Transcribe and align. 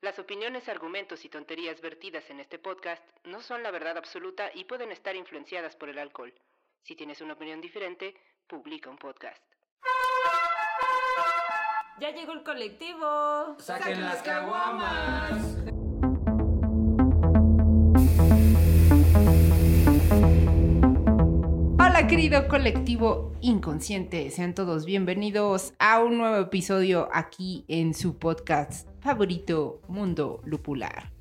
Las 0.00 0.18
opiniones, 0.20 0.68
argumentos 0.68 1.24
y 1.24 1.28
tonterías 1.28 1.80
vertidas 1.80 2.30
en 2.30 2.38
este 2.38 2.58
podcast 2.58 3.02
no 3.24 3.42
son 3.42 3.64
la 3.64 3.72
verdad 3.72 3.96
absoluta 3.96 4.48
y 4.54 4.64
pueden 4.64 4.92
estar 4.92 5.16
influenciadas 5.16 5.74
por 5.74 5.88
el 5.88 5.98
alcohol. 5.98 6.32
Si 6.84 6.94
tienes 6.94 7.20
una 7.20 7.32
opinión 7.34 7.60
diferente, 7.60 8.14
publica 8.46 8.90
un 8.90 8.96
podcast. 8.96 9.42
Ya 11.98 12.10
llegó 12.12 12.32
el 12.32 12.44
colectivo. 12.44 13.56
Saquen 13.58 14.00
las 14.00 14.22
caguamas. 14.22 15.77
Querido 22.06 22.48
colectivo 22.48 23.32
inconsciente, 23.42 24.30
sean 24.30 24.54
todos 24.54 24.86
bienvenidos 24.86 25.74
a 25.78 26.02
un 26.02 26.16
nuevo 26.16 26.36
episodio 26.36 27.08
aquí 27.12 27.64
en 27.68 27.92
su 27.92 28.16
podcast 28.16 28.88
favorito 29.00 29.82
Mundo 29.88 30.40
Lupular. 30.44 31.12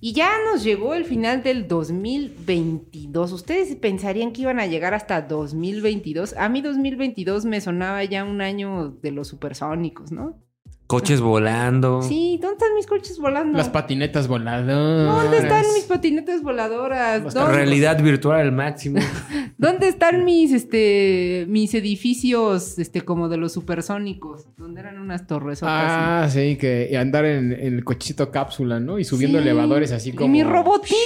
Y 0.00 0.14
ya 0.14 0.32
nos 0.44 0.64
llegó 0.64 0.94
el 0.94 1.04
final 1.04 1.44
del 1.44 1.68
2022. 1.68 3.32
¿Ustedes 3.32 3.76
pensarían 3.76 4.32
que 4.32 4.42
iban 4.42 4.58
a 4.58 4.66
llegar 4.66 4.92
hasta 4.92 5.22
2022? 5.22 6.34
A 6.36 6.48
mí 6.48 6.62
2022 6.62 7.44
me 7.44 7.60
sonaba 7.60 8.02
ya 8.02 8.24
un 8.24 8.40
año 8.40 8.88
de 8.88 9.12
los 9.12 9.28
supersónicos, 9.28 10.10
¿no? 10.10 10.42
Coches 10.88 11.20
volando. 11.20 12.00
Sí, 12.00 12.38
¿dónde 12.40 12.54
están 12.54 12.74
mis 12.74 12.86
coches 12.86 13.18
volando? 13.18 13.58
Las 13.58 13.68
patinetas 13.68 14.26
voladoras. 14.26 15.22
¿Dónde 15.22 15.36
están 15.36 15.62
mis 15.74 15.84
patinetas 15.84 16.42
voladoras? 16.42 17.34
¿Dónde, 17.34 17.52
Realidad 17.54 18.02
virtual 18.02 18.40
al 18.40 18.52
máximo. 18.52 18.98
¿Dónde 19.58 19.86
están 19.88 20.24
mis 20.24 20.50
este 20.50 21.44
mis 21.46 21.74
edificios 21.74 22.78
este 22.78 23.02
como 23.02 23.28
de 23.28 23.36
los 23.36 23.52
supersónicos? 23.52 24.46
Donde 24.56 24.80
eran 24.80 24.98
unas 24.98 25.26
torres 25.26 25.60
Ah, 25.62 26.26
sí, 26.30 26.56
que 26.56 26.88
y 26.90 26.96
andar 26.96 27.26
en, 27.26 27.52
en 27.52 27.74
el 27.74 27.84
cochecito 27.84 28.30
cápsula, 28.30 28.80
¿no? 28.80 28.98
Y 28.98 29.04
subiendo 29.04 29.38
Sí. 29.38 29.42
elevadores 29.42 29.92
así 29.92 30.12
como. 30.12 30.26
Y 30.26 30.30
mi 30.30 30.42
robotina. 30.42 30.96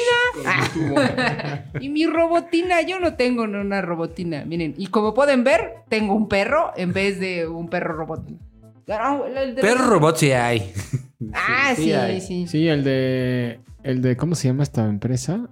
Y 1.80 1.88
mi 1.88 2.06
robotina, 2.06 2.82
yo 2.82 3.00
no 3.00 3.14
tengo 3.14 3.42
una 3.42 3.82
robotina. 3.82 4.44
Miren, 4.44 4.74
y 4.78 4.86
como 4.86 5.12
pueden 5.12 5.42
ver, 5.42 5.72
tengo 5.88 6.14
un 6.14 6.28
perro 6.28 6.70
en 6.76 6.92
vez 6.92 7.18
de 7.18 7.48
un 7.48 7.68
perro 7.68 7.94
robotina. 7.94 8.38
Ah, 8.88 9.20
el- 9.26 9.36
el 9.36 9.54
de- 9.54 9.62
Pero 9.62 9.86
robots 9.88 10.20
sí 10.20 10.32
hay. 10.32 10.72
Ah, 11.34 11.72
sí, 11.76 11.82
sí 11.84 11.88
sí, 11.88 11.92
hay. 11.92 12.46
Sí, 12.48 12.68
el 12.68 12.82
de. 12.82 13.60
El 13.84 14.02
de. 14.02 14.16
¿Cómo 14.16 14.34
se 14.34 14.48
llama 14.48 14.64
esta 14.64 14.84
empresa? 14.88 15.48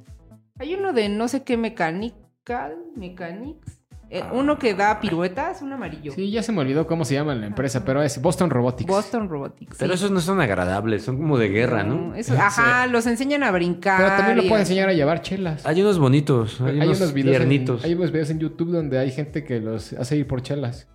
Hay 0.58 0.74
uno 0.74 0.92
de 0.92 1.08
no 1.08 1.28
sé 1.28 1.44
qué 1.44 1.56
mechanical, 1.56 2.74
mechanics. 2.96 3.78
Eh, 4.12 4.24
uno 4.32 4.58
que 4.58 4.74
da 4.74 4.98
piruetas, 4.98 5.62
un 5.62 5.72
amarillo. 5.72 6.10
Sí, 6.10 6.32
ya 6.32 6.42
se 6.42 6.50
me 6.50 6.60
olvidó 6.62 6.84
cómo 6.88 7.04
se 7.04 7.14
llama 7.14 7.32
la 7.36 7.46
empresa, 7.46 7.84
pero 7.84 8.02
es 8.02 8.20
Boston 8.20 8.50
Robotics. 8.50 8.88
Boston 8.90 9.28
Robotics. 9.28 9.76
Pero 9.78 9.92
sí. 9.92 10.00
esos 10.00 10.10
no 10.10 10.18
son 10.20 10.40
agradables, 10.40 11.04
son 11.04 11.16
como 11.18 11.38
de 11.38 11.48
guerra, 11.50 11.84
¿no? 11.84 12.16
Eso- 12.16 12.34
ajá, 12.36 12.88
los 12.88 13.06
enseñan 13.06 13.44
a 13.44 13.52
brincar. 13.52 13.98
Pero 14.02 14.16
también 14.16 14.36
lo 14.38 14.42
y- 14.42 14.48
puede 14.48 14.62
enseñar 14.62 14.88
a 14.88 14.92
llevar 14.92 15.22
chelas. 15.22 15.64
Hay 15.64 15.80
unos 15.80 16.00
bonitos, 16.00 16.60
hay, 16.60 16.80
unos, 16.80 17.12
videos 17.14 17.40
en, 17.40 17.48
hay 17.84 17.94
unos 17.94 18.10
videos 18.10 18.30
en 18.30 18.40
YouTube 18.40 18.72
donde 18.72 18.98
hay 18.98 19.12
gente 19.12 19.44
que 19.44 19.60
los 19.60 19.92
hace 19.92 20.16
ir 20.16 20.26
por 20.26 20.42
chelas. 20.42 20.88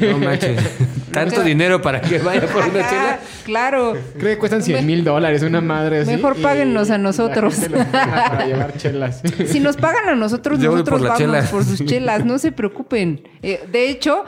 No 0.00 0.18
manches. 0.18 0.58
Tanto 1.12 1.42
dinero 1.42 1.80
para 1.82 2.00
que 2.00 2.18
vaya 2.18 2.42
por 2.46 2.62
una 2.64 2.88
chela. 2.88 3.18
Claro. 3.44 3.94
Creo 4.18 4.34
que 4.34 4.38
cuestan 4.38 4.62
100 4.62 4.84
mil 4.86 5.04
dólares 5.04 5.42
una 5.42 5.60
madre 5.60 6.00
así. 6.00 6.10
Mejor 6.12 6.36
páguennos 6.36 6.90
a 6.90 6.98
nosotros. 6.98 7.56
para 7.90 8.46
llevar 8.46 8.76
chelas. 8.76 9.22
Si 9.46 9.58
nos 9.60 9.76
pagan 9.76 10.08
a 10.08 10.14
nosotros, 10.14 10.58
Yo 10.60 10.70
nosotros 10.70 11.00
por 11.00 11.08
vamos 11.08 11.18
chela. 11.18 11.42
por 11.50 11.64
sus 11.64 11.84
chelas, 11.84 12.24
no 12.24 12.38
se 12.38 12.52
preocupen. 12.52 13.22
Eh, 13.42 13.60
de 13.70 13.88
hecho, 13.90 14.24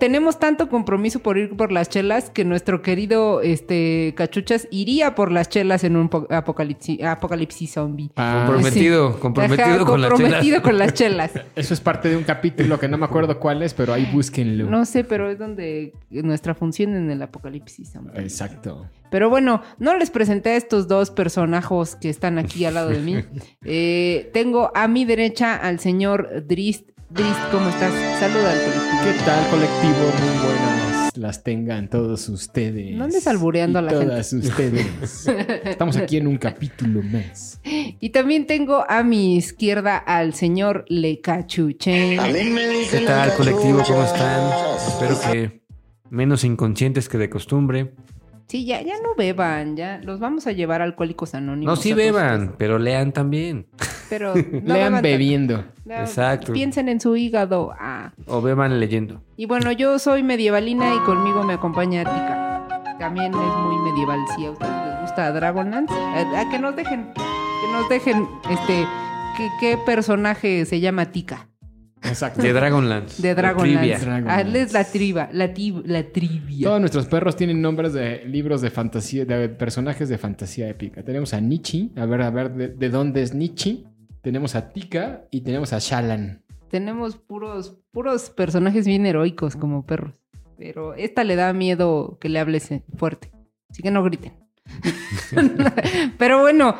tenemos 0.00 0.38
tanto 0.38 0.68
compromiso 0.68 1.20
por 1.20 1.38
ir 1.38 1.56
por 1.56 1.70
las 1.72 1.88
chelas 1.88 2.30
que 2.30 2.44
nuestro 2.44 2.82
querido 2.82 3.40
este 3.42 4.14
Cachuchas 4.16 4.66
iría 4.70 5.14
por 5.14 5.30
las 5.30 5.48
chelas 5.48 5.84
en 5.84 5.96
un 5.96 6.08
po- 6.08 6.26
apocalipsis, 6.30 7.02
apocalipsis 7.02 7.72
zombie. 7.72 8.10
Ah, 8.16 8.44
Comprometido, 8.46 9.12
Sí. 9.14 9.18
comprometido 9.20 9.66
Ajá, 9.76 9.84
con 9.84 10.00
las 10.00 10.10
comprometido 10.10 10.42
chelas. 10.56 10.62
con 10.62 10.78
las 10.78 10.94
chelas. 10.94 11.30
Eso 11.56 11.74
es 11.74 11.80
parte 11.80 12.08
de 12.08 12.16
un 12.16 12.24
capítulo 12.24 12.78
que 12.80 12.88
no 12.88 12.96
me 12.98 13.04
acuerdo 13.04 13.38
cuál 13.38 13.62
es, 13.62 13.72
pero 13.74 13.92
ahí 13.92 14.08
búsquenlo. 14.12 14.64
No 14.68 14.83
sé, 14.84 15.04
pero 15.04 15.30
es 15.30 15.38
donde 15.38 15.92
nuestra 16.10 16.54
función 16.54 16.94
en 16.94 17.10
el 17.10 17.22
apocalipsis. 17.22 17.92
Exacto. 18.14 18.88
Pero 19.10 19.30
bueno, 19.30 19.62
no 19.78 19.96
les 19.96 20.10
presenté 20.10 20.50
a 20.50 20.56
estos 20.56 20.88
dos 20.88 21.10
personajos 21.10 21.96
que 21.96 22.10
están 22.10 22.38
aquí 22.38 22.64
al 22.64 22.74
lado 22.74 22.90
de 22.90 23.00
mí. 23.00 23.16
Eh, 23.66 24.30
tengo 24.34 24.70
a 24.74 24.88
mi 24.88 25.04
derecha 25.04 25.56
al 25.56 25.80
señor 25.80 26.46
Drist. 26.46 26.90
Drist, 27.08 27.40
¿cómo 27.50 27.68
estás? 27.68 27.92
Saluda 28.20 28.52
al 28.52 28.58
colectivo. 28.58 29.00
¿Qué 29.04 29.24
tal, 29.24 29.50
colectivo? 29.50 29.94
Muy 30.20 30.46
buenas 30.46 30.93
las 31.16 31.42
tengan 31.42 31.88
todos 31.88 32.28
ustedes. 32.28 32.96
No 32.96 33.04
andes 33.04 33.26
albureando 33.26 33.78
Y 33.78 33.80
a 33.80 33.82
la 33.82 33.92
todas 33.92 34.32
ustedes. 34.32 34.86
Estamos 35.64 35.96
aquí 35.96 36.16
en 36.16 36.26
un 36.26 36.38
capítulo 36.38 37.02
más. 37.02 37.60
Y 37.64 38.10
también 38.10 38.46
tengo 38.46 38.84
a 38.88 39.02
mi 39.02 39.36
izquierda 39.36 39.96
al 39.96 40.34
señor 40.34 40.84
Le 40.88 41.20
Cachuche. 41.20 42.16
¿Qué 42.90 43.04
tal, 43.06 43.34
colectivo? 43.34 43.82
¿Cómo 43.86 44.04
están? 44.04 44.50
Espero 44.86 45.20
que 45.20 45.62
menos 46.10 46.44
inconscientes 46.44 47.08
que 47.08 47.18
de 47.18 47.30
costumbre. 47.30 47.94
Sí, 48.46 48.64
ya, 48.66 48.82
ya 48.82 48.94
no 49.02 49.14
beban, 49.16 49.76
ya 49.76 50.00
los 50.04 50.20
vamos 50.20 50.46
a 50.46 50.52
llevar 50.52 50.80
a 50.80 50.84
alcohólicos 50.84 51.34
anónimos. 51.34 51.76
No, 51.78 51.82
sí 51.82 51.90
todos 51.90 52.04
beban, 52.04 52.34
ustedes. 52.40 52.56
pero 52.58 52.78
lean 52.78 53.12
también. 53.12 53.66
Pero 54.10 54.34
no 54.62 54.74
Lean 54.74 55.00
bebiendo. 55.02 55.64
no, 55.84 55.94
Exacto. 55.94 56.52
Piensen 56.52 56.88
en 56.88 57.00
su 57.00 57.16
hígado. 57.16 57.72
Ah. 57.78 58.12
O 58.26 58.42
beban 58.42 58.78
leyendo. 58.78 59.22
Y 59.36 59.46
bueno, 59.46 59.72
yo 59.72 59.98
soy 59.98 60.22
medievalina 60.22 60.94
y 60.94 60.98
conmigo 61.00 61.42
me 61.42 61.54
acompaña 61.54 62.00
Tika. 62.04 62.66
También 62.98 63.32
es 63.32 63.56
muy 63.56 63.90
medieval. 63.90 64.20
Si 64.36 64.44
a 64.46 64.50
ustedes 64.52 64.72
les 64.86 65.00
gusta 65.00 65.32
Dragonlance, 65.32 65.92
a, 65.94 66.40
a 66.40 66.50
que 66.50 66.58
nos 66.58 66.76
dejen, 66.76 67.12
que 67.14 67.72
nos 67.72 67.88
dejen, 67.88 68.28
este, 68.50 68.86
¿qué, 69.36 69.48
qué 69.58 69.78
personaje 69.84 70.64
se 70.66 70.80
llama 70.80 71.06
Tika? 71.06 71.48
Exacto. 72.04 72.42
De 72.42 72.52
Dragonlance. 72.52 73.22
De 73.22 73.34
Trivia. 73.34 73.34
Dragonlance. 73.34 74.04
Dragonlance. 74.04 74.58
Ah, 74.58 74.62
es 74.62 74.72
la 74.72 74.84
triba, 74.84 75.28
la, 75.32 75.52
la 75.84 76.02
trivia. 76.12 76.68
Todos 76.68 76.80
nuestros 76.80 77.06
perros 77.06 77.36
tienen 77.36 77.60
nombres 77.62 77.92
de 77.92 78.24
libros 78.26 78.60
de 78.60 78.70
fantasía, 78.70 79.24
de 79.24 79.48
personajes 79.48 80.08
de 80.08 80.18
fantasía 80.18 80.68
épica. 80.68 81.02
Tenemos 81.02 81.34
a 81.34 81.40
Nietzsche, 81.40 81.90
a 81.96 82.06
ver, 82.06 82.22
a 82.22 82.30
ver, 82.30 82.54
¿de, 82.54 82.68
de 82.68 82.88
dónde 82.88 83.22
es 83.22 83.34
Nietzsche? 83.34 83.84
Tenemos 84.22 84.54
a 84.54 84.72
Tika 84.72 85.24
y 85.30 85.42
tenemos 85.42 85.72
a 85.72 85.78
Shalan. 85.78 86.42
Tenemos 86.70 87.16
puros, 87.16 87.78
puros 87.92 88.30
personajes 88.30 88.86
bien 88.86 89.06
heroicos 89.06 89.56
como 89.56 89.86
perros. 89.86 90.14
Pero 90.56 90.94
esta 90.94 91.24
le 91.24 91.36
da 91.36 91.52
miedo 91.52 92.18
que 92.20 92.28
le 92.28 92.38
hables 92.38 92.70
fuerte. 92.96 93.30
Así 93.70 93.82
que 93.82 93.90
no 93.90 94.02
griten. 94.02 94.32
Pero 96.18 96.40
bueno, 96.40 96.76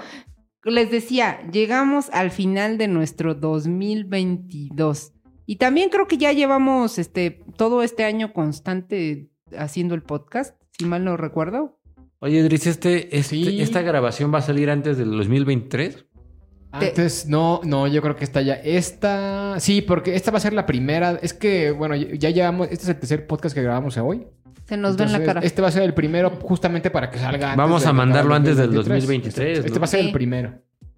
les 0.64 0.90
decía, 0.90 1.40
llegamos 1.50 2.08
al 2.10 2.30
final 2.30 2.78
de 2.78 2.88
nuestro 2.88 3.34
2022. 3.34 5.13
Y 5.46 5.56
también 5.56 5.90
creo 5.90 6.06
que 6.06 6.16
ya 6.18 6.32
llevamos 6.32 6.98
este 6.98 7.42
todo 7.56 7.82
este 7.82 8.04
año 8.04 8.32
constante 8.32 9.28
haciendo 9.56 9.94
el 9.94 10.02
podcast, 10.02 10.60
si 10.78 10.86
mal 10.86 11.04
no 11.04 11.16
recuerdo. 11.16 11.78
Oye, 12.20 12.42
Dris, 12.42 12.66
este, 12.66 13.14
este- 13.16 13.28
Sí. 13.36 13.60
¿esta 13.60 13.82
grabación 13.82 14.32
va 14.32 14.38
a 14.38 14.42
salir 14.42 14.70
antes 14.70 14.96
del 14.96 15.10
2023? 15.10 16.06
Antes, 16.72 17.26
no, 17.28 17.60
no, 17.64 17.86
yo 17.86 18.02
creo 18.02 18.16
que 18.16 18.24
esta 18.24 18.40
ya. 18.42 18.54
Esta. 18.54 19.60
Sí, 19.60 19.80
porque 19.80 20.16
esta 20.16 20.30
va 20.32 20.38
a 20.38 20.40
ser 20.40 20.54
la 20.54 20.66
primera. 20.66 21.18
Es 21.22 21.32
que, 21.32 21.70
bueno, 21.70 21.94
ya 21.94 22.30
llevamos. 22.30 22.66
Este 22.70 22.82
es 22.84 22.88
el 22.88 22.96
tercer 22.96 23.26
podcast 23.28 23.54
que 23.54 23.62
grabamos 23.62 23.96
hoy. 23.98 24.26
Se 24.64 24.76
nos 24.76 24.96
ve 24.96 25.04
en 25.04 25.12
la 25.12 25.22
cara. 25.22 25.40
Este 25.42 25.60
va 25.62 25.68
a 25.68 25.70
ser 25.70 25.82
el 25.84 25.94
primero 25.94 26.30
justamente 26.42 26.90
para 26.90 27.10
que 27.10 27.18
salga. 27.18 27.48
antes 27.52 27.56
Vamos 27.58 27.86
a 27.86 27.92
mandarlo 27.92 28.34
antes 28.34 28.56
del 28.56 28.72
2023, 28.72 29.58
Este 29.58 29.70
¿no? 29.70 29.78
va 29.78 29.84
a 29.84 29.88
ser 29.88 30.00
Sí. 30.00 30.06
el 30.06 30.12
primero. 30.12 30.54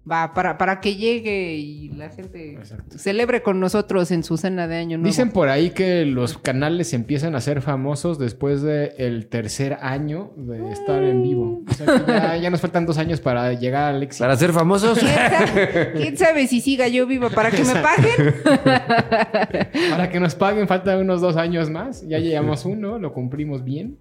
Va, 0.09 0.33
para, 0.33 0.57
para 0.57 0.79
que 0.79 0.95
llegue 0.95 1.55
y 1.55 1.89
la 1.89 2.09
gente 2.09 2.53
Exacto. 2.53 2.97
celebre 2.97 3.41
con 3.43 3.59
nosotros 3.59 4.11
en 4.11 4.23
su 4.23 4.37
cena 4.37 4.67
de 4.67 4.77
año 4.77 4.97
nuevo. 4.97 5.07
Dicen 5.07 5.31
por 5.31 5.49
ahí 5.49 5.71
que 5.71 6.05
los 6.05 6.37
canales 6.37 6.93
empiezan 6.93 7.35
a 7.35 7.41
ser 7.41 7.61
famosos 7.61 8.17
después 8.17 8.61
del 8.61 9.27
tercer 9.27 9.77
año 9.81 10.31
de 10.37 10.71
estar 10.71 11.03
en 11.03 11.23
vivo. 11.23 11.63
O 11.67 11.73
sea 11.73 11.85
que 11.85 12.11
ya, 12.11 12.37
ya 12.37 12.49
nos 12.49 12.61
faltan 12.61 12.85
dos 12.85 12.97
años 12.97 13.19
para 13.19 13.51
llegar 13.53 13.95
al 13.95 14.03
éxito. 14.03 14.23
Para 14.23 14.37
ser 14.37 14.53
famosos. 14.53 14.97
¿Quién 14.99 15.13
sabe, 15.13 15.91
quién 15.93 16.17
sabe 16.17 16.47
si 16.47 16.61
siga 16.61 16.87
yo 16.87 17.05
viva 17.05 17.29
para 17.29 17.51
que 17.51 17.63
me 17.63 17.73
paguen? 17.75 18.35
Para 19.89 20.09
que 20.09 20.19
nos 20.19 20.35
paguen 20.35 20.67
faltan 20.67 20.99
unos 20.99 21.21
dos 21.21 21.35
años 21.37 21.69
más. 21.69 22.07
Ya 22.07 22.19
llevamos 22.19 22.65
uno, 22.65 22.97
lo 22.99 23.13
cumplimos 23.13 23.63
bien. 23.63 23.97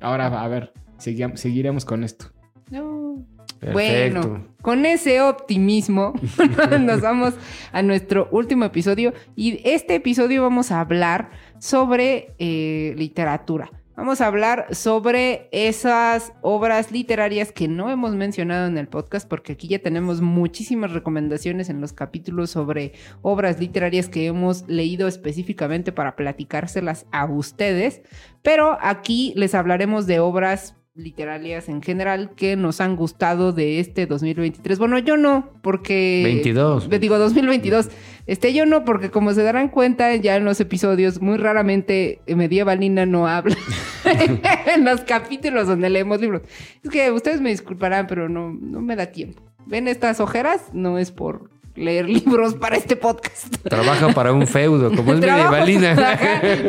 Ahora, 0.00 0.26
a 0.42 0.48
ver, 0.48 0.72
seguiremos 0.98 1.84
con 1.84 2.04
esto. 2.04 2.26
No. 2.70 3.24
Perfecto. 3.64 4.20
Bueno, 4.20 4.46
con 4.60 4.84
ese 4.84 5.20
optimismo 5.22 6.12
nos 6.80 7.00
vamos 7.00 7.34
a 7.72 7.82
nuestro 7.82 8.28
último 8.30 8.64
episodio 8.64 9.12
y 9.36 9.60
este 9.68 9.94
episodio 9.94 10.42
vamos 10.42 10.70
a 10.70 10.80
hablar 10.80 11.30
sobre 11.58 12.34
eh, 12.38 12.94
literatura. 12.96 13.70
Vamos 13.96 14.20
a 14.20 14.26
hablar 14.26 14.74
sobre 14.74 15.48
esas 15.52 16.32
obras 16.42 16.90
literarias 16.90 17.52
que 17.52 17.68
no 17.68 17.90
hemos 17.90 18.16
mencionado 18.16 18.66
en 18.66 18.76
el 18.76 18.88
podcast 18.88 19.28
porque 19.28 19.52
aquí 19.52 19.68
ya 19.68 19.78
tenemos 19.78 20.20
muchísimas 20.20 20.90
recomendaciones 20.90 21.70
en 21.70 21.80
los 21.80 21.92
capítulos 21.92 22.50
sobre 22.50 22.92
obras 23.22 23.60
literarias 23.60 24.08
que 24.08 24.26
hemos 24.26 24.68
leído 24.68 25.06
específicamente 25.06 25.92
para 25.92 26.16
platicárselas 26.16 27.06
a 27.12 27.24
ustedes. 27.26 28.02
Pero 28.42 28.76
aquí 28.80 29.32
les 29.36 29.54
hablaremos 29.54 30.08
de 30.08 30.18
obras 30.18 30.74
literarias 30.94 31.68
en 31.68 31.82
general 31.82 32.30
que 32.36 32.54
nos 32.54 32.80
han 32.80 32.94
gustado 32.94 33.52
de 33.52 33.80
este 33.80 34.06
2023. 34.06 34.78
Bueno, 34.78 34.98
yo 34.98 35.16
no, 35.16 35.50
porque... 35.60 36.22
22. 36.24 36.88
Le 36.88 36.98
digo 37.00 37.18
2022. 37.18 37.88
Este, 38.26 38.54
yo 38.54 38.64
no, 38.64 38.84
porque 38.84 39.10
como 39.10 39.32
se 39.32 39.42
darán 39.42 39.68
cuenta 39.68 40.14
ya 40.14 40.36
en 40.36 40.44
los 40.44 40.60
episodios, 40.60 41.20
muy 41.20 41.36
raramente 41.36 42.20
Medievalina 42.28 43.06
no 43.06 43.26
habla 43.26 43.56
en 44.66 44.84
los 44.84 45.00
capítulos 45.00 45.66
donde 45.66 45.90
leemos 45.90 46.20
libros. 46.20 46.42
Es 46.82 46.90
que 46.90 47.10
ustedes 47.10 47.40
me 47.40 47.50
disculparán, 47.50 48.06
pero 48.06 48.28
no, 48.28 48.52
no 48.52 48.80
me 48.80 48.94
da 48.94 49.06
tiempo. 49.06 49.42
¿Ven 49.66 49.88
estas 49.88 50.20
ojeras? 50.20 50.70
No 50.72 50.98
es 50.98 51.10
por 51.10 51.50
leer 51.74 52.08
libros 52.08 52.54
para 52.54 52.76
este 52.76 52.96
podcast. 52.96 53.54
Trabaja 53.62 54.08
para 54.12 54.32
un 54.32 54.46
feudo, 54.46 54.90
como 54.94 55.14
es 55.14 55.20
Trabajo- 55.20 55.50
medievalina. 55.50 56.18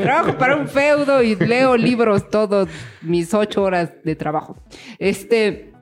Trabajo 0.02 0.38
para 0.38 0.56
un 0.56 0.68
feudo 0.68 1.22
y 1.24 1.36
leo 1.36 1.78
libros 1.78 2.30
todos 2.30 2.68
mis 3.02 3.34
ocho 3.34 3.64
horas 3.64 3.92
de 4.04 4.16
trabajo. 4.16 4.58
Este, 5.00 5.74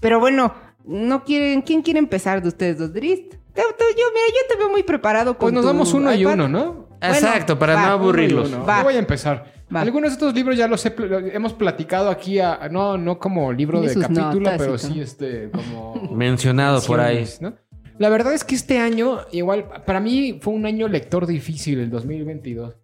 pero 0.00 0.20
bueno, 0.20 0.54
no 0.84 1.24
quieren, 1.24 1.62
¿quién 1.62 1.82
quiere 1.82 1.98
empezar 1.98 2.42
de 2.42 2.48
ustedes 2.48 2.78
dos, 2.78 2.92
Drist? 2.92 3.34
Yo, 3.56 3.62
mira, 3.66 4.26
yo 4.28 4.48
te 4.48 4.56
veo 4.56 4.68
muy 4.70 4.82
preparado 4.82 5.38
con 5.38 5.46
Pues 5.46 5.54
nos 5.54 5.64
damos 5.64 5.92
uno 5.94 6.12
y 6.14 6.24
uno, 6.24 6.48
¿no? 6.48 6.88
Exacto, 7.00 7.58
para 7.58 7.74
va, 7.74 7.86
no 7.86 7.92
aburrirlos. 7.92 8.48
Uno. 8.48 8.66
Yo 8.66 8.82
voy 8.84 8.94
a 8.94 8.98
empezar. 8.98 9.52
Va. 9.74 9.80
Algunos 9.80 10.10
de 10.10 10.14
estos 10.14 10.34
libros 10.34 10.56
ya 10.56 10.68
los 10.68 10.84
he 10.86 10.94
hemos 11.32 11.52
platicado 11.52 12.10
aquí, 12.10 12.38
a- 12.38 12.68
no, 12.70 12.96
no 12.98 13.18
como 13.18 13.52
libro 13.52 13.80
de 13.80 13.94
capítulo, 13.94 14.30
notas 14.40 14.58
pero 14.58 14.78
sí 14.78 15.00
este, 15.00 15.50
como... 15.50 15.94
Mencionado 16.12 16.82
por 16.82 17.00
ahí. 17.00 17.26
¿no? 17.40 17.54
La 17.98 18.08
verdad 18.08 18.34
es 18.34 18.42
que 18.42 18.56
este 18.56 18.78
año, 18.78 19.20
igual, 19.30 19.68
para 19.86 20.00
mí 20.00 20.38
fue 20.40 20.52
un 20.52 20.66
año 20.66 20.88
lector 20.88 21.26
difícil, 21.26 21.78
el 21.78 21.90
2022. 21.90 22.76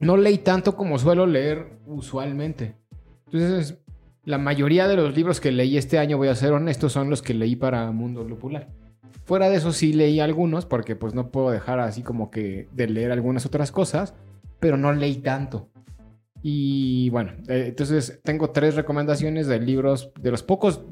No 0.00 0.16
leí 0.16 0.38
tanto 0.38 0.74
como 0.74 0.98
suelo 0.98 1.26
leer 1.26 1.78
usualmente. 1.86 2.74
Entonces, 3.26 3.78
la 4.24 4.38
mayoría 4.38 4.88
de 4.88 4.96
los 4.96 5.14
libros 5.14 5.40
que 5.40 5.52
leí 5.52 5.76
este 5.76 5.98
año, 5.98 6.16
voy 6.16 6.28
a 6.28 6.34
ser 6.34 6.52
honesto, 6.52 6.88
son 6.88 7.10
los 7.10 7.22
que 7.22 7.34
leí 7.34 7.54
para 7.54 7.90
Mundo 7.92 8.24
Lupular. 8.24 8.68
Fuera 9.24 9.48
de 9.48 9.56
eso 9.56 9.72
sí 9.72 9.92
leí 9.92 10.18
algunos, 10.18 10.66
porque 10.66 10.96
pues 10.96 11.14
no 11.14 11.30
puedo 11.30 11.50
dejar 11.50 11.78
así 11.78 12.02
como 12.02 12.30
que 12.30 12.68
de 12.72 12.88
leer 12.88 13.12
algunas 13.12 13.46
otras 13.46 13.70
cosas, 13.70 14.14
pero 14.58 14.76
no 14.76 14.92
leí 14.92 15.16
tanto. 15.16 15.68
Y 16.42 17.10
bueno, 17.10 17.32
eh, 17.48 17.66
entonces 17.68 18.20
tengo 18.24 18.50
tres 18.50 18.74
recomendaciones 18.74 19.46
de 19.46 19.60
libros, 19.60 20.10
de 20.18 20.30
los 20.30 20.42
pocos 20.42 20.84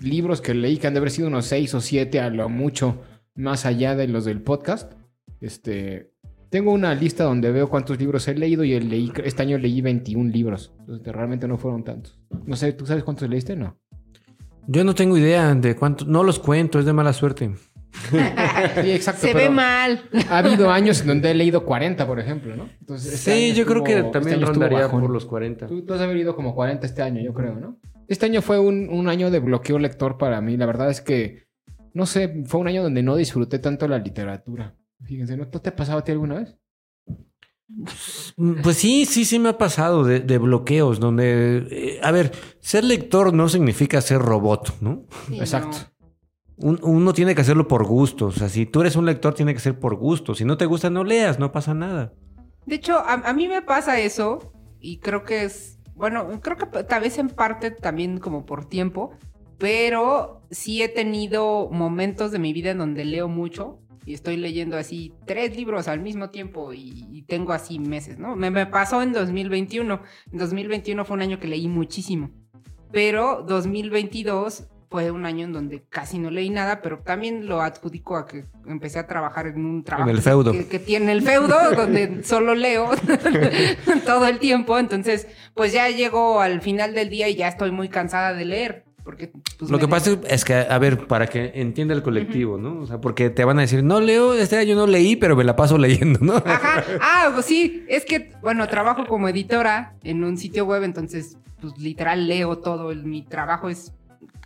libros 0.00 0.40
que 0.40 0.54
leí, 0.54 0.78
que 0.78 0.86
han 0.86 0.94
de 0.94 0.98
haber 0.98 1.10
sido 1.10 1.28
unos 1.28 1.46
seis 1.46 1.74
o 1.74 1.80
siete 1.80 2.20
a 2.20 2.30
lo 2.30 2.48
mucho, 2.48 3.02
más 3.34 3.66
allá 3.66 3.94
de 3.94 4.08
los 4.08 4.24
del 4.24 4.42
podcast. 4.42 4.92
Este, 5.40 6.12
tengo 6.50 6.72
una 6.72 6.94
lista 6.94 7.24
donde 7.24 7.50
veo 7.50 7.68
cuántos 7.68 7.98
libros 7.98 8.26
he 8.28 8.34
leído 8.34 8.64
y 8.64 8.72
el 8.74 8.88
leí, 8.88 9.12
este 9.24 9.42
año 9.42 9.58
leí 9.58 9.80
21 9.80 10.30
libros. 10.30 10.72
Entonces, 10.80 11.06
realmente 11.14 11.48
no 11.48 11.58
fueron 11.58 11.84
tantos. 11.84 12.18
No 12.46 12.56
sé, 12.56 12.72
¿tú 12.72 12.86
sabes 12.86 13.04
cuántos 13.04 13.28
leíste? 13.28 13.56
No. 13.56 13.78
Yo 14.66 14.84
no 14.84 14.94
tengo 14.94 15.16
idea 15.16 15.54
de 15.54 15.76
cuánto. 15.76 16.04
No 16.06 16.22
los 16.22 16.38
cuento, 16.38 16.78
es 16.78 16.86
de 16.86 16.92
mala 16.92 17.12
suerte. 17.12 17.50
Sí, 18.82 18.90
exacto. 18.90 19.26
Se 19.26 19.32
ve 19.32 19.48
mal. 19.48 20.02
Ha 20.28 20.38
habido 20.38 20.70
años 20.70 21.00
en 21.00 21.06
donde 21.06 21.30
he 21.30 21.34
leído 21.34 21.64
40, 21.64 22.06
por 22.06 22.20
ejemplo, 22.20 22.54
¿no? 22.54 22.68
Entonces, 22.80 23.14
este 23.14 23.32
Sí, 23.32 23.54
yo 23.54 23.64
creo 23.64 23.82
que 23.82 23.98
este 23.98 24.10
también 24.10 24.34
estuvo 24.34 24.52
rondaría 24.52 24.90
por 24.90 25.08
los 25.08 25.24
40. 25.24 25.66
Tú, 25.66 25.82
tú 25.82 25.94
has 25.94 26.00
haber 26.02 26.18
ido 26.18 26.36
como 26.36 26.54
40 26.54 26.86
este 26.86 27.02
año, 27.02 27.22
yo 27.22 27.32
creo, 27.32 27.54
¿no? 27.54 27.78
Este 28.08 28.26
año 28.26 28.42
fue 28.42 28.58
un, 28.58 28.88
un 28.90 29.08
año 29.08 29.30
de 29.30 29.40
bloqueo 29.40 29.78
lector 29.78 30.16
para 30.18 30.40
mí. 30.40 30.56
La 30.56 30.66
verdad 30.66 30.90
es 30.90 31.00
que, 31.00 31.46
no 31.92 32.06
sé, 32.06 32.44
fue 32.46 32.60
un 32.60 32.68
año 32.68 32.82
donde 32.82 33.02
no 33.02 33.16
disfruté 33.16 33.58
tanto 33.58 33.88
la 33.88 33.98
literatura. 33.98 34.74
Fíjense, 35.04 35.36
¿no 35.36 35.44
¿No 35.44 35.60
te 35.60 35.68
ha 35.70 35.76
pasado 35.76 35.98
a 35.98 36.04
ti 36.04 36.12
alguna 36.12 36.36
vez? 36.36 36.56
Pues 38.62 38.76
sí, 38.76 39.06
sí, 39.06 39.24
sí 39.24 39.38
me 39.40 39.48
ha 39.48 39.58
pasado 39.58 40.04
de, 40.04 40.20
de 40.20 40.38
bloqueos 40.38 41.00
donde... 41.00 41.66
eh, 41.70 42.00
a 42.02 42.12
ver, 42.12 42.30
ser 42.60 42.84
lector 42.84 43.34
no 43.34 43.48
significa 43.48 44.00
ser 44.00 44.18
robot, 44.20 44.80
¿no? 44.80 45.06
Sí, 45.28 45.38
Exacto. 45.38 45.76
no. 45.78 45.96
Un- 46.58 46.80
uno 46.82 47.12
tiene 47.12 47.34
que 47.34 47.40
hacerlo 47.42 47.66
por 47.68 47.84
gusto. 47.84 48.26
O 48.26 48.32
sea, 48.32 48.48
si 48.48 48.66
tú 48.66 48.80
eres 48.82 48.96
un 48.96 49.04
lector, 49.04 49.34
tiene 49.34 49.52
que 49.52 49.60
ser 49.60 49.78
por 49.78 49.96
gusto. 49.96 50.34
Si 50.34 50.44
no 50.44 50.56
te 50.56 50.64
gusta, 50.64 50.88
no 50.90 51.02
leas, 51.04 51.38
no 51.38 51.50
pasa 51.52 51.74
nada. 51.74 52.14
De 52.64 52.76
hecho, 52.76 52.96
a, 52.98 53.14
a 53.14 53.32
mí 53.34 53.46
me 53.48 53.62
pasa 53.62 53.98
eso 54.00 54.52
y 54.80 54.98
creo 55.00 55.24
que 55.24 55.44
es, 55.44 55.75
bueno, 55.96 56.40
creo 56.40 56.56
que 56.56 56.66
tal 56.84 57.02
vez 57.02 57.18
en 57.18 57.28
parte 57.28 57.70
también 57.70 58.18
como 58.18 58.44
por 58.44 58.68
tiempo, 58.68 59.12
pero 59.58 60.42
sí 60.50 60.82
he 60.82 60.88
tenido 60.88 61.68
momentos 61.70 62.30
de 62.30 62.38
mi 62.38 62.52
vida 62.52 62.70
en 62.70 62.78
donde 62.78 63.04
leo 63.04 63.28
mucho 63.28 63.80
y 64.04 64.14
estoy 64.14 64.36
leyendo 64.36 64.76
así 64.76 65.14
tres 65.26 65.56
libros 65.56 65.88
al 65.88 66.00
mismo 66.00 66.30
tiempo 66.30 66.72
y, 66.72 67.24
tengo 67.26 67.52
así 67.52 67.80
meses, 67.80 68.20
¿no? 68.20 68.36
Me, 68.36 68.52
me 68.52 68.66
pasó 68.66 69.02
en 69.02 69.12
2021. 69.12 70.00
En 70.30 70.38
2021 70.38 71.04
fue 71.04 71.16
un 71.16 71.22
año 71.22 71.40
que 71.40 71.48
leí 71.48 71.66
muchísimo, 71.66 72.30
pero 72.92 73.42
2022 73.42 74.68
fue 74.90 75.10
un 75.10 75.26
año 75.26 75.44
en 75.44 75.52
donde 75.52 75.84
casi 75.88 76.18
no 76.18 76.30
leí 76.30 76.50
nada, 76.50 76.80
pero 76.82 76.98
también 76.98 77.46
lo 77.46 77.60
adjudico 77.60 78.16
a 78.16 78.26
que 78.26 78.44
empecé 78.66 78.98
a 78.98 79.06
trabajar 79.06 79.46
en 79.46 79.64
un 79.64 79.84
trabajo 79.84 80.10
el 80.10 80.22
feudo. 80.22 80.52
que, 80.52 80.66
que 80.66 80.78
tiene 80.78 81.12
el 81.12 81.22
feudo, 81.22 81.56
donde 81.76 82.22
solo 82.24 82.54
leo 82.54 82.90
todo 84.06 84.26
el 84.26 84.38
tiempo. 84.38 84.78
Entonces, 84.78 85.26
pues 85.54 85.72
ya 85.72 85.88
llego 85.88 86.40
al 86.40 86.60
final 86.60 86.94
del 86.94 87.10
día 87.10 87.28
y 87.28 87.34
ya 87.36 87.48
estoy 87.48 87.70
muy 87.70 87.88
cansada 87.88 88.32
de 88.32 88.44
leer. 88.44 88.86
Porque, 89.06 89.30
pues, 89.56 89.70
Lo 89.70 89.78
que 89.78 89.86
pasa 89.86 90.18
es 90.28 90.44
que, 90.44 90.52
a 90.52 90.78
ver, 90.80 91.06
para 91.06 91.28
que 91.28 91.52
entienda 91.54 91.94
el 91.94 92.02
colectivo, 92.02 92.58
¿no? 92.58 92.80
O 92.80 92.86
sea, 92.86 93.00
porque 93.00 93.30
te 93.30 93.44
van 93.44 93.56
a 93.58 93.60
decir, 93.60 93.84
no 93.84 94.00
leo, 94.00 94.34
este 94.34 94.56
año 94.56 94.74
no 94.74 94.88
leí, 94.88 95.14
pero 95.14 95.36
me 95.36 95.44
la 95.44 95.54
paso 95.54 95.78
leyendo, 95.78 96.18
¿no? 96.20 96.34
Ajá. 96.38 96.82
Ah, 97.00 97.30
pues 97.32 97.46
sí, 97.46 97.84
es 97.88 98.04
que, 98.04 98.32
bueno, 98.42 98.66
trabajo 98.66 99.06
como 99.06 99.28
editora 99.28 99.94
en 100.02 100.24
un 100.24 100.36
sitio 100.36 100.64
web, 100.64 100.82
entonces, 100.82 101.38
pues 101.60 101.78
literal 101.78 102.26
leo 102.26 102.58
todo. 102.58 102.92
mi 102.96 103.22
trabajo 103.22 103.68
es. 103.68 103.92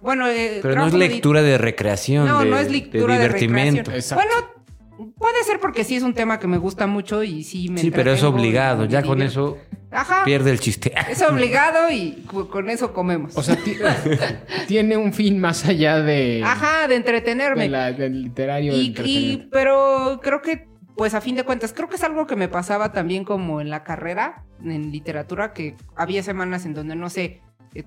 Bueno, 0.00 0.26
eh, 0.28 0.60
Pero 0.62 0.74
no 0.76 0.86
es 0.86 0.94
lectura 0.94 1.42
de 1.42 1.58
recreación, 1.58 2.26
No, 2.26 2.40
de, 2.40 2.46
no 2.46 2.58
es 2.58 2.70
lectura 2.70 3.14
de 3.14 3.20
de 3.20 3.26
divertimento. 3.26 3.82
recreación. 3.82 4.18
Bueno, 4.18 5.12
puede 5.18 5.44
ser 5.44 5.60
porque 5.60 5.84
sí 5.84 5.96
es 5.96 6.02
un 6.02 6.14
tema 6.14 6.38
que 6.38 6.46
me 6.46 6.56
gusta 6.58 6.86
mucho 6.86 7.22
y 7.22 7.42
sí 7.44 7.68
me 7.68 7.80
sí, 7.80 7.90
pero 7.90 8.12
es 8.12 8.22
obligado. 8.22 8.86
Ya 8.86 9.02
con 9.02 9.20
eso 9.22 9.58
Ajá. 9.90 10.24
pierde 10.24 10.50
el 10.52 10.60
chiste. 10.60 10.92
Es 11.10 11.20
obligado 11.22 11.90
y 11.90 12.22
con 12.50 12.70
eso 12.70 12.92
comemos. 12.92 13.36
O 13.36 13.42
sea, 13.42 13.56
ti- 13.56 13.76
tiene 14.68 14.96
un 14.96 15.12
fin 15.12 15.40
más 15.40 15.64
allá 15.66 16.00
de, 16.00 16.42
Ajá, 16.44 16.88
de 16.88 16.94
entretenerme. 16.96 17.64
de 17.64 17.68
la- 17.68 17.92
del 17.92 18.22
literario. 18.22 18.72
y, 18.74 18.94
y- 19.04 19.48
pero 19.50 20.20
creo 20.22 20.40
que, 20.42 20.66
pues 20.96 21.14
a 21.14 21.20
fin 21.20 21.34
de 21.36 21.44
cuentas, 21.44 21.72
creo 21.74 21.88
que 21.88 21.96
es 21.96 22.04
algo 22.04 22.26
que 22.26 22.36
me 22.36 22.48
pasaba 22.48 22.92
también 22.92 23.24
como 23.24 23.60
en 23.60 23.68
la 23.70 23.84
carrera, 23.84 24.44
en 24.64 24.90
literatura, 24.92 25.52
que 25.52 25.76
había 25.96 26.22
semanas 26.22 26.64
en 26.66 26.74
donde, 26.74 26.94
no 26.96 27.08
sé, 27.10 27.40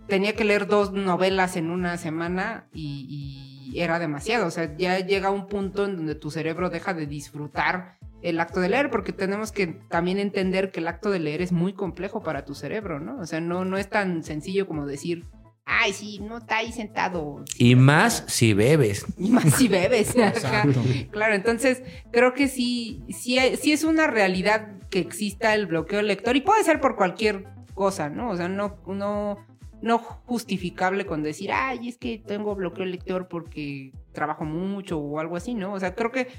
tenía 0.08 0.34
que 0.34 0.46
leer 0.46 0.68
dos 0.68 0.94
novelas 0.94 1.56
en 1.58 1.70
una 1.70 1.98
semana 1.98 2.68
y, 2.74 3.72
y 3.72 3.80
era 3.80 4.00
demasiado. 4.00 4.48
O 4.48 4.52
sea, 4.52 4.76
ya 4.78 5.00
llega 5.00 5.30
un 5.30 5.48
punto 5.48 5.86
en 5.86 5.98
donde 5.98 6.16
tu 6.16 6.32
cerebro 6.32 6.70
deja 6.70 6.94
de 6.94 7.08
disfrutar 7.08 7.98
el 8.22 8.40
acto 8.40 8.62
de 8.62 8.70
leer, 8.70 8.90
porque 8.90 9.12
tenemos 9.12 9.52
que 9.52 9.68
también 9.68 10.18
entender 10.18 10.72
que 10.72 10.80
el 10.80 10.88
acto 10.88 11.12
de 11.12 11.20
leer 11.20 11.42
es 11.42 11.52
muy 11.52 11.74
complejo 11.74 12.24
para 12.24 12.46
tu 12.46 12.56
cerebro, 12.56 13.00
¿no? 13.00 13.20
O 13.20 13.26
sea, 13.26 13.42
no, 13.42 13.66
no 13.66 13.78
es 13.78 13.90
tan 13.90 14.24
sencillo 14.24 14.66
como 14.66 14.86
decir, 14.86 15.26
ay, 15.66 15.92
sí, 15.92 16.20
no 16.20 16.38
está 16.38 16.58
ahí 16.58 16.72
sentado. 16.72 17.44
Y 17.58 17.76
más 17.76 18.24
si 18.28 18.54
bebes. 18.54 19.06
Y 19.18 19.30
más 19.30 19.56
si 19.56 19.68
bebes. 19.68 20.16
Claro, 21.12 21.36
entonces 21.36 21.84
creo 22.12 22.34
que 22.34 22.48
sí, 22.48 23.04
sí, 23.10 23.38
sí 23.60 23.74
es 23.74 23.84
una 23.84 24.08
realidad 24.08 24.80
que 24.90 25.00
exista 25.00 25.54
el 25.54 25.66
bloqueo 25.66 26.02
lector 26.02 26.36
y 26.36 26.42
puede 26.42 26.64
ser 26.64 26.80
por 26.80 26.96
cualquier 26.96 27.46
cosa, 27.74 28.10
¿no? 28.10 28.30
O 28.30 28.38
sea, 28.38 28.48
no, 28.48 28.78
no, 28.88 29.38
no 29.84 30.00
justificable 30.00 31.06
con 31.06 31.24
decir, 31.24 31.52
ay, 31.52 31.90
es 31.90 31.98
que 31.98 32.18
tengo 32.18 32.56
bloqueo 32.56 32.86
lector 32.86 33.28
porque 33.28 33.92
trabajo 34.14 34.46
mucho 34.46 34.98
o 34.98 35.20
algo 35.20 35.36
así, 35.36 35.54
¿no? 35.54 35.74
O 35.74 35.80
sea, 35.80 35.94
creo 35.94 36.10
que 36.12 36.30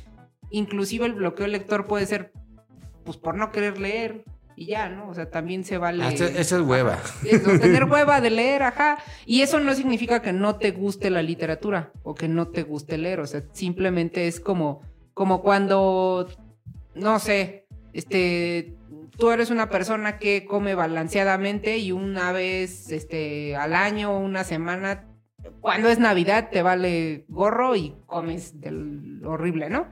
inclusive 0.50 1.04
el 1.06 1.12
bloqueo 1.12 1.46
lector 1.46 1.86
puede 1.86 2.06
ser, 2.06 2.32
pues, 3.04 3.18
por 3.18 3.36
no 3.36 3.52
querer 3.52 3.78
leer 3.78 4.24
y 4.56 4.66
ya, 4.66 4.88
¿no? 4.88 5.08
O 5.10 5.14
sea, 5.14 5.30
también 5.30 5.62
se 5.64 5.76
vale... 5.76 6.02
Ah, 6.04 6.08
esa- 6.12 6.26
esa 6.28 6.56
es 6.56 6.62
hueva. 6.62 6.98
Eso, 7.26 7.58
tener 7.58 7.84
hueva 7.84 8.20
de 8.22 8.30
leer, 8.30 8.62
ajá. 8.62 8.98
Y 9.26 9.42
eso 9.42 9.60
no 9.60 9.74
significa 9.74 10.22
que 10.22 10.32
no 10.32 10.56
te 10.56 10.70
guste 10.70 11.10
la 11.10 11.22
literatura 11.22 11.92
o 12.02 12.14
que 12.14 12.28
no 12.28 12.48
te 12.48 12.62
guste 12.62 12.96
leer. 12.96 13.20
O 13.20 13.26
sea, 13.26 13.42
simplemente 13.52 14.26
es 14.26 14.40
como, 14.40 14.80
como 15.12 15.42
cuando, 15.42 16.28
no 16.94 17.18
sé, 17.18 17.66
este, 17.92 18.74
tú 19.18 19.30
eres 19.30 19.50
una 19.50 19.68
persona 19.68 20.18
que 20.18 20.44
come 20.44 20.74
balanceadamente 20.74 21.78
y 21.78 21.92
una 21.92 22.32
vez, 22.32 22.90
este, 22.90 23.56
al 23.56 23.74
año, 23.74 24.18
una 24.18 24.44
semana, 24.44 25.08
cuando 25.60 25.88
es 25.88 25.98
Navidad 25.98 26.48
te 26.50 26.62
vale 26.62 27.24
gorro 27.28 27.76
y 27.76 27.94
comes 28.06 28.60
del 28.60 29.22
horrible, 29.24 29.70
¿no? 29.70 29.86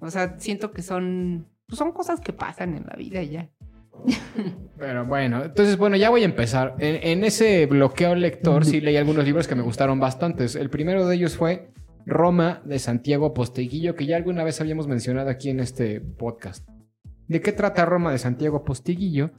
O 0.00 0.10
sea, 0.10 0.38
siento 0.38 0.72
que 0.72 0.82
son, 0.82 1.48
pues 1.66 1.78
son 1.78 1.92
cosas 1.92 2.20
que 2.20 2.32
pasan 2.32 2.76
en 2.76 2.86
la 2.86 2.96
vida 2.96 3.22
ya. 3.22 3.50
Pero 4.78 5.04
bueno, 5.06 5.44
entonces 5.44 5.76
bueno, 5.76 5.96
ya 5.96 6.10
voy 6.10 6.22
a 6.22 6.26
empezar. 6.26 6.74
En, 6.78 6.96
en 7.06 7.24
ese 7.24 7.66
bloqueo 7.66 8.14
lector 8.14 8.64
sí 8.64 8.80
leí 8.80 8.96
algunos 8.96 9.24
libros 9.24 9.46
que 9.46 9.54
me 9.54 9.62
gustaron 9.62 10.00
bastantes. 10.00 10.56
El 10.56 10.70
primero 10.70 11.06
de 11.06 11.14
ellos 11.14 11.36
fue 11.36 11.72
Roma 12.04 12.62
de 12.64 12.78
Santiago 12.78 13.32
Posteguillo, 13.32 13.94
que 13.94 14.06
ya 14.06 14.16
alguna 14.16 14.42
vez 14.42 14.60
habíamos 14.60 14.88
mencionado 14.88 15.30
aquí 15.30 15.50
en 15.50 15.60
este 15.60 16.00
podcast. 16.00 16.68
¿De 17.32 17.40
qué 17.40 17.52
trata 17.52 17.86
Roma 17.86 18.12
de 18.12 18.18
Santiago 18.18 18.62
Posteguillo? 18.62 19.30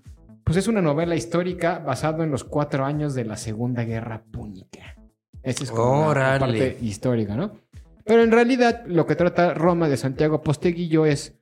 Pues 0.44 0.58
es 0.58 0.68
una 0.68 0.82
novela 0.82 1.16
histórica 1.16 1.78
basada 1.78 2.24
en 2.24 2.32
los 2.32 2.44
cuatro 2.44 2.86
años 2.86 3.14
de 3.14 3.24
la 3.24 3.38
Segunda 3.38 3.84
Guerra 3.84 4.24
Púnica. 4.32 4.96
Esa 5.44 5.64
es 5.64 5.70
como 5.70 6.12
la- 6.12 6.40
parte 6.40 6.76
histórica, 6.82 7.36
¿no? 7.36 7.52
Pero 8.04 8.24
en 8.24 8.32
realidad 8.32 8.84
lo 8.88 9.06
que 9.06 9.16
trata 9.16 9.54
Roma 9.54 9.90
de 9.90 9.98
Santiago 9.98 10.42
Posteguillo 10.42 11.06
es... 11.06 11.36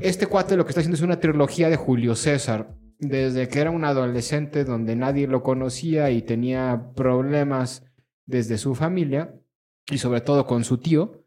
Este 0.00 0.26
cuate 0.26 0.56
lo 0.56 0.64
que 0.64 0.70
está 0.70 0.80
haciendo 0.80 0.96
es 0.96 1.02
una 1.02 1.20
trilogía 1.20 1.68
de 1.68 1.76
Julio 1.76 2.14
César. 2.14 2.74
Desde 2.98 3.46
que 3.48 3.60
era 3.60 3.70
un 3.70 3.84
adolescente 3.84 4.64
donde 4.64 4.96
nadie 4.96 5.26
lo 5.26 5.42
conocía 5.42 6.10
y 6.10 6.22
tenía 6.22 6.92
problemas 6.96 7.84
desde 8.24 8.56
su 8.56 8.74
familia 8.74 9.34
y 9.90 9.98
sobre 9.98 10.22
todo 10.22 10.46
con 10.46 10.64
su 10.64 10.78
tío. 10.78 11.17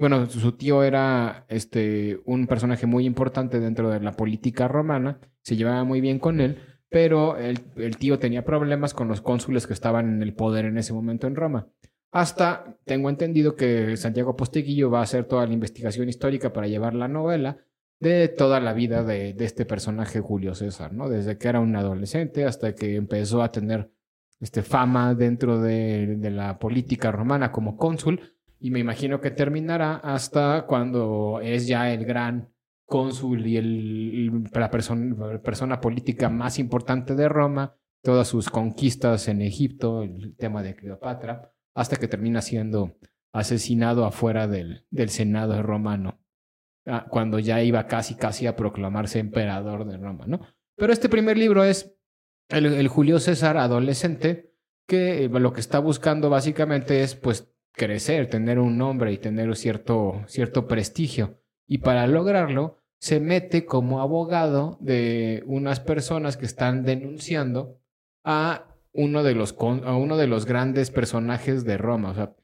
Bueno, 0.00 0.30
su 0.30 0.52
tío 0.52 0.82
era 0.82 1.44
este, 1.50 2.22
un 2.24 2.46
personaje 2.46 2.86
muy 2.86 3.04
importante 3.04 3.60
dentro 3.60 3.90
de 3.90 4.00
la 4.00 4.12
política 4.12 4.66
romana, 4.66 5.20
se 5.42 5.56
llevaba 5.56 5.84
muy 5.84 6.00
bien 6.00 6.18
con 6.18 6.40
él, 6.40 6.56
pero 6.88 7.36
el, 7.36 7.58
el 7.76 7.98
tío 7.98 8.18
tenía 8.18 8.42
problemas 8.42 8.94
con 8.94 9.08
los 9.08 9.20
cónsules 9.20 9.66
que 9.66 9.74
estaban 9.74 10.08
en 10.08 10.22
el 10.22 10.32
poder 10.32 10.64
en 10.64 10.78
ese 10.78 10.94
momento 10.94 11.26
en 11.26 11.36
Roma. 11.36 11.68
Hasta 12.12 12.78
tengo 12.86 13.10
entendido 13.10 13.56
que 13.56 13.98
Santiago 13.98 14.36
Posteguillo 14.36 14.90
va 14.90 15.00
a 15.00 15.02
hacer 15.02 15.26
toda 15.26 15.46
la 15.46 15.52
investigación 15.52 16.08
histórica 16.08 16.50
para 16.50 16.66
llevar 16.66 16.94
la 16.94 17.06
novela 17.06 17.58
de 18.00 18.28
toda 18.28 18.58
la 18.58 18.72
vida 18.72 19.04
de, 19.04 19.34
de 19.34 19.44
este 19.44 19.66
personaje 19.66 20.20
Julio 20.20 20.54
César, 20.54 20.94
¿no? 20.94 21.10
Desde 21.10 21.36
que 21.36 21.48
era 21.48 21.60
un 21.60 21.76
adolescente 21.76 22.46
hasta 22.46 22.74
que 22.74 22.96
empezó 22.96 23.42
a 23.42 23.52
tener 23.52 23.92
este, 24.40 24.62
fama 24.62 25.14
dentro 25.14 25.60
de, 25.60 26.16
de 26.16 26.30
la 26.30 26.58
política 26.58 27.12
romana 27.12 27.52
como 27.52 27.76
cónsul 27.76 28.39
y 28.60 28.70
me 28.70 28.78
imagino 28.78 29.20
que 29.20 29.30
terminará 29.30 29.96
hasta 29.96 30.66
cuando 30.66 31.40
es 31.42 31.66
ya 31.66 31.92
el 31.92 32.04
gran 32.04 32.52
cónsul 32.86 33.46
y 33.46 33.56
el, 33.56 34.44
la 34.52 34.70
persona, 34.70 35.40
persona 35.40 35.80
política 35.80 36.28
más 36.28 36.58
importante 36.58 37.14
de 37.14 37.28
Roma, 37.28 37.76
todas 38.02 38.28
sus 38.28 38.50
conquistas 38.50 39.28
en 39.28 39.40
Egipto, 39.40 40.02
el 40.02 40.36
tema 40.36 40.62
de 40.62 40.76
Cleopatra, 40.76 41.52
hasta 41.74 41.96
que 41.96 42.08
termina 42.08 42.42
siendo 42.42 42.96
asesinado 43.32 44.04
afuera 44.04 44.46
del, 44.46 44.86
del 44.90 45.08
Senado 45.08 45.62
romano, 45.62 46.20
ah, 46.86 47.06
cuando 47.08 47.38
ya 47.38 47.62
iba 47.62 47.86
casi, 47.86 48.16
casi 48.16 48.46
a 48.46 48.56
proclamarse 48.56 49.20
emperador 49.20 49.86
de 49.86 49.96
Roma, 49.96 50.26
¿no? 50.26 50.40
Pero 50.76 50.92
este 50.92 51.08
primer 51.08 51.38
libro 51.38 51.64
es 51.64 51.96
el, 52.48 52.66
el 52.66 52.88
Julio 52.88 53.20
César 53.20 53.56
adolescente, 53.56 54.52
que 54.88 55.24
eh, 55.24 55.28
lo 55.28 55.52
que 55.52 55.60
está 55.60 55.78
buscando 55.78 56.28
básicamente 56.28 57.02
es, 57.02 57.14
pues, 57.14 57.54
crecer, 57.72 58.28
tener 58.28 58.58
un 58.58 58.78
nombre 58.78 59.12
y 59.12 59.18
tener 59.18 59.54
cierto, 59.56 60.22
cierto 60.26 60.66
prestigio. 60.66 61.40
Y 61.66 61.78
para 61.78 62.06
lograrlo, 62.06 62.78
se 62.98 63.20
mete 63.20 63.64
como 63.64 64.00
abogado 64.00 64.76
de 64.80 65.42
unas 65.46 65.80
personas 65.80 66.36
que 66.36 66.44
están 66.44 66.84
denunciando 66.84 67.80
a 68.24 68.76
uno 68.92 69.22
de 69.22 69.34
los, 69.34 69.56
a 69.58 69.96
uno 69.96 70.16
de 70.16 70.26
los 70.26 70.44
grandes 70.46 70.90
personajes 70.90 71.64
de 71.64 71.78
Roma. 71.78 72.10
O 72.10 72.14
sea, 72.14 72.34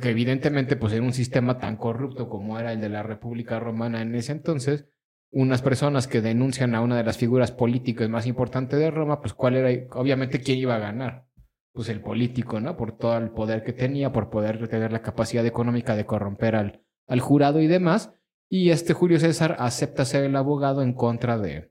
que 0.00 0.10
evidentemente, 0.10 0.76
pues, 0.76 0.92
en 0.92 1.04
un 1.04 1.12
sistema 1.12 1.58
tan 1.58 1.76
corrupto 1.76 2.28
como 2.28 2.58
era 2.58 2.72
el 2.72 2.80
de 2.80 2.88
la 2.88 3.02
República 3.02 3.58
Romana 3.60 4.02
en 4.02 4.14
ese 4.14 4.32
entonces, 4.32 4.86
unas 5.32 5.62
personas 5.62 6.08
que 6.08 6.20
denuncian 6.20 6.74
a 6.74 6.80
una 6.80 6.96
de 6.96 7.04
las 7.04 7.18
figuras 7.18 7.52
políticas 7.52 8.08
más 8.08 8.26
importantes 8.26 8.78
de 8.78 8.90
Roma, 8.90 9.20
pues, 9.20 9.34
¿cuál 9.34 9.56
era? 9.56 9.86
Obviamente, 9.92 10.40
¿quién 10.40 10.58
iba 10.58 10.76
a 10.76 10.80
ganar? 10.80 11.29
Pues 11.72 11.88
el 11.88 12.00
político, 12.00 12.60
¿no? 12.60 12.76
Por 12.76 12.96
todo 12.96 13.16
el 13.16 13.30
poder 13.30 13.62
que 13.62 13.72
tenía, 13.72 14.12
por 14.12 14.30
poder 14.30 14.68
tener 14.68 14.92
la 14.92 15.02
capacidad 15.02 15.46
económica 15.46 15.96
de 15.96 16.06
corromper 16.06 16.56
al, 16.56 16.82
al 17.06 17.20
jurado 17.20 17.60
y 17.60 17.66
demás. 17.66 18.12
Y 18.48 18.70
este 18.70 18.94
Julio 18.94 19.20
César 19.20 19.56
acepta 19.58 20.04
ser 20.04 20.24
el 20.24 20.34
abogado 20.34 20.82
en 20.82 20.92
contra 20.92 21.38
de, 21.38 21.70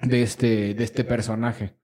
de, 0.00 0.22
este, 0.22 0.74
de 0.74 0.84
este 0.84 1.04
personaje. 1.04 1.76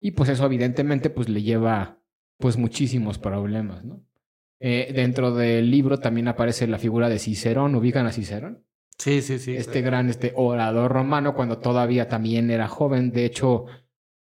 Y 0.00 0.12
pues 0.12 0.28
eso 0.28 0.44
evidentemente 0.44 1.10
pues 1.10 1.28
le 1.28 1.42
lleva 1.42 2.00
pues 2.38 2.56
muchísimos 2.56 3.18
problemas, 3.18 3.84
¿no? 3.84 4.04
Eh, 4.60 4.92
dentro 4.94 5.34
del 5.34 5.70
libro 5.70 5.98
también 5.98 6.28
aparece 6.28 6.66
la 6.66 6.78
figura 6.78 7.08
de 7.08 7.18
Cicerón, 7.18 7.74
¿ubican 7.76 8.06
a 8.06 8.12
Cicerón? 8.12 8.64
Sí, 8.98 9.22
sí, 9.22 9.38
sí. 9.38 9.54
este 9.54 9.80
gran 9.80 10.08
este 10.08 10.32
orador 10.34 10.90
romano 10.90 11.34
cuando 11.34 11.58
todavía 11.58 12.08
también 12.08 12.50
era 12.50 12.66
joven. 12.66 13.12
De 13.12 13.24
hecho, 13.24 13.66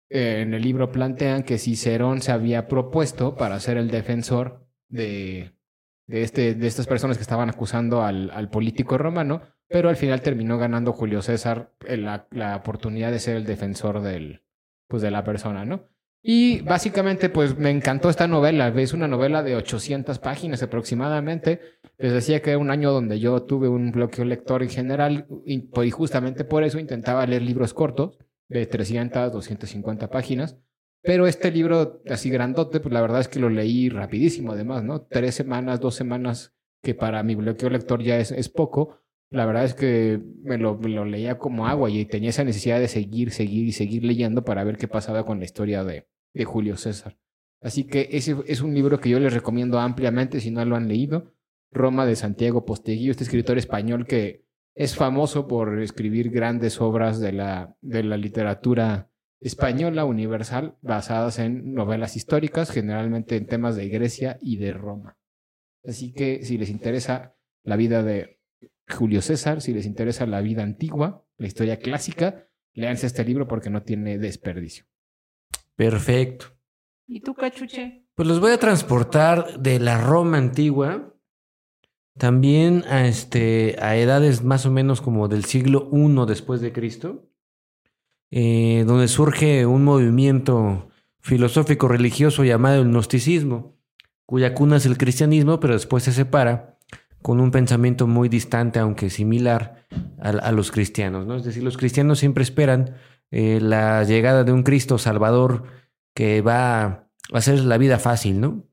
en 0.09 0.53
el 0.53 0.61
libro 0.61 0.91
plantean 0.91 1.43
que 1.43 1.57
Cicerón 1.57 2.21
se 2.21 2.31
había 2.31 2.67
propuesto 2.67 3.35
para 3.35 3.59
ser 3.59 3.77
el 3.77 3.89
defensor 3.89 4.67
de, 4.87 5.53
de, 6.07 6.23
este, 6.23 6.53
de 6.53 6.67
estas 6.67 6.87
personas 6.87 7.17
que 7.17 7.23
estaban 7.23 7.49
acusando 7.49 8.03
al, 8.03 8.29
al 8.31 8.49
político 8.49 8.97
romano, 8.97 9.41
pero 9.67 9.89
al 9.89 9.95
final 9.95 10.21
terminó 10.21 10.57
ganando 10.57 10.93
Julio 10.93 11.21
César 11.21 11.73
la, 11.87 12.27
la 12.31 12.55
oportunidad 12.55 13.11
de 13.11 13.19
ser 13.19 13.35
el 13.37 13.45
defensor 13.45 14.01
del, 14.01 14.43
pues, 14.87 15.01
de 15.01 15.11
la 15.11 15.23
persona, 15.23 15.65
¿no? 15.65 15.89
Y 16.27 16.61
básicamente, 16.61 17.29
pues 17.29 17.55
me 17.55 17.69
encantó 17.69 18.09
esta 18.09 18.27
novela. 18.27 18.69
Es 18.69 18.93
una 18.93 19.07
novela 19.07 19.43
de 19.43 19.55
800 19.55 20.17
páginas 20.17 20.63
aproximadamente. 20.63 21.61
Les 21.99 22.13
decía 22.13 22.41
que 22.41 22.49
era 22.49 22.57
un 22.57 22.71
año 22.71 22.91
donde 22.91 23.19
yo 23.19 23.43
tuve 23.43 23.67
un 23.69 23.91
bloqueo 23.91 24.25
lector 24.25 24.63
en 24.63 24.69
general 24.69 25.27
y, 25.45 25.59
pues, 25.59 25.87
y 25.87 25.91
justamente 25.91 26.43
por 26.43 26.63
eso 26.63 26.79
intentaba 26.79 27.27
leer 27.27 27.43
libros 27.43 27.75
cortos 27.75 28.17
de 28.49 28.65
300, 28.65 29.31
250 29.31 30.09
páginas. 30.09 30.57
Pero 31.01 31.27
este 31.27 31.51
libro 31.51 32.01
así 32.09 32.29
grandote, 32.29 32.79
pues 32.79 32.91
la 32.91 33.01
verdad 33.01 33.21
es 33.21 33.27
que 33.27 33.39
lo 33.39 33.49
leí 33.49 33.89
rapidísimo 33.89 34.53
además, 34.53 34.83
¿no? 34.83 35.03
Tres 35.03 35.35
semanas, 35.35 35.79
dos 35.79 35.95
semanas, 35.95 36.55
que 36.81 36.95
para 36.95 37.21
mi 37.21 37.35
bloqueo 37.35 37.69
lector 37.69 38.01
ya 38.01 38.17
es, 38.17 38.31
es 38.31 38.49
poco. 38.49 39.01
La 39.29 39.45
verdad 39.45 39.65
es 39.65 39.73
que 39.75 40.19
me 40.43 40.57
lo, 40.57 40.77
me 40.77 40.89
lo 40.89 41.05
leía 41.05 41.37
como 41.37 41.67
agua 41.67 41.89
y 41.89 42.05
tenía 42.05 42.29
esa 42.29 42.43
necesidad 42.43 42.79
de 42.79 42.87
seguir, 42.87 43.31
seguir 43.31 43.67
y 43.67 43.71
seguir 43.71 44.03
leyendo 44.03 44.43
para 44.43 44.63
ver 44.63 44.77
qué 44.77 44.87
pasaba 44.87 45.25
con 45.25 45.39
la 45.39 45.45
historia 45.45 45.83
de, 45.83 46.07
de 46.33 46.45
Julio 46.45 46.75
César. 46.77 47.17
Así 47.61 47.85
que 47.85 48.09
ese 48.11 48.35
es 48.47 48.61
un 48.61 48.73
libro 48.73 48.99
que 48.99 49.09
yo 49.09 49.19
les 49.19 49.33
recomiendo 49.33 49.79
ampliamente 49.79 50.39
si 50.39 50.51
no 50.51 50.63
lo 50.65 50.75
han 50.75 50.87
leído. 50.87 51.33
Roma 51.71 52.05
de 52.05 52.15
Santiago 52.15 52.65
Posteguillo, 52.65 53.11
este 53.11 53.23
escritor 53.23 53.57
español 53.57 54.05
que 54.07 54.44
es 54.75 54.95
famoso 54.95 55.47
por 55.47 55.81
escribir 55.81 56.29
grandes 56.29 56.81
obras 56.81 57.19
de 57.19 57.31
la, 57.31 57.75
de 57.81 58.03
la 58.03 58.17
literatura 58.17 59.09
española 59.39 60.05
universal 60.05 60.77
basadas 60.81 61.39
en 61.39 61.73
novelas 61.73 62.15
históricas, 62.15 62.71
generalmente 62.71 63.37
en 63.37 63.47
temas 63.47 63.75
de 63.75 63.87
Grecia 63.87 64.37
y 64.41 64.57
de 64.57 64.73
Roma. 64.73 65.17
Así 65.85 66.13
que 66.13 66.43
si 66.43 66.57
les 66.57 66.69
interesa 66.69 67.35
la 67.63 67.77
vida 67.77 68.03
de 68.03 68.39
Julio 68.87 69.21
César, 69.21 69.61
si 69.61 69.73
les 69.73 69.85
interesa 69.85 70.25
la 70.25 70.41
vida 70.41 70.63
antigua, 70.63 71.25
la 71.37 71.47
historia 71.47 71.79
clásica, 71.79 72.49
léanse 72.73 73.07
este 73.07 73.23
libro 73.23 73.47
porque 73.47 73.69
no 73.69 73.83
tiene 73.83 74.17
desperdicio. 74.17 74.85
Perfecto. 75.75 76.47
¿Y 77.07 77.21
tú, 77.21 77.33
cachuche? 77.33 78.07
Pues 78.15 78.27
los 78.27 78.39
voy 78.39 78.51
a 78.51 78.57
transportar 78.57 79.59
de 79.59 79.79
la 79.79 79.99
Roma 79.99 80.37
antigua 80.37 81.14
también 82.17 82.83
a, 82.89 83.07
este, 83.07 83.75
a 83.79 83.95
edades 83.97 84.43
más 84.43 84.65
o 84.65 84.71
menos 84.71 85.01
como 85.01 85.27
del 85.27 85.45
siglo 85.45 85.89
I 85.91 86.25
después 86.27 86.61
de 86.61 86.71
Cristo, 86.71 87.29
eh, 88.31 88.83
donde 88.87 89.07
surge 89.07 89.65
un 89.65 89.83
movimiento 89.83 90.89
filosófico 91.19 91.87
religioso 91.87 92.43
llamado 92.43 92.81
el 92.81 92.89
gnosticismo, 92.89 93.75
cuya 94.25 94.53
cuna 94.53 94.77
es 94.77 94.85
el 94.85 94.97
cristianismo, 94.97 95.59
pero 95.59 95.73
después 95.73 96.03
se 96.03 96.11
separa 96.11 96.77
con 97.21 97.39
un 97.39 97.51
pensamiento 97.51 98.07
muy 98.07 98.29
distante, 98.29 98.79
aunque 98.79 99.09
similar, 99.09 99.87
a, 100.19 100.29
a 100.29 100.51
los 100.51 100.71
cristianos. 100.71 101.25
¿no? 101.25 101.35
Es 101.35 101.43
decir, 101.43 101.63
los 101.63 101.77
cristianos 101.77 102.19
siempre 102.19 102.43
esperan 102.43 102.95
eh, 103.31 103.59
la 103.61 104.03
llegada 104.03 104.43
de 104.43 104.51
un 104.51 104.63
Cristo 104.63 104.97
Salvador 104.97 105.63
que 106.13 106.41
va 106.41 106.83
a 106.83 107.09
hacer 107.33 107.59
la 107.59 107.77
vida 107.77 107.99
fácil, 107.99 108.39
¿no? 108.39 108.63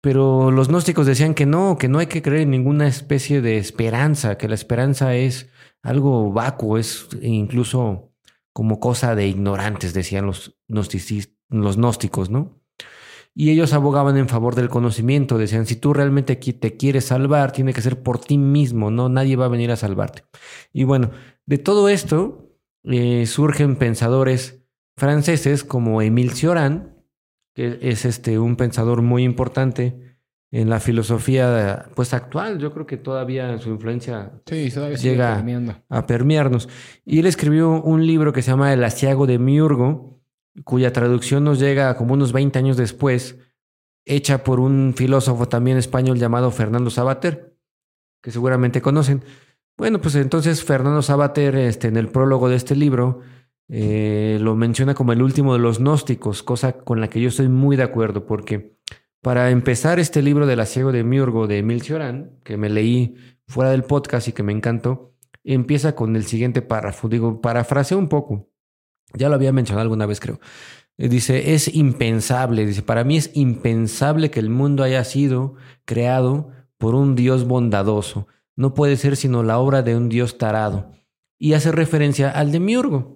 Pero 0.00 0.50
los 0.50 0.68
gnósticos 0.68 1.06
decían 1.06 1.34
que 1.34 1.46
no, 1.46 1.78
que 1.78 1.88
no 1.88 1.98
hay 1.98 2.06
que 2.06 2.22
creer 2.22 2.42
en 2.42 2.50
ninguna 2.50 2.86
especie 2.86 3.40
de 3.40 3.58
esperanza, 3.58 4.38
que 4.38 4.48
la 4.48 4.54
esperanza 4.54 5.14
es 5.14 5.48
algo 5.82 6.32
vacuo, 6.32 6.78
es 6.78 7.08
incluso 7.22 8.12
como 8.52 8.80
cosa 8.80 9.14
de 9.14 9.26
ignorantes, 9.26 9.94
decían 9.94 10.26
los, 10.26 10.56
gnósticos, 10.68 12.30
¿no? 12.30 12.60
Y 13.34 13.50
ellos 13.50 13.74
abogaban 13.74 14.16
en 14.16 14.30
favor 14.30 14.54
del 14.54 14.70
conocimiento, 14.70 15.36
decían, 15.36 15.66
si 15.66 15.76
tú 15.76 15.92
realmente 15.92 16.36
te 16.36 16.76
quieres 16.78 17.04
salvar, 17.04 17.52
tiene 17.52 17.74
que 17.74 17.82
ser 17.82 18.02
por 18.02 18.18
ti 18.18 18.38
mismo, 18.38 18.90
no 18.90 19.10
nadie 19.10 19.36
va 19.36 19.44
a 19.44 19.50
venir 19.50 19.70
a 19.70 19.76
salvarte. 19.76 20.24
Y 20.72 20.84
bueno, 20.84 21.10
de 21.44 21.58
todo 21.58 21.90
esto 21.90 22.50
eh, 22.84 23.26
surgen 23.26 23.76
pensadores 23.76 24.64
franceses 24.96 25.64
como 25.64 26.00
Émile 26.00 26.34
Cioran, 26.34 26.95
que 27.56 27.78
es 27.80 28.04
este, 28.04 28.38
un 28.38 28.54
pensador 28.56 29.00
muy 29.00 29.24
importante 29.24 30.18
en 30.50 30.68
la 30.68 30.78
filosofía 30.78 31.88
pues 31.94 32.12
actual. 32.12 32.58
Yo 32.58 32.70
creo 32.74 32.86
que 32.86 32.98
todavía 32.98 33.56
su 33.58 33.70
influencia 33.70 34.30
Sí, 34.44 34.70
Llega- 35.02 35.36
permeando. 35.36 35.74
a 35.88 36.06
permearnos. 36.06 36.68
Y 37.06 37.18
él 37.18 37.26
escribió 37.26 37.82
un 37.82 38.06
libro 38.06 38.34
que 38.34 38.42
se 38.42 38.50
llama 38.50 38.74
El 38.74 38.84
asiago 38.84 39.26
de 39.26 39.38
Miurgo, 39.38 40.20
cuya 40.64 40.92
traducción 40.92 41.44
nos 41.44 41.58
llega 41.58 41.96
como 41.96 42.12
unos 42.12 42.32
20 42.34 42.58
años 42.58 42.76
después, 42.76 43.38
hecha 44.04 44.44
por 44.44 44.60
un 44.60 44.92
filósofo 44.94 45.48
también 45.48 45.78
español 45.78 46.18
llamado 46.18 46.50
Fernando 46.50 46.90
Sabater, 46.90 47.56
que 48.22 48.30
seguramente 48.30 48.82
conocen. 48.82 49.24
Bueno, 49.78 50.00
pues 50.02 50.14
entonces 50.14 50.62
Fernando 50.62 51.00
Sabater, 51.00 51.56
este, 51.56 51.88
en 51.88 51.96
el 51.96 52.08
prólogo 52.08 52.48
de 52.50 52.56
este 52.56 52.76
libro, 52.76 53.20
eh, 53.68 54.38
lo 54.40 54.54
menciona 54.54 54.94
como 54.94 55.12
el 55.12 55.22
último 55.22 55.52
de 55.52 55.58
los 55.58 55.78
gnósticos, 55.78 56.42
cosa 56.42 56.78
con 56.78 57.00
la 57.00 57.08
que 57.08 57.20
yo 57.20 57.28
estoy 57.28 57.48
muy 57.48 57.76
de 57.76 57.82
acuerdo, 57.82 58.26
porque 58.26 58.76
para 59.22 59.50
empezar 59.50 59.98
este 59.98 60.22
libro 60.22 60.46
del 60.46 60.60
asiago 60.60 60.92
de 60.92 61.02
Miurgo 61.02 61.46
de 61.46 61.58
Emil 61.58 61.82
Cioran, 61.82 62.38
que 62.44 62.56
me 62.56 62.68
leí 62.68 63.16
fuera 63.48 63.70
del 63.70 63.82
podcast 63.82 64.28
y 64.28 64.32
que 64.32 64.42
me 64.42 64.52
encantó, 64.52 65.14
empieza 65.42 65.94
con 65.94 66.14
el 66.16 66.24
siguiente 66.24 66.62
párrafo. 66.62 67.08
Digo, 67.08 67.40
parafraseo 67.40 67.98
un 67.98 68.08
poco. 68.08 68.48
Ya 69.14 69.28
lo 69.28 69.34
había 69.34 69.52
mencionado 69.52 69.82
alguna 69.82 70.06
vez, 70.06 70.20
creo. 70.20 70.40
Eh, 70.98 71.08
Dice, 71.08 71.54
es 71.54 71.74
impensable, 71.74 72.66
dice, 72.66 72.82
para 72.82 73.04
mí 73.04 73.16
es 73.16 73.30
impensable 73.34 74.30
que 74.30 74.40
el 74.40 74.50
mundo 74.50 74.82
haya 74.82 75.04
sido 75.04 75.54
creado 75.84 76.50
por 76.78 76.94
un 76.94 77.14
Dios 77.14 77.46
bondadoso. 77.46 78.26
No 78.56 78.74
puede 78.74 78.96
ser 78.96 79.16
sino 79.16 79.42
la 79.42 79.58
obra 79.58 79.82
de 79.82 79.96
un 79.96 80.08
Dios 80.08 80.38
tarado. 80.38 80.92
Y 81.38 81.52
hace 81.52 81.72
referencia 81.72 82.30
al 82.30 82.52
demiurgo. 82.52 83.15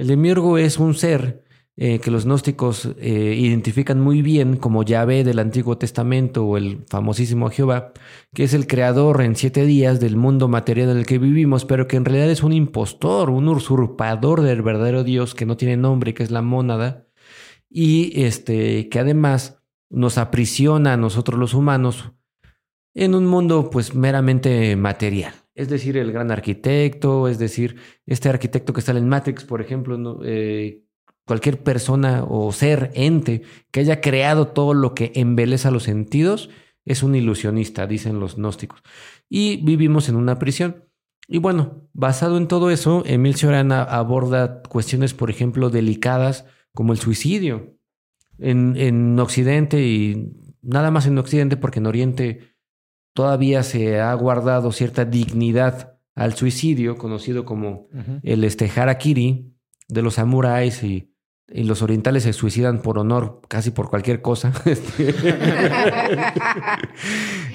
El 0.00 0.06
demiurgo 0.06 0.56
es 0.56 0.78
un 0.78 0.94
ser 0.94 1.44
eh, 1.76 1.98
que 1.98 2.10
los 2.10 2.24
gnósticos 2.24 2.88
eh, 2.98 3.36
identifican 3.38 4.00
muy 4.00 4.22
bien 4.22 4.56
como 4.56 4.82
Yahvé 4.82 5.24
del 5.24 5.38
Antiguo 5.38 5.76
Testamento 5.76 6.46
o 6.46 6.56
el 6.56 6.86
famosísimo 6.88 7.50
Jehová, 7.50 7.92
que 8.32 8.44
es 8.44 8.54
el 8.54 8.66
creador 8.66 9.20
en 9.20 9.36
siete 9.36 9.66
días 9.66 10.00
del 10.00 10.16
mundo 10.16 10.48
material 10.48 10.88
en 10.88 10.96
el 10.96 11.04
que 11.04 11.18
vivimos, 11.18 11.66
pero 11.66 11.86
que 11.86 11.98
en 11.98 12.06
realidad 12.06 12.30
es 12.30 12.42
un 12.42 12.54
impostor, 12.54 13.28
un 13.28 13.46
usurpador 13.48 14.40
del 14.40 14.62
verdadero 14.62 15.04
Dios 15.04 15.34
que 15.34 15.44
no 15.44 15.58
tiene 15.58 15.76
nombre, 15.76 16.14
que 16.14 16.22
es 16.22 16.30
la 16.30 16.40
mónada, 16.40 17.06
y 17.68 18.22
este, 18.22 18.88
que 18.88 19.00
además 19.00 19.62
nos 19.90 20.16
aprisiona 20.16 20.94
a 20.94 20.96
nosotros 20.96 21.38
los 21.38 21.52
humanos 21.52 22.12
en 22.94 23.14
un 23.14 23.26
mundo 23.26 23.68
pues 23.68 23.94
meramente 23.94 24.76
material. 24.76 25.34
Es 25.60 25.68
decir, 25.68 25.96
el 25.98 26.10
gran 26.10 26.30
arquitecto, 26.30 27.28
es 27.28 27.38
decir, 27.38 27.76
este 28.06 28.28
arquitecto 28.30 28.72
que 28.72 28.80
sale 28.80 28.98
en 28.98 29.08
Matrix, 29.08 29.44
por 29.44 29.60
ejemplo. 29.60 30.20
Eh, 30.24 30.84
cualquier 31.26 31.62
persona 31.62 32.24
o 32.26 32.50
ser, 32.50 32.90
ente 32.94 33.42
que 33.70 33.80
haya 33.80 34.00
creado 34.00 34.48
todo 34.48 34.72
lo 34.74 34.94
que 34.94 35.12
embeleza 35.14 35.70
los 35.70 35.82
sentidos, 35.82 36.48
es 36.86 37.02
un 37.02 37.14
ilusionista, 37.14 37.86
dicen 37.86 38.18
los 38.20 38.36
gnósticos. 38.36 38.80
Y 39.28 39.58
vivimos 39.58 40.08
en 40.08 40.16
una 40.16 40.38
prisión. 40.38 40.86
Y 41.28 41.38
bueno, 41.38 41.86
basado 41.92 42.38
en 42.38 42.48
todo 42.48 42.70
eso, 42.70 43.02
Emil 43.06 43.36
Cioran 43.36 43.70
a- 43.70 43.82
aborda 43.84 44.62
cuestiones, 44.62 45.12
por 45.12 45.28
ejemplo, 45.30 45.68
delicadas 45.68 46.46
como 46.72 46.92
el 46.94 46.98
suicidio. 46.98 47.76
En 48.38 49.18
Occidente 49.20 49.86
y 49.86 50.32
nada 50.62 50.90
más 50.90 51.06
en 51.06 51.18
Occidente, 51.18 51.58
porque 51.58 51.78
en 51.80 51.86
Oriente 51.86 52.49
todavía 53.12 53.62
se 53.62 54.00
ha 54.00 54.12
guardado 54.14 54.72
cierta 54.72 55.04
dignidad 55.04 55.98
al 56.14 56.34
suicidio, 56.34 56.96
conocido 56.96 57.44
como 57.44 57.88
el 58.22 58.44
este, 58.44 58.70
harakiri 58.74 59.54
de 59.88 60.02
los 60.02 60.14
samuráis 60.14 60.82
y, 60.82 61.10
y 61.52 61.64
los 61.64 61.82
orientales 61.82 62.22
se 62.22 62.32
suicidan 62.32 62.80
por 62.80 62.98
honor, 62.98 63.40
casi 63.48 63.70
por 63.70 63.88
cualquier 63.88 64.22
cosa. 64.22 64.52
Este, 64.66 65.14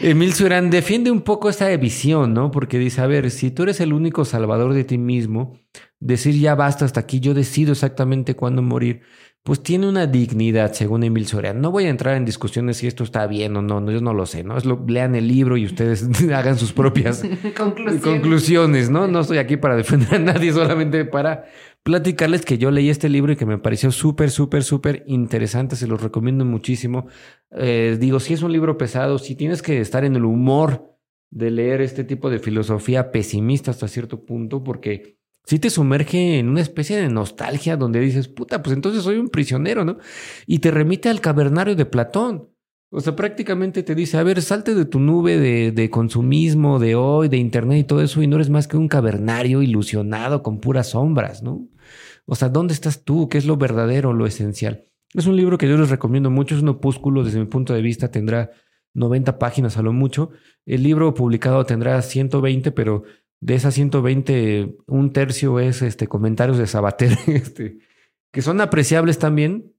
Emil 0.09 0.33
Cioran 0.33 0.69
defiende 0.69 1.11
un 1.11 1.21
poco 1.21 1.49
esta 1.49 1.75
visión, 1.77 2.33
¿no? 2.33 2.51
Porque 2.51 2.77
dice, 2.77 3.01
a 3.01 3.07
ver, 3.07 3.31
si 3.31 3.51
tú 3.51 3.63
eres 3.63 3.79
el 3.79 3.93
único 3.93 4.25
salvador 4.25 4.73
de 4.73 4.83
ti 4.83 4.97
mismo, 4.97 5.57
decir 5.99 6.35
ya 6.39 6.55
basta 6.55 6.85
hasta 6.85 6.99
aquí, 6.99 7.19
yo 7.19 7.33
decido 7.33 7.71
exactamente 7.71 8.35
cuándo 8.35 8.61
morir, 8.61 9.01
pues 9.45 9.61
tiene 9.61 9.87
una 9.87 10.07
dignidad, 10.07 10.73
según 10.73 11.03
Emil 11.03 11.27
Cioran. 11.27 11.61
No 11.61 11.69
voy 11.69 11.85
a 11.85 11.89
entrar 11.89 12.17
en 12.17 12.25
discusiones 12.25 12.77
si 12.77 12.87
esto 12.87 13.03
está 13.03 13.27
bien 13.27 13.55
o 13.55 13.61
no, 13.61 13.79
no 13.79 13.91
yo 13.91 14.01
no 14.01 14.11
lo 14.11 14.25
sé, 14.25 14.43
¿no? 14.43 14.57
Es 14.57 14.65
lo, 14.65 14.83
lean 14.87 15.13
el 15.13 15.27
libro 15.27 15.55
y 15.55 15.67
ustedes 15.67 16.03
hagan 16.33 16.57
sus 16.57 16.73
propias 16.73 17.23
conclusiones, 18.03 18.89
¿no? 18.89 19.05
No 19.05 19.19
estoy 19.19 19.37
aquí 19.37 19.55
para 19.55 19.75
defender 19.75 20.15
a 20.15 20.17
nadie, 20.17 20.51
solamente 20.51 21.05
para 21.05 21.45
platicarles 21.83 22.43
que 22.43 22.57
yo 22.57 22.71
leí 22.71 22.89
este 22.89 23.07
libro 23.07 23.33
y 23.33 23.35
que 23.35 23.45
me 23.45 23.59
pareció 23.59 23.91
súper, 23.91 24.31
súper, 24.31 24.63
súper 24.63 25.03
interesante. 25.05 25.75
Se 25.75 25.85
los 25.85 26.01
recomiendo 26.01 26.43
muchísimo. 26.43 27.05
Eh, 27.51 27.97
digo, 27.99 28.19
si 28.19 28.33
es 28.33 28.41
un 28.41 28.51
libro 28.51 28.79
pesado, 28.79 29.19
si 29.19 29.35
tienes 29.35 29.61
que 29.61 29.79
estar 29.79 30.05
en 30.05 30.15
el 30.15 30.25
humor 30.25 30.97
de 31.29 31.51
leer 31.51 31.81
este 31.81 32.03
tipo 32.03 32.31
de 32.31 32.39
filosofía 32.39 33.11
pesimista 33.11 33.69
hasta 33.69 33.87
cierto 33.87 34.25
punto, 34.25 34.63
porque 34.63 35.19
sí 35.45 35.59
te 35.59 35.69
sumerge 35.69 36.39
en 36.39 36.49
una 36.49 36.61
especie 36.61 36.97
de 36.97 37.09
nostalgia 37.09 37.77
donde 37.77 37.99
dices, 37.99 38.27
puta, 38.27 38.61
pues 38.61 38.75
entonces 38.75 39.03
soy 39.03 39.17
un 39.17 39.29
prisionero, 39.29 39.85
¿no? 39.85 39.97
Y 40.47 40.59
te 40.59 40.71
remite 40.71 41.09
al 41.09 41.21
cavernario 41.21 41.75
de 41.75 41.85
Platón. 41.85 42.49
O 42.89 43.01
sea, 43.01 43.15
prácticamente 43.15 43.83
te 43.83 43.95
dice, 43.95 44.17
a 44.17 44.23
ver, 44.23 44.41
salte 44.41 44.73
de 44.73 44.85
tu 44.85 44.99
nube 44.99 45.37
de, 45.37 45.71
de 45.71 45.89
consumismo, 45.89 46.79
de 46.79 46.95
hoy, 46.95 47.27
de 47.27 47.37
internet 47.37 47.79
y 47.79 47.83
todo 47.83 48.01
eso, 48.01 48.21
y 48.21 48.27
no 48.27 48.37
eres 48.37 48.49
más 48.49 48.67
que 48.67 48.77
un 48.77 48.87
cavernario 48.87 49.61
ilusionado 49.61 50.43
con 50.43 50.59
puras 50.59 50.91
sombras, 50.91 51.43
¿no? 51.43 51.67
O 52.25 52.35
sea, 52.35 52.49
¿dónde 52.49 52.73
estás 52.73 53.03
tú? 53.03 53.27
¿Qué 53.27 53.37
es 53.37 53.45
lo 53.45 53.57
verdadero, 53.57 54.13
lo 54.13 54.25
esencial? 54.25 54.87
Es 55.13 55.27
un 55.27 55.35
libro 55.35 55.57
que 55.57 55.67
yo 55.67 55.77
les 55.77 55.89
recomiendo 55.89 56.29
mucho, 56.29 56.55
es 56.55 56.61
un 56.61 56.69
opúsculo, 56.69 57.23
desde 57.23 57.39
mi 57.39 57.45
punto 57.45 57.73
de 57.73 57.81
vista 57.81 58.11
tendrá 58.11 58.51
90 58.93 59.37
páginas 59.37 59.77
a 59.77 59.81
lo 59.81 59.93
mucho. 59.93 60.31
El 60.65 60.83
libro 60.83 61.13
publicado 61.13 61.65
tendrá 61.65 62.01
120, 62.01 62.71
pero 62.71 63.03
de 63.45 63.53
esas 63.53 63.75
120, 63.75 64.75
un 64.87 65.13
tercio 65.13 65.59
es 65.59 65.83
este, 65.83 66.07
comentarios 66.07 66.57
de 66.57 66.65
Sabater, 66.65 67.15
este, 67.27 67.77
que 68.31 68.41
son 68.41 68.59
apreciables 68.59 69.19
también, 69.19 69.71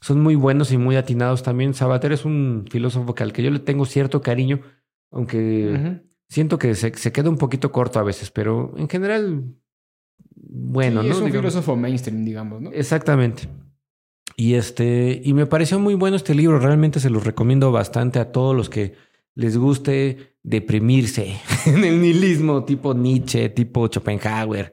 son 0.00 0.20
muy 0.20 0.36
buenos 0.36 0.70
y 0.70 0.78
muy 0.78 0.94
atinados 0.94 1.42
también. 1.42 1.74
Sabater 1.74 2.12
es 2.12 2.24
un 2.24 2.64
filósofo 2.70 3.16
que 3.16 3.24
al 3.24 3.32
que 3.32 3.42
yo 3.42 3.50
le 3.50 3.58
tengo 3.58 3.86
cierto 3.86 4.22
cariño, 4.22 4.60
aunque 5.10 6.00
siento 6.28 6.60
que 6.60 6.76
se, 6.76 6.96
se 6.96 7.10
queda 7.10 7.28
un 7.28 7.38
poquito 7.38 7.72
corto 7.72 7.98
a 7.98 8.04
veces, 8.04 8.30
pero 8.30 8.72
en 8.76 8.88
general, 8.88 9.42
bueno, 10.36 11.02
Sí, 11.02 11.08
¿no? 11.08 11.12
Es 11.12 11.18
un 11.18 11.24
Digamos. 11.26 11.50
filósofo 11.50 11.74
mainstream, 11.74 12.24
digamos, 12.24 12.62
¿no? 12.62 12.70
Exactamente. 12.70 13.48
Y 14.36 14.54
este, 14.54 15.20
y 15.24 15.34
me 15.34 15.46
pareció 15.46 15.80
muy 15.80 15.94
bueno 15.94 16.16
este 16.16 16.36
libro. 16.36 16.60
Realmente 16.60 17.00
se 17.00 17.10
los 17.10 17.24
recomiendo 17.24 17.72
bastante 17.72 18.20
a 18.20 18.30
todos 18.30 18.54
los 18.54 18.70
que 18.70 18.94
les 19.34 19.56
guste 19.56 20.36
deprimirse 20.48 21.36
en 21.66 21.84
el 21.84 22.00
nihilismo, 22.00 22.64
tipo 22.64 22.94
Nietzsche, 22.94 23.48
tipo 23.50 23.86
Schopenhauer, 23.86 24.72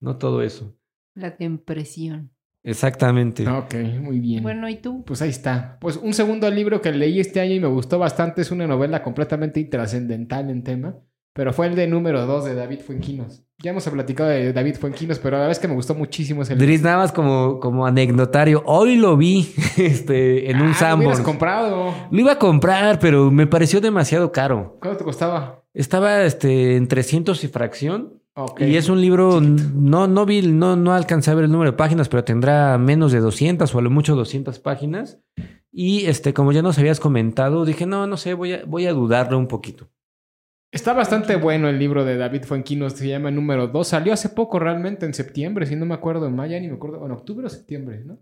no 0.00 0.16
todo 0.16 0.42
eso. 0.42 0.76
La 1.14 1.30
depresión. 1.30 2.30
Exactamente. 2.62 3.46
Ok, 3.46 3.74
muy 4.00 4.20
bien. 4.20 4.42
Bueno, 4.42 4.68
¿y 4.68 4.76
tú? 4.76 5.04
Pues 5.04 5.20
ahí 5.20 5.28
está. 5.28 5.78
Pues 5.80 5.96
un 5.96 6.14
segundo 6.14 6.50
libro 6.50 6.80
que 6.80 6.92
leí 6.92 7.20
este 7.20 7.40
año 7.40 7.54
y 7.54 7.60
me 7.60 7.68
gustó 7.68 7.98
bastante 7.98 8.40
es 8.40 8.50
una 8.50 8.66
novela 8.66 9.02
completamente 9.02 9.60
intrascendental 9.60 10.48
en 10.48 10.62
tema, 10.62 10.96
pero 11.34 11.52
fue 11.52 11.66
el 11.66 11.74
de 11.74 11.88
número 11.88 12.26
2 12.26 12.44
de 12.44 12.54
David 12.54 12.80
Fuenquinos. 12.86 13.42
Ya 13.58 13.72
hemos 13.72 13.88
platicado 13.88 14.30
de 14.30 14.52
David 14.52 14.76
Fuenquinos, 14.76 15.18
pero 15.18 15.32
la 15.32 15.40
verdad 15.40 15.52
es 15.52 15.58
que 15.58 15.66
me 15.68 15.74
gustó 15.74 15.94
muchísimo 15.94 16.42
ese 16.42 16.54
libro. 16.54 16.64
Dries, 16.66 16.82
nada 16.82 16.98
más 16.98 17.12
como, 17.12 17.58
como 17.58 17.86
anecdotario, 17.86 18.62
hoy 18.66 18.96
lo 18.96 19.16
vi 19.16 19.52
este, 19.76 20.50
en 20.50 20.60
un 20.60 20.62
Ah, 20.62 20.62
lo 20.62 20.68
hubieras 20.68 20.78
Sanborns. 20.78 21.20
comprado. 21.20 21.94
Lo 22.10 22.20
iba 22.20 22.32
a 22.32 22.38
comprar, 22.38 22.98
pero 23.00 23.30
me 23.32 23.46
pareció 23.48 23.80
demasiado 23.80 24.30
caro. 24.32 24.78
¿Cuánto 24.80 24.98
te 24.98 25.04
costaba? 25.04 25.62
Estaba 25.74 26.22
este, 26.24 26.76
en 26.76 26.86
300 26.86 27.42
y 27.42 27.48
fracción. 27.48 28.20
Ok. 28.36 28.60
Y 28.62 28.76
es 28.76 28.88
un 28.88 29.00
libro, 29.00 29.40
no, 29.40 30.06
no 30.06 30.26
vi, 30.26 30.42
no, 30.42 30.76
no 30.76 30.92
alcancé 30.92 31.32
a 31.32 31.34
ver 31.34 31.44
el 31.44 31.52
número 31.52 31.72
de 31.72 31.76
páginas, 31.76 32.08
pero 32.08 32.22
tendrá 32.24 32.78
menos 32.78 33.10
de 33.12 33.20
200 33.20 33.74
o 33.74 33.78
a 33.78 33.82
lo 33.82 33.90
mucho 33.90 34.14
200 34.14 34.58
páginas. 34.60 35.18
Y 35.72 36.06
este, 36.06 36.32
como 36.32 36.52
ya 36.52 36.62
nos 36.62 36.78
habías 36.78 37.00
comentado, 37.00 37.64
dije, 37.64 37.86
no, 37.86 38.06
no 38.06 38.16
sé, 38.16 38.34
voy 38.34 38.52
a, 38.52 38.64
voy 38.64 38.86
a 38.86 38.92
dudarlo 38.92 39.36
un 39.38 39.48
poquito. 39.48 39.88
Está 40.74 40.92
bastante 40.92 41.36
bueno 41.36 41.68
el 41.68 41.78
libro 41.78 42.04
de 42.04 42.16
David 42.16 42.42
Fuenquinos, 42.42 42.94
se 42.94 43.06
llama 43.06 43.30
número 43.30 43.68
2. 43.68 43.86
Salió 43.86 44.12
hace 44.12 44.30
poco 44.30 44.58
realmente, 44.58 45.06
en 45.06 45.14
septiembre, 45.14 45.66
si 45.66 45.76
no 45.76 45.86
me 45.86 45.94
acuerdo, 45.94 46.26
en 46.26 46.34
mayo, 46.34 46.58
ni 46.58 46.66
me 46.66 46.74
acuerdo, 46.74 47.06
en 47.06 47.12
octubre 47.12 47.46
o 47.46 47.48
septiembre, 47.48 48.02
¿no? 48.04 48.18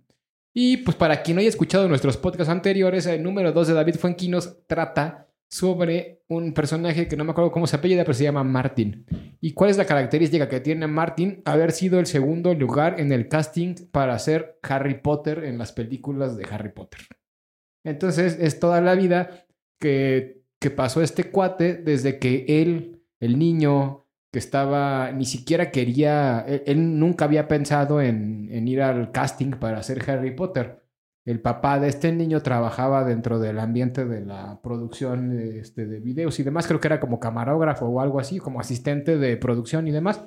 Y 0.53 0.77
pues 0.77 0.95
para 0.95 1.23
quien 1.23 1.37
no 1.37 1.41
haya 1.41 1.49
escuchado 1.49 1.89
nuestros 1.89 2.19
podcasts 2.19 2.51
anteriores, 2.51 3.07
el 3.07 3.23
número 3.23 3.53
2 3.53 3.69
de 3.69 3.73
David 3.73 3.95
Fuenquinos 3.95 4.67
trata 4.67 5.29
sobre 5.49 6.25
un 6.29 6.53
personaje 6.53 7.09
que 7.09 7.17
no 7.17 7.25
me 7.25 7.31
acuerdo 7.31 7.53
cómo 7.53 7.67
se 7.67 7.77
apellida, 7.77 8.03
pero 8.03 8.13
se 8.13 8.25
llama 8.25 8.45
Martin. 8.45 9.07
¿Y 9.41 9.55
cuál 9.55 9.71
es 9.71 9.79
la 9.79 9.87
característica 9.87 10.47
que 10.47 10.61
tiene 10.61 10.87
Martin? 10.87 11.41
Haber 11.47 11.73
sido 11.73 12.01
el 12.01 12.07
segundo 12.07 12.53
lugar 12.53 13.01
en 13.01 13.13
el 13.13 13.29
casting 13.29 13.77
para 13.91 14.13
hacer 14.13 14.59
Harry 14.63 15.01
Potter 15.01 15.45
en 15.45 15.57
las 15.57 15.73
películas 15.73 16.37
de 16.37 16.47
Harry 16.51 16.73
Potter. 16.73 17.01
Entonces 17.83 18.37
es 18.39 18.61
toda 18.61 18.83
la 18.83 18.95
vida 18.95 19.47
que, 19.81 20.42
que 20.63 20.71
pasó 20.71 21.03
este 21.03 21.25
cuate 21.25 21.75
desde 21.75 22.21
que 22.21 22.47
él, 22.49 23.03
el 23.19 23.37
niño 23.39 24.07
que 24.33 24.39
estaba, 24.39 25.11
ni 25.11 25.27
siquiera 25.27 25.73
quería, 25.73 26.41
él, 26.41 26.99
nunca 27.01 27.27
había 27.27 27.49
pensado 27.49 28.01
en, 28.01 28.49
ir 28.67 28.81
al 28.81 29.11
casting 29.11 29.51
para 29.51 29.79
hacer 29.79 30.09
Harry 30.09 30.35
Potter. 30.35 30.81
el 31.27 31.41
papá 31.41 31.81
de 31.81 31.89
este 31.89 32.13
niño 32.13 32.43
trabajaba 32.43 33.05
dentro 33.05 33.41
del 33.41 33.59
ambiente 33.59 34.05
de 34.07 34.25
la 34.25 34.61
producción 34.63 35.33
este, 35.33 35.87
de 35.87 36.01
videos 36.01 36.39
y 36.39 36.45
demás. 36.45 36.67
Creo 36.67 36.81
que 36.81 36.89
era 36.89 37.01
como 37.01 37.21
camarógrafo 37.21 37.87
o 37.87 38.01
algo 38.01 38.21
así, 38.21 38.39
como 38.39 38.61
asistente 38.61 39.19
de 39.19 39.37
producción 39.37 39.89
y 39.89 39.91
demás. 39.91 40.25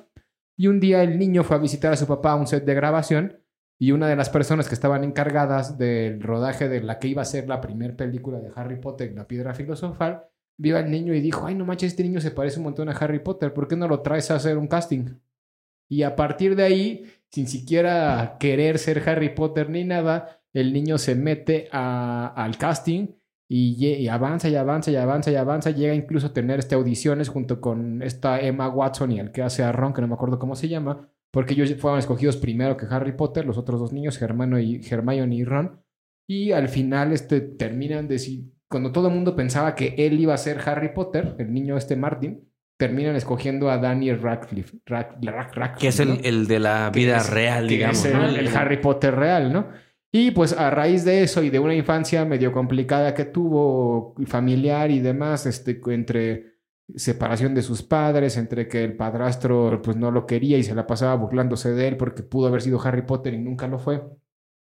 Y 0.56 0.68
un 0.68 0.80
día 0.80 1.02
el 1.02 1.18
niño 1.18 1.44
fue 1.44 1.56
a 1.56 1.60
visitar 1.60 1.92
a 1.92 1.96
su 1.96 2.06
papá 2.06 2.32
a 2.32 2.36
un 2.36 2.46
set 2.46 2.64
de 2.64 2.74
grabación 2.74 3.40
y 3.78 3.92
una 3.92 4.08
de 4.08 4.16
las 4.16 4.30
personas 4.30 4.68
que 4.68 4.74
estaban 4.74 5.04
encargadas 5.04 5.76
del 5.78 6.22
rodaje 6.22 6.68
de 6.68 6.82
la 6.82 6.98
que 6.98 7.08
iba 7.08 7.22
a 7.22 7.26
ser 7.26 7.48
la 7.48 7.60
primera 7.60 7.96
película 7.96 8.38
de 8.38 8.50
Harry 8.54 8.80
Potter, 8.80 9.12
La 9.14 9.26
Piedra 9.26 9.54
Filosofal, 9.54 10.24
vio 10.56 10.78
al 10.78 10.90
niño 10.90 11.14
y 11.14 11.20
dijo, 11.20 11.46
ay 11.46 11.54
no 11.54 11.66
manches, 11.66 11.92
este 11.92 12.02
niño 12.02 12.20
se 12.20 12.30
parece 12.30 12.58
un 12.58 12.64
montón 12.64 12.88
a 12.88 12.92
Harry 12.92 13.18
Potter, 13.18 13.52
¿por 13.52 13.68
qué 13.68 13.76
no 13.76 13.88
lo 13.88 14.00
traes 14.00 14.30
a 14.30 14.36
hacer 14.36 14.56
un 14.56 14.66
casting? 14.66 15.18
Y 15.88 16.02
a 16.02 16.16
partir 16.16 16.56
de 16.56 16.64
ahí, 16.64 17.04
sin 17.30 17.46
siquiera 17.46 18.36
querer 18.40 18.78
ser 18.78 19.08
Harry 19.08 19.34
Potter 19.34 19.70
ni 19.70 19.84
nada, 19.84 20.40
el 20.52 20.72
niño 20.72 20.98
se 20.98 21.14
mete 21.14 21.68
al 21.70 22.56
casting 22.56 23.08
y, 23.48 24.08
avanza 24.08 24.48
y 24.48 24.56
avanza 24.56 24.90
y 24.90 24.96
avanza 24.96 25.30
y 25.30 25.36
avanza. 25.36 25.70
Llega 25.70 25.94
incluso 25.94 26.28
a 26.28 26.32
tener 26.32 26.58
este, 26.58 26.74
audiciones 26.74 27.28
junto 27.28 27.60
con 27.60 28.02
esta 28.02 28.40
Emma 28.40 28.68
Watson 28.68 29.12
y 29.12 29.20
el 29.20 29.32
que 29.32 29.42
hace 29.42 29.62
a 29.62 29.72
Ron, 29.72 29.92
que 29.92 30.00
no 30.00 30.08
me 30.08 30.14
acuerdo 30.14 30.38
cómo 30.38 30.56
se 30.56 30.68
llama, 30.68 31.08
porque 31.36 31.52
ellos 31.52 31.74
fueron 31.78 31.98
escogidos 31.98 32.38
primero 32.38 32.78
que 32.78 32.86
Harry 32.88 33.12
Potter, 33.12 33.44
los 33.44 33.58
otros 33.58 33.78
dos 33.78 33.92
niños, 33.92 34.22
Hermano 34.22 34.58
y, 34.58 34.80
Hermione 34.90 35.34
y 35.34 35.44
Ron. 35.44 35.82
Y 36.26 36.52
al 36.52 36.70
final 36.70 37.12
este, 37.12 37.42
terminan 37.42 38.08
de... 38.08 38.18
Cuando 38.70 38.90
todo 38.90 39.08
el 39.08 39.14
mundo 39.14 39.36
pensaba 39.36 39.74
que 39.74 39.94
él 39.98 40.18
iba 40.18 40.32
a 40.32 40.38
ser 40.38 40.66
Harry 40.66 40.94
Potter, 40.94 41.36
el 41.38 41.52
niño 41.52 41.76
este 41.76 41.94
Martin, 41.94 42.50
terminan 42.78 43.16
escogiendo 43.16 43.70
a 43.70 43.76
Daniel 43.76 44.22
Radcliffe. 44.22 44.78
que 45.78 45.88
es 45.88 46.00
el, 46.00 46.46
de 46.46 46.58
la 46.58 46.88
vida 46.88 47.22
real, 47.22 47.68
digamos. 47.68 48.02
el 48.06 48.48
Harry 48.56 48.78
Potter 48.78 49.14
real, 49.14 49.52
¿no? 49.52 49.68
Y 50.10 50.30
pues 50.30 50.54
a 50.54 50.70
raíz 50.70 51.04
de 51.04 51.22
eso 51.22 51.42
y 51.42 51.50
de 51.50 51.58
una 51.58 51.74
infancia 51.74 52.24
medio 52.24 52.50
complicada 52.50 53.12
que 53.12 53.26
tuvo, 53.26 54.14
familiar 54.24 54.90
y 54.90 55.00
demás, 55.00 55.44
este, 55.44 55.82
entre 55.88 56.55
separación 56.94 57.54
de 57.54 57.62
sus 57.62 57.82
padres, 57.82 58.36
entre 58.36 58.68
que 58.68 58.84
el 58.84 58.96
padrastro 58.96 59.80
pues 59.82 59.96
no 59.96 60.10
lo 60.10 60.26
quería 60.26 60.58
y 60.58 60.62
se 60.62 60.74
la 60.74 60.86
pasaba 60.86 61.14
burlándose 61.16 61.72
de 61.72 61.88
él 61.88 61.96
porque 61.96 62.22
pudo 62.22 62.46
haber 62.46 62.62
sido 62.62 62.80
Harry 62.80 63.02
Potter 63.02 63.34
y 63.34 63.38
nunca 63.38 63.66
lo 63.66 63.78
fue. 63.78 64.02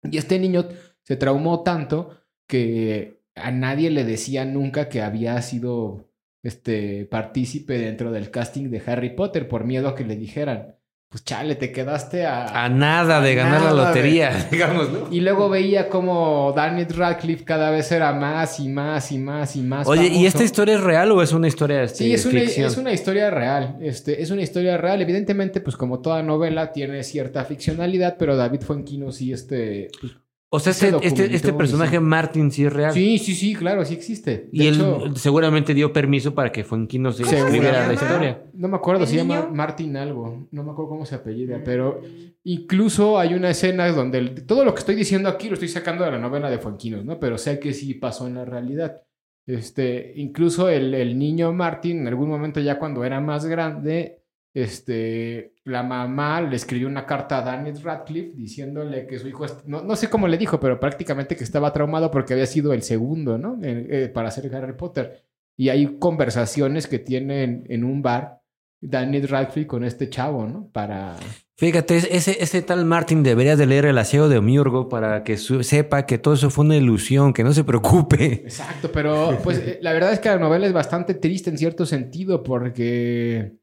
Y 0.03 0.17
este 0.17 0.39
niño 0.39 0.65
se 1.03 1.17
traumó 1.17 1.63
tanto 1.63 2.17
que 2.47 3.21
a 3.35 3.51
nadie 3.51 3.89
le 3.89 4.05
decía 4.05 4.45
nunca 4.45 4.89
que 4.89 5.01
había 5.01 5.41
sido 5.41 6.09
este 6.43 7.05
partícipe 7.05 7.77
dentro 7.77 8.11
del 8.11 8.31
casting 8.31 8.69
de 8.69 8.81
Harry 8.85 9.15
Potter 9.15 9.47
por 9.47 9.63
miedo 9.63 9.87
a 9.87 9.95
que 9.95 10.03
le 10.03 10.15
dijeran 10.15 10.75
pues 11.13 11.23
chale, 11.25 11.53
te 11.53 11.71
quedaste 11.71 12.25
a... 12.25 12.63
A 12.63 12.69
nada 12.69 13.21
de 13.21 13.35
ganar 13.35 13.61
la 13.61 13.71
lotería, 13.71 14.47
digamos, 14.51 14.91
¿no? 14.91 15.07
Y 15.11 15.19
luego 15.19 15.47
veía 15.47 15.87
como 15.87 16.51
Daniel 16.55 16.87
Radcliffe 16.89 17.43
cada 17.43 17.69
vez 17.69 17.91
era 17.91 18.13
más 18.13 18.59
y 18.59 18.67
más 18.67 19.11
y 19.11 19.19
más 19.19 19.55
y 19.55 19.61
más. 19.61 19.87
Oye, 19.87 20.07
¿y 20.07 20.25
esta 20.25 20.43
historia 20.43 20.73
es 20.73 20.81
real 20.81 21.11
o 21.11 21.21
es 21.21 21.31
una 21.31 21.47
historia 21.47 21.83
este, 21.83 21.99
Sí, 21.99 22.13
es 22.15 22.25
una, 22.25 22.41
es 22.41 22.77
una 22.77 22.93
historia 22.93 23.29
real. 23.29 23.77
Este, 23.79 24.23
es 24.23 24.31
una 24.31 24.41
historia 24.41 24.75
real. 24.77 25.03
Evidentemente, 25.03 25.61
pues 25.61 25.77
como 25.77 25.99
toda 25.99 26.23
novela, 26.23 26.71
tiene 26.71 27.03
cierta 27.03 27.45
ficcionalidad, 27.45 28.15
pero 28.17 28.35
David 28.35 28.61
Fuenquino 28.61 29.11
sí, 29.11 29.31
este... 29.31 29.91
Pues, 30.01 30.13
o 30.55 30.59
sea, 30.59 30.69
este, 30.69 30.95
este, 31.01 31.35
este 31.35 31.51
personaje 31.51 31.99
Martin 31.99 32.51
sí 32.51 32.63
es 32.63 32.71
real. 32.71 32.93
Sí, 32.93 33.17
sí, 33.17 33.33
sí, 33.33 33.55
claro, 33.55 33.83
sí 33.85 33.95
existe. 33.95 34.49
y 34.51 34.67
él 34.67 34.83
seguramente 35.15 35.73
dio 35.73 35.91
permiso 35.91 36.35
para 36.35 36.51
que 36.51 36.63
Fuenquino 36.63 37.11
se 37.11 37.23
escribiera 37.23 37.87
la 37.87 37.93
historia. 37.93 38.43
No 38.53 38.67
me 38.67 38.77
acuerdo, 38.77 39.07
se 39.07 39.15
llama 39.15 39.49
Martin 39.51 39.97
algo. 39.97 40.47
No 40.51 40.63
me 40.63 40.69
acuerdo 40.69 40.89
cómo 40.89 41.07
se 41.07 41.15
apellida, 41.15 41.59
pero 41.65 42.01
incluso 42.43 43.17
hay 43.17 43.33
una 43.33 43.49
escena 43.49 43.87
donde 43.87 44.21
todo 44.41 44.63
lo 44.63 44.75
que 44.75 44.81
estoy 44.81 44.93
diciendo 44.93 45.27
aquí 45.27 45.47
lo 45.47 45.55
estoy 45.55 45.69
sacando 45.69 46.05
de 46.05 46.11
la 46.11 46.19
novela 46.19 46.51
de 46.51 46.59
Fuenquinos, 46.59 47.03
¿no? 47.03 47.19
Pero 47.19 47.39
sé 47.39 47.57
que 47.57 47.73
sí 47.73 47.95
pasó 47.95 48.27
en 48.27 48.35
la 48.35 48.45
realidad. 48.45 49.01
Este, 49.47 50.13
incluso 50.17 50.69
el, 50.69 50.93
el 50.93 51.17
niño 51.17 51.51
Martin, 51.51 52.01
en 52.01 52.07
algún 52.09 52.29
momento 52.29 52.59
ya 52.59 52.77
cuando 52.77 53.03
era 53.03 53.19
más 53.19 53.47
grande, 53.47 54.22
este, 54.53 55.53
la 55.63 55.81
mamá 55.81 56.41
le 56.41 56.55
escribió 56.55 56.87
una 56.87 57.05
carta 57.05 57.39
a 57.39 57.41
Daniel 57.41 57.81
Radcliffe 57.81 58.33
diciéndole 58.35 59.07
que 59.07 59.17
su 59.17 59.27
hijo, 59.27 59.45
no, 59.65 59.81
no, 59.81 59.95
sé 59.95 60.09
cómo 60.09 60.27
le 60.27 60.37
dijo, 60.37 60.59
pero 60.59 60.79
prácticamente 60.79 61.35
que 61.35 61.43
estaba 61.43 61.73
traumado 61.73 62.11
porque 62.11 62.33
había 62.33 62.45
sido 62.45 62.71
el 62.73 62.83
segundo, 62.83 63.37
¿no? 63.37 63.57
Eh, 63.63 64.11
para 64.13 64.27
hacer 64.27 64.53
Harry 64.55 64.73
Potter. 64.73 65.23
Y 65.57 65.69
hay 65.69 65.97
conversaciones 65.97 66.87
que 66.87 66.99
tienen 66.99 67.65
en 67.67 67.83
un 67.83 68.01
bar 68.01 68.41
Daniel 68.79 69.27
Radcliffe 69.27 69.67
con 69.67 69.83
este 69.83 70.09
chavo, 70.09 70.45
¿no? 70.45 70.69
Para... 70.71 71.15
Fíjate, 71.55 71.97
ese, 71.97 72.43
ese 72.43 72.61
tal 72.61 72.83
Martin 72.83 73.23
debería 73.23 73.55
de 73.55 73.65
leer 73.65 73.85
el 73.85 73.97
aseo 73.97 74.27
de 74.27 74.39
Omiurgo 74.39 74.89
para 74.89 75.23
que 75.23 75.37
sepa 75.37 76.05
que 76.05 76.17
todo 76.17 76.33
eso 76.33 76.49
fue 76.49 76.65
una 76.65 76.75
ilusión, 76.75 77.31
que 77.31 77.43
no 77.43 77.53
se 77.53 77.63
preocupe. 77.63 78.25
Exacto, 78.43 78.91
pero 78.91 79.39
pues 79.43 79.59
eh, 79.59 79.79
la 79.81 79.93
verdad 79.93 80.13
es 80.13 80.19
que 80.19 80.29
la 80.29 80.39
novela 80.39 80.67
es 80.67 80.73
bastante 80.73 81.13
triste 81.13 81.49
en 81.49 81.57
cierto 81.57 81.85
sentido 81.85 82.43
porque 82.43 83.53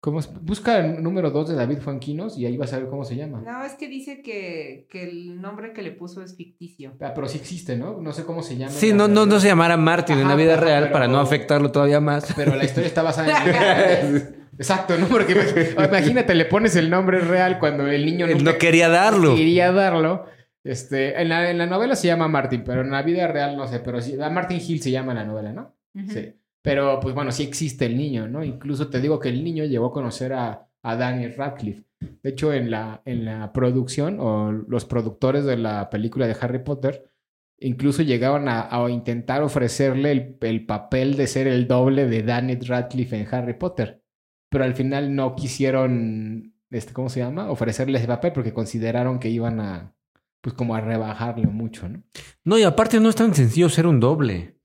¿Cómo 0.00 0.20
Busca 0.42 0.78
el 0.78 1.02
número 1.02 1.30
2 1.30 1.48
de 1.48 1.54
David 1.56 1.78
Fuenquinos 1.78 2.38
y 2.38 2.46
ahí 2.46 2.56
vas 2.56 2.72
a 2.72 2.78
ver 2.78 2.88
cómo 2.88 3.04
se 3.04 3.16
llama. 3.16 3.42
No, 3.44 3.64
es 3.64 3.74
que 3.74 3.88
dice 3.88 4.22
que, 4.22 4.86
el 4.92 5.40
nombre 5.40 5.72
que 5.72 5.82
le 5.82 5.90
puso 5.90 6.22
es 6.22 6.36
ficticio. 6.36 6.96
Ah, 7.00 7.12
pero 7.14 7.26
sí 7.26 7.38
existe, 7.38 7.76
¿no? 7.76 8.00
No 8.00 8.12
sé 8.12 8.24
cómo 8.24 8.42
se 8.42 8.56
llama. 8.56 8.70
Sí, 8.70 8.92
no, 8.92 9.08
no, 9.08 9.26
no 9.26 9.40
se 9.40 9.48
llamara 9.48 9.76
Martin 9.76 10.18
en 10.18 10.28
la 10.28 10.36
vida 10.36 10.56
real 10.56 10.92
para 10.92 11.08
no 11.08 11.18
afectarlo 11.18 11.72
todavía 11.72 12.00
más. 12.00 12.32
Pero 12.36 12.54
la 12.54 12.64
historia 12.64 12.86
está 12.86 13.02
basada 13.02 14.00
en... 14.00 14.38
Exacto, 14.58 14.98
¿no? 14.98 15.06
Porque 15.06 15.32
imagínate, 15.76 16.34
le 16.34 16.44
pones 16.44 16.74
el 16.76 16.90
nombre 16.90 17.20
real 17.20 17.58
cuando 17.58 17.86
el 17.86 18.04
niño 18.04 18.26
no 18.26 18.58
quería 18.58 18.88
darlo. 18.88 19.36
Quería 19.36 19.72
darlo. 19.72 20.26
Este, 20.64 21.20
en 21.20 21.28
la, 21.28 21.50
en 21.50 21.58
la 21.58 21.66
novela 21.66 21.94
se 21.94 22.08
llama 22.08 22.28
Martin, 22.28 22.64
pero 22.64 22.82
en 22.82 22.90
la 22.90 23.02
vida 23.02 23.28
real 23.28 23.56
no 23.56 23.66
sé, 23.68 23.78
pero 23.78 24.00
sí, 24.00 24.16
Martin 24.16 24.60
Hill 24.60 24.82
se 24.82 24.90
llama 24.90 25.14
la 25.14 25.24
novela, 25.24 25.52
¿no? 25.52 25.76
Sí. 26.08 26.34
Pero 26.68 27.00
pues 27.00 27.14
bueno, 27.14 27.32
sí 27.32 27.44
existe 27.44 27.86
el 27.86 27.96
niño, 27.96 28.28
¿no? 28.28 28.44
Incluso 28.44 28.90
te 28.90 29.00
digo 29.00 29.18
que 29.18 29.30
el 29.30 29.42
niño 29.42 29.64
llegó 29.64 29.86
a 29.86 29.92
conocer 29.92 30.34
a, 30.34 30.66
Daniel 30.82 31.34
Radcliffe. 31.34 31.84
De 32.22 32.28
hecho, 32.28 32.52
en 32.52 32.70
la, 32.70 33.00
en 33.06 33.24
la 33.24 33.54
producción 33.54 34.18
o 34.20 34.52
los 34.52 34.84
productores 34.84 35.46
de 35.46 35.56
la 35.56 35.88
película 35.88 36.26
de 36.26 36.36
Harry 36.38 36.62
Potter 36.62 37.10
incluso 37.58 38.02
llegaban 38.02 38.48
a, 38.50 38.70
intentar 38.90 39.42
ofrecerle 39.42 40.12
el, 40.12 40.36
el, 40.42 40.66
papel 40.66 41.16
de 41.16 41.26
ser 41.26 41.46
el 41.46 41.66
doble 41.66 42.06
de 42.06 42.22
Daniel 42.22 42.60
Radcliffe 42.66 43.18
en 43.18 43.34
Harry 43.34 43.54
Potter. 43.54 44.02
Pero 44.50 44.64
al 44.64 44.74
final 44.74 45.14
no 45.16 45.34
quisieron, 45.36 46.52
este, 46.68 46.92
¿cómo 46.92 47.08
se 47.08 47.20
llama? 47.20 47.50
Ofrecerle 47.50 47.96
ese 47.96 48.06
papel 48.06 48.32
porque 48.32 48.52
consideraron 48.52 49.18
que 49.18 49.30
iban 49.30 49.60
a, 49.60 49.94
pues 50.42 50.54
como 50.54 50.74
a 50.74 50.80
rebajarlo 50.80 51.50
mucho, 51.50 51.88
¿no? 51.88 52.02
No, 52.44 52.58
y 52.58 52.62
aparte 52.62 53.00
no 53.00 53.08
es 53.08 53.16
tan 53.16 53.34
sencillo 53.34 53.68
ser 53.68 53.86
un 53.86 54.00
doble. 54.00 54.57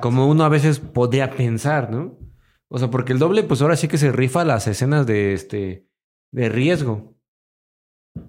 Como 0.00 0.28
uno 0.28 0.44
a 0.44 0.48
veces 0.48 0.78
podría 0.78 1.30
pensar, 1.30 1.90
¿no? 1.90 2.18
O 2.68 2.78
sea, 2.78 2.90
porque 2.90 3.12
el 3.12 3.18
doble, 3.18 3.42
pues 3.42 3.60
ahora 3.62 3.76
sí 3.76 3.88
que 3.88 3.98
se 3.98 4.12
rifa 4.12 4.44
las 4.44 4.66
escenas 4.66 5.06
de 5.06 5.32
este 5.32 5.86
de 6.32 6.48
riesgo. 6.48 7.14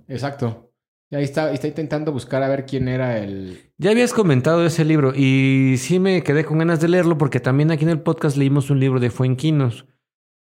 Exacto. 0.08 0.72
Y 1.12 1.16
ahí 1.16 1.24
está, 1.24 1.52
está 1.52 1.68
intentando 1.68 2.12
buscar 2.12 2.42
a 2.42 2.48
ver 2.48 2.66
quién 2.66 2.88
era 2.88 3.20
el. 3.20 3.72
Ya 3.78 3.92
habías 3.92 4.14
comentado 4.14 4.66
ese 4.66 4.86
libro 4.86 5.14
y 5.16 5.76
sí 5.78 6.00
me 6.00 6.24
quedé 6.24 6.46
con 6.46 6.58
ganas 6.58 6.82
de 6.82 6.88
leerlo 6.88 7.18
porque 7.18 7.40
también 7.40 7.72
aquí 7.72 7.84
en 7.84 7.92
el 7.92 8.02
podcast 8.02 8.38
leímos 8.38 8.70
un 8.70 8.80
libro 8.80 9.00
de 9.00 9.12
Fuenquinos. 9.12 9.86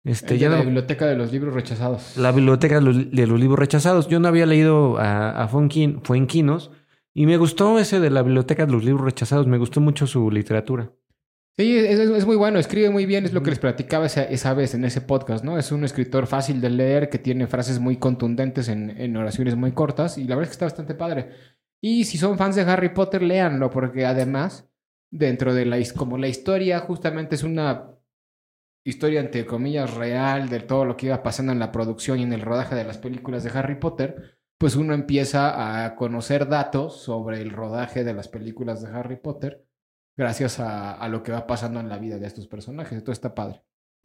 Este, 0.04 0.38
ya 0.38 0.48
la 0.48 0.60
biblioteca 0.60 1.06
de 1.06 1.16
los 1.16 1.32
libros 1.32 1.52
rechazados. 1.52 2.16
La 2.16 2.32
biblioteca 2.32 2.76
de 2.76 2.80
los, 2.80 2.96
libros 3.40 3.58
rechazados. 3.58 4.08
Yo 4.08 4.20
no 4.20 4.28
había 4.28 4.46
leído 4.46 4.98
a, 4.98 5.42
a 5.42 5.48
Fuenquinos 5.48 6.70
y 7.18 7.24
me 7.24 7.38
gustó 7.38 7.78
ese 7.78 7.98
de 7.98 8.10
la 8.10 8.22
biblioteca 8.22 8.66
de 8.66 8.72
los 8.72 8.84
libros 8.84 9.06
rechazados, 9.06 9.46
me 9.46 9.56
gustó 9.56 9.80
mucho 9.80 10.06
su 10.06 10.30
literatura. 10.30 10.92
Sí, 11.56 11.74
es, 11.78 12.26
muy 12.26 12.36
bueno, 12.36 12.58
escribe 12.58 12.90
muy 12.90 13.06
bien, 13.06 13.24
es 13.24 13.32
lo 13.32 13.42
que 13.42 13.48
les 13.48 13.58
platicaba 13.58 14.04
esa, 14.04 14.52
vez 14.52 14.74
en 14.74 14.84
ese 14.84 15.00
podcast, 15.00 15.42
¿no? 15.42 15.58
Es 15.58 15.72
un 15.72 15.82
escritor 15.86 16.26
fácil 16.26 16.60
de 16.60 16.68
leer, 16.68 17.08
que 17.08 17.18
tiene 17.18 17.46
frases 17.46 17.80
muy 17.80 17.96
contundentes 17.96 18.68
en, 18.68 19.16
oraciones 19.16 19.56
muy 19.56 19.72
cortas, 19.72 20.18
y 20.18 20.24
la 20.24 20.36
verdad 20.36 20.42
es 20.42 20.48
que 20.50 20.52
está 20.52 20.66
bastante 20.66 20.94
padre. 20.94 21.30
Y 21.80 22.04
si 22.04 22.18
son 22.18 22.36
fans 22.36 22.54
de 22.54 22.62
Harry 22.62 22.90
Potter, 22.90 23.22
léanlo, 23.22 23.70
porque 23.70 24.04
además, 24.04 24.68
dentro 25.10 25.54
de 25.54 25.64
la, 25.64 25.78
como 25.96 26.18
la 26.18 26.28
historia 26.28 26.80
justamente 26.80 27.36
es 27.36 27.44
una 27.44 27.92
historia, 28.84 29.20
entre 29.20 29.46
comillas, 29.46 29.94
real 29.94 30.50
de 30.50 30.60
todo 30.60 30.84
lo 30.84 30.98
que 30.98 31.06
iba 31.06 31.22
pasando 31.22 31.52
en 31.52 31.60
la 31.60 31.72
producción 31.72 32.20
y 32.20 32.24
en 32.24 32.34
el 32.34 32.42
rodaje 32.42 32.74
de 32.74 32.84
las 32.84 32.98
películas 32.98 33.42
de 33.42 33.58
Harry 33.58 33.76
Potter, 33.76 34.36
pues 34.58 34.76
uno 34.76 34.94
empieza 34.94 35.84
a 35.84 35.94
conocer 35.96 36.48
datos 36.48 37.02
sobre 37.02 37.42
el 37.42 37.50
rodaje 37.50 38.04
de 38.04 38.14
las 38.14 38.28
películas 38.28 38.82
de 38.82 38.88
Harry 38.88 39.16
Potter 39.16 39.66
gracias 40.16 40.58
a, 40.60 41.06
lo 41.08 41.22
que 41.22 41.32
va 41.32 41.46
pasando 41.46 41.78
en 41.80 41.88
la 41.88 41.98
vida 41.98 42.18
de 42.18 42.26
estos 42.26 42.46
personajes. 42.48 42.96
Esto 42.96 43.12
está 43.12 43.34
padre. 43.34 43.62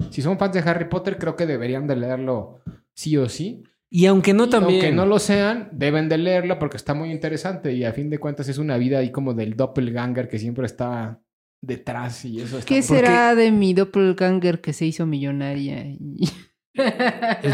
Si 0.09 0.21
son 0.21 0.37
fans 0.37 0.53
de 0.53 0.59
Harry 0.59 0.89
Potter, 0.89 1.17
creo 1.17 1.35
que 1.35 1.45
deberían 1.45 1.87
de 1.87 1.95
leerlo 1.95 2.61
sí 2.93 3.17
o 3.17 3.29
sí. 3.29 3.63
Y 3.89 4.05
aunque 4.05 4.33
no 4.33 4.49
también. 4.49 4.81
Aunque 4.81 4.95
no 4.95 5.05
lo 5.05 5.19
sean, 5.19 5.69
deben 5.71 6.09
de 6.09 6.17
leerlo 6.17 6.59
porque 6.59 6.77
está 6.77 6.93
muy 6.93 7.11
interesante 7.11 7.73
y 7.73 7.83
a 7.83 7.93
fin 7.93 8.09
de 8.09 8.19
cuentas 8.19 8.47
es 8.49 8.57
una 8.57 8.77
vida 8.77 8.99
ahí 8.99 9.11
como 9.11 9.33
del 9.33 9.55
doppelganger 9.55 10.27
que 10.27 10.39
siempre 10.39 10.65
está 10.65 11.21
detrás 11.61 12.25
y 12.25 12.41
eso 12.41 12.59
¿Qué 12.65 12.81
será 12.81 13.35
de 13.35 13.51
mi 13.51 13.73
doppelganger 13.73 14.61
que 14.61 14.73
se 14.73 14.85
hizo 14.85 15.05
millonaria? 15.05 15.85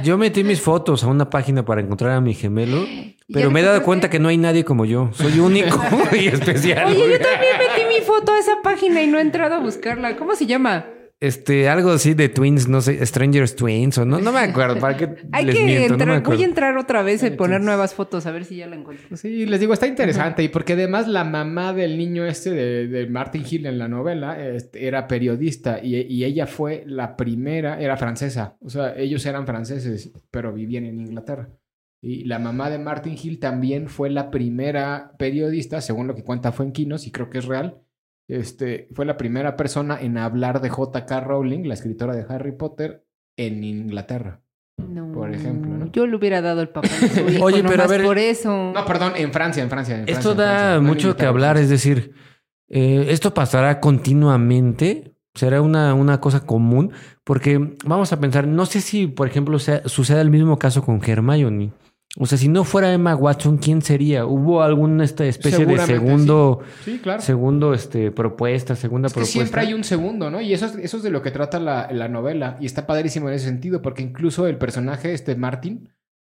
Yo 0.04 0.18
metí 0.18 0.44
mis 0.44 0.62
fotos 0.62 1.04
a 1.04 1.08
una 1.08 1.30
página 1.30 1.66
para 1.66 1.82
encontrar 1.82 2.12
a 2.12 2.22
mi 2.22 2.34
gemelo, 2.34 2.86
pero 3.34 3.48
¿Ya 3.48 3.54
me 3.54 3.60
he 3.62 3.64
dado 3.64 3.84
cuenta 3.84 4.10
que 4.10 4.20
no 4.20 4.30
hay 4.30 4.38
nadie 4.38 4.64
como 4.64 4.86
yo. 4.86 5.10
Soy 5.14 5.40
único 5.40 5.82
y 6.14 6.28
especial. 6.28 6.88
Oye, 6.88 7.12
yo 7.12 7.20
también 7.20 7.58
metí 7.58 8.00
mi 8.00 8.06
foto 8.06 8.34
a 8.34 8.40
esa 8.40 8.62
página 8.64 9.02
y 9.02 9.08
no 9.08 9.18
he 9.18 9.22
entrado 9.22 9.56
a 9.56 9.60
buscarla. 9.60 10.16
¿Cómo 10.18 10.36
se 10.36 10.46
llama? 10.46 10.86
Este, 11.20 11.68
algo 11.68 11.90
así 11.90 12.14
de 12.14 12.30
Twins, 12.30 12.68
no 12.68 12.80
sé, 12.80 13.04
Strangers 13.04 13.56
Twins 13.56 13.98
o 13.98 14.06
no, 14.06 14.20
no 14.20 14.32
me 14.32 14.40
acuerdo. 14.40 14.80
¿Para 14.80 14.96
qué 14.98 15.16
Hay 15.32 15.46
les 15.46 15.56
que 15.56 15.66
miento? 15.66 15.98
No 15.98 15.98
me 15.98 16.04
entrar. 16.04 16.18
acuerdo. 16.18 16.38
voy 16.38 16.44
a 16.44 16.48
entrar 16.48 16.78
otra 16.78 17.02
vez 17.02 17.24
y 17.24 17.32
poner 17.32 17.62
nuevas 17.62 17.96
fotos 17.96 18.28
a 18.28 18.32
ver 18.32 18.46
si 18.46 18.58
ya 18.58 18.68
la 18.68 18.76
encuentro. 18.76 19.18
Sí, 19.18 19.48
les 19.48 19.60
digo, 19.60 19.74
está 19.74 19.88
interesante. 19.88 20.44
Y 20.44 20.50
porque 20.50 20.74
además 20.74 21.08
la 21.08 21.24
mamá 21.24 21.74
del 21.74 21.98
niño 21.98 22.26
este 22.26 22.52
de, 22.52 22.88
de 22.88 23.08
Martin 23.08 23.44
Hill 23.50 23.66
en 23.66 23.80
la 23.80 23.88
novela 23.88 24.40
este, 24.40 24.88
era 24.88 25.08
periodista 25.08 25.80
y, 25.82 25.96
y 25.96 26.24
ella 26.24 26.46
fue 26.46 26.84
la 26.86 27.18
primera, 27.18 27.82
era 27.82 27.98
francesa. 27.98 28.56
O 28.62 28.70
sea, 28.70 28.96
ellos 28.96 29.26
eran 29.26 29.48
franceses, 29.48 30.12
pero 30.30 30.54
vivían 30.54 30.86
en 30.86 31.00
Inglaterra. 31.00 31.50
Y 32.00 32.26
la 32.26 32.38
mamá 32.38 32.70
de 32.70 32.78
Martin 32.78 33.18
Hill 33.22 33.40
también 33.40 33.88
fue 33.90 34.12
la 34.12 34.30
primera 34.30 35.14
periodista, 35.18 35.82
según 35.82 36.06
lo 36.06 36.14
que 36.14 36.24
cuenta 36.24 36.52
Fuenquinos, 36.52 37.08
y 37.08 37.12
creo 37.12 37.32
que 37.32 37.40
es 37.40 37.46
real. 37.46 37.82
Este, 38.28 38.88
fue 38.94 39.06
la 39.06 39.16
primera 39.18 39.56
persona 39.56 39.98
en 40.02 40.18
hablar 40.18 40.62
de 40.62 40.70
J.K. 40.70 41.20
Rowling, 41.22 41.64
la 41.68 41.74
escritora 41.76 42.16
de 42.16 42.26
Harry 42.28 42.52
Potter, 42.52 43.06
en 43.38 43.64
Inglaterra. 43.64 44.42
No. 44.78 45.12
Por 45.12 45.34
ejemplo, 45.34 45.76
¿no? 45.78 45.92
Yo 45.92 46.06
le 46.06 46.16
hubiera 46.16 46.42
dado 46.42 46.62
el 46.62 46.70
papel 46.70 46.92
hijo, 47.36 47.46
Oye, 47.46 47.64
pero 47.64 47.84
a 47.84 47.88
ver- 47.88 48.04
por 48.04 48.18
eso. 48.18 48.72
No, 48.74 48.86
perdón, 48.86 49.14
en 49.16 49.32
Francia, 49.32 49.64
en 49.64 49.70
Francia. 49.70 49.96
en 49.96 50.02
Esto 50.10 50.12
Francia, 50.14 50.32
en 50.32 50.38
da 50.38 50.46
Francia, 50.46 50.70
no 50.72 50.78
en 50.78 50.84
mucho 50.86 51.16
que 51.16 51.26
hablar, 51.26 51.58
es 51.58 51.70
decir, 51.70 52.14
eh, 52.70 53.08
esto 53.10 53.34
pasará 53.34 53.80
continuamente, 53.80 55.16
será 55.34 55.62
una, 55.62 55.94
una 55.94 56.20
cosa 56.20 56.46
común, 56.46 56.92
porque 57.24 57.76
vamos 57.86 58.12
a 58.14 58.20
pensar, 58.20 58.46
no 58.48 58.66
sé 58.66 58.82
si, 58.82 59.08
por 59.08 59.28
ejemplo, 59.28 59.58
sea- 59.58 59.88
suceda 59.88 60.22
el 60.22 60.30
mismo 60.30 60.60
caso 60.60 60.84
con 60.84 61.02
Hermione. 61.04 61.72
O 62.20 62.26
sea, 62.26 62.38
si 62.38 62.48
no 62.48 62.64
fuera 62.64 62.92
Emma 62.92 63.16
Watson, 63.16 63.58
¿quién 63.58 63.82
sería? 63.84 64.26
¿Hubo 64.26 64.64
alguna 64.64 65.04
esta 65.04 65.26
especie 65.26 65.66
de 65.66 65.78
segundo, 65.80 66.62
Sí, 66.84 67.00
claro. 67.00 67.22
segundo 67.22 67.74
este, 67.76 68.12
propuesta, 68.12 68.76
segunda 68.76 69.08
Es 69.08 69.14
que 69.14 69.20
propuesta? 69.20 69.40
siempre 69.40 69.62
hay 69.62 69.74
un 69.74 69.84
segundo, 69.84 70.32
¿no? 70.32 70.42
Y 70.42 70.52
eso 70.54 70.66
es, 70.66 70.76
eso 70.78 70.98
es 70.98 71.04
de 71.04 71.12
lo 71.12 71.22
que 71.22 71.30
trata 71.30 71.60
la, 71.60 71.92
la 71.92 72.08
novela. 72.08 72.58
Y 72.60 72.66
está 72.66 72.88
padrísimo 72.88 73.30
en 73.30 73.36
ese 73.36 73.46
sentido, 73.46 73.84
porque 73.84 74.02
incluso 74.02 74.48
el 74.48 74.58
personaje, 74.58 75.14
este 75.14 75.36
Martin, 75.36 75.90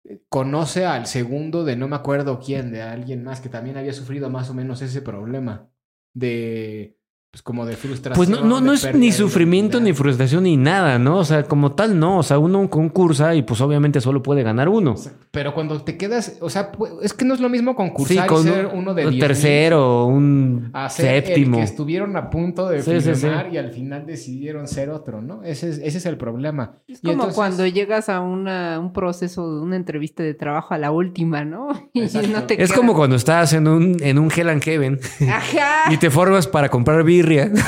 eh, 0.03 0.21
conoce 0.29 0.85
al 0.85 1.07
segundo 1.07 1.63
de 1.63 1.75
no 1.75 1.87
me 1.87 1.95
acuerdo 1.95 2.39
quién, 2.39 2.71
de 2.71 2.83
alguien 2.83 3.23
más 3.23 3.41
que 3.41 3.49
también 3.49 3.77
había 3.77 3.93
sufrido 3.93 4.29
más 4.29 4.49
o 4.51 4.53
menos 4.53 4.83
ese 4.83 5.01
problema 5.01 5.69
de, 6.13 6.99
pues 7.31 7.41
como 7.43 7.65
de 7.65 7.77
frustración. 7.77 8.13
Pues 8.17 8.27
no, 8.27 8.45
no, 8.45 8.59
no 8.59 8.73
es 8.73 8.93
ni 8.93 9.13
sufrimiento, 9.13 9.79
ni 9.79 9.93
frustración, 9.93 10.43
ni 10.43 10.57
nada, 10.57 10.99
¿no? 10.99 11.15
O 11.17 11.23
sea, 11.23 11.43
como 11.43 11.71
tal, 11.71 11.97
no. 11.97 12.17
O 12.17 12.23
sea, 12.23 12.37
uno 12.39 12.69
concursa 12.69 13.33
y 13.35 13.41
pues 13.43 13.61
obviamente 13.61 14.01
solo 14.01 14.21
puede 14.21 14.43
ganar 14.43 14.67
uno. 14.67 14.95
Pero 15.31 15.53
cuando 15.53 15.81
te 15.81 15.95
quedas, 15.95 16.37
o 16.41 16.49
sea, 16.49 16.73
es 17.01 17.13
que 17.13 17.23
no 17.23 17.33
es 17.33 17.39
lo 17.39 17.47
mismo 17.47 17.71
Sí, 17.71 17.77
concursar 17.77 18.27
con 18.27 18.41
y 18.41 18.49
ser 18.51 18.65
uno 18.73 18.93
de 18.93 19.05
un 19.05 19.11
10,000 19.13 19.19
tercero, 19.21 20.05
un 20.07 20.71
a 20.73 20.89
ser 20.89 21.23
séptimo. 21.23 21.55
el 21.55 21.61
que 21.63 21.69
estuvieron 21.69 22.17
a 22.17 22.29
punto 22.29 22.67
de 22.67 22.81
Sí, 22.81 22.99
sí, 22.99 23.15
sí. 23.15 23.21
filmar 23.27 23.47
y 23.53 23.57
al 23.57 23.71
final 23.71 24.05
decidieron 24.05 24.67
ser 24.67 24.89
otro, 24.89 25.21
¿no? 25.21 25.41
Ese 25.43 25.69
es, 25.69 25.77
ese 25.77 25.99
es 25.99 26.05
el 26.05 26.17
problema. 26.17 26.73
Es 26.85 26.97
Y 26.99 27.01
como 27.03 27.13
entonces- 27.13 27.35
cuando 27.35 27.65
llegas 27.65 28.09
a 28.09 28.19
una, 28.19 28.77
un 28.77 28.91
proceso 28.91 29.55
de 29.55 29.61
una 29.61 29.77
entrevista 29.77 30.21
de 30.21 30.33
trabajo 30.33 30.73
a 30.73 30.77
la 30.77 30.91
última, 30.91 31.45
¿no? 31.45 31.69
Y 31.93 32.01
no 32.27 32.43
te 32.43 32.61
Es 32.61 32.71
queda- 32.71 32.75
como 32.77 32.93
cuando 32.93 33.15
estás 33.15 33.53
en 33.53 33.69
un, 33.69 33.95
en 34.01 34.19
un 34.19 34.29
Hell 34.35 34.49
and 34.49 34.61
Heaven 34.61 34.99
Ajá. 35.29 35.89
y 35.93 35.95
te 35.95 36.09
formas 36.09 36.45
para 36.45 36.67
comprar 36.67 37.05
birria. 37.21 37.51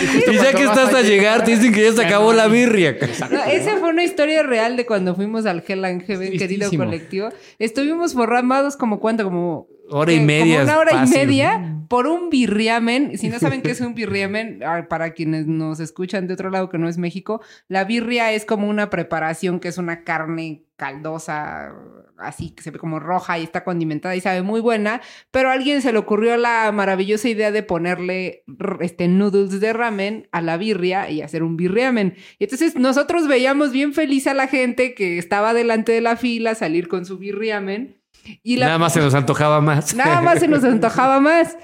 Y 0.00 0.34
ya 0.34 0.52
que 0.52 0.64
estás 0.64 0.94
a 0.94 1.02
llegar, 1.02 1.44
te 1.44 1.52
dicen 1.52 1.72
que 1.72 1.82
ya 1.82 1.92
se 1.92 2.04
acabó 2.04 2.32
la 2.32 2.46
birria. 2.46 2.96
No, 3.30 3.42
esa 3.44 3.78
fue 3.78 3.90
una 3.90 4.04
historia 4.04 4.42
real 4.42 4.76
de 4.76 4.86
cuando 4.86 5.14
fuimos 5.14 5.46
al 5.46 5.64
Hell 5.66 5.84
and 5.84 6.04
Heaven, 6.04 6.38
querido 6.38 6.70
colectivo. 6.70 7.30
Estuvimos 7.58 8.12
formados 8.12 8.76
como 8.76 9.00
cuánto, 9.00 9.24
como 9.24 9.66
Hora 9.90 10.12
y 10.12 10.20
media. 10.20 10.60
Como 10.60 10.64
una 10.64 10.78
hora 10.78 10.90
fácil. 10.92 11.16
y 11.16 11.18
media 11.18 11.78
por 11.88 12.06
un 12.06 12.30
birriamen. 12.30 13.18
Si 13.18 13.28
no 13.28 13.38
saben 13.38 13.62
qué 13.62 13.70
es 13.72 13.80
un 13.80 13.94
birriamen, 13.96 14.62
ah, 14.64 14.86
para 14.88 15.12
quienes 15.12 15.46
nos 15.46 15.80
escuchan 15.80 16.26
de 16.26 16.34
otro 16.34 16.50
lado 16.50 16.68
que 16.68 16.78
no 16.78 16.88
es 16.88 16.98
México, 16.98 17.40
la 17.66 17.84
birria 17.84 18.32
es 18.32 18.44
como 18.44 18.68
una 18.68 18.90
preparación 18.90 19.58
que 19.58 19.68
es 19.68 19.78
una 19.78 20.04
carne 20.04 20.64
caldosa, 20.76 21.74
así 22.18 22.50
que 22.50 22.62
se 22.62 22.70
ve 22.70 22.78
como 22.78 23.00
roja 23.00 23.36
y 23.38 23.42
está 23.42 23.64
condimentada 23.64 24.14
y 24.14 24.20
sabe 24.20 24.42
muy 24.42 24.60
buena, 24.60 25.00
pero 25.32 25.50
a 25.50 25.54
alguien 25.54 25.82
se 25.82 25.92
le 25.92 25.98
ocurrió 25.98 26.36
la 26.36 26.70
maravillosa 26.70 27.28
idea 27.28 27.50
de 27.50 27.64
ponerle 27.64 28.44
este 28.80 29.08
noodles 29.08 29.58
de 29.60 29.72
ramen 29.72 30.28
a 30.30 30.40
la 30.40 30.56
birria 30.56 31.10
y 31.10 31.20
hacer 31.22 31.42
un 31.42 31.56
birriamen. 31.56 32.14
Y 32.38 32.44
entonces 32.44 32.76
nosotros 32.76 33.26
veíamos 33.26 33.72
bien 33.72 33.92
feliz 33.92 34.28
a 34.28 34.34
la 34.34 34.46
gente 34.46 34.94
que 34.94 35.18
estaba 35.18 35.52
delante 35.52 35.90
de 35.90 36.00
la 36.00 36.16
fila 36.16 36.54
salir 36.54 36.86
con 36.86 37.06
su 37.06 37.18
birriamen 37.18 37.97
y 38.42 38.56
la 38.56 38.66
Nada 38.66 38.78
más 38.78 38.92
se 38.92 39.00
nos 39.02 39.14
antojaba 39.14 39.60
más. 39.60 39.94
Nada 39.94 40.20
más 40.20 40.40
se 40.40 40.48
nos 40.48 40.64
antojaba 40.64 41.20
más. 41.20 41.56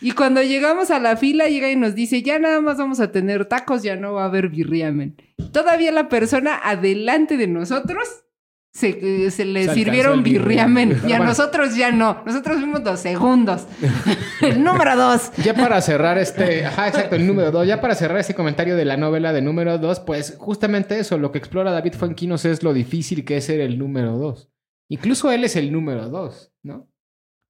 Y 0.00 0.12
cuando 0.12 0.42
llegamos 0.42 0.90
a 0.90 0.98
la 0.98 1.16
fila, 1.16 1.48
llega 1.48 1.70
y 1.70 1.76
nos 1.76 1.94
dice, 1.94 2.22
ya 2.22 2.38
nada 2.38 2.60
más 2.60 2.78
vamos 2.78 3.00
a 3.00 3.10
tener 3.12 3.46
tacos, 3.46 3.82
ya 3.82 3.96
no 3.96 4.14
va 4.14 4.22
a 4.22 4.26
haber 4.26 4.48
birriamen. 4.48 5.16
Todavía 5.52 5.92
la 5.92 6.08
persona 6.08 6.60
adelante 6.62 7.36
de 7.36 7.46
nosotros 7.46 8.24
se, 8.72 9.26
eh, 9.26 9.30
se 9.30 9.44
le 9.44 9.64
Se 9.64 9.74
sirvieron 9.74 10.22
birriamen. 10.22 11.00
Y 11.06 11.12
a 11.12 11.18
nosotros 11.18 11.74
ya 11.74 11.90
no. 11.90 12.22
Nosotros 12.24 12.58
fuimos 12.58 12.84
dos 12.84 13.00
segundos. 13.00 13.66
el 14.40 14.62
número 14.62 14.96
dos. 14.96 15.32
Ya 15.42 15.54
para 15.54 15.80
cerrar 15.80 16.18
este, 16.18 16.64
ajá, 16.64 16.88
exacto, 16.88 17.16
el 17.16 17.26
número 17.26 17.50
dos, 17.50 17.66
ya 17.66 17.80
para 17.80 17.94
cerrar 17.94 18.18
este 18.18 18.34
comentario 18.34 18.76
de 18.76 18.84
la 18.84 18.96
novela 18.96 19.32
de 19.32 19.42
número 19.42 19.78
dos, 19.78 20.00
pues 20.00 20.36
justamente 20.38 20.98
eso, 20.98 21.18
lo 21.18 21.32
que 21.32 21.38
explora 21.38 21.72
David 21.72 21.94
Fuenquinos 21.94 22.44
es 22.44 22.62
lo 22.62 22.72
difícil 22.72 23.24
que 23.24 23.38
es 23.38 23.44
ser 23.46 23.60
el 23.60 23.78
número 23.78 24.16
dos. 24.16 24.48
Incluso 24.88 25.30
él 25.30 25.44
es 25.44 25.56
el 25.56 25.70
número 25.72 26.08
dos, 26.08 26.52
¿no? 26.62 26.88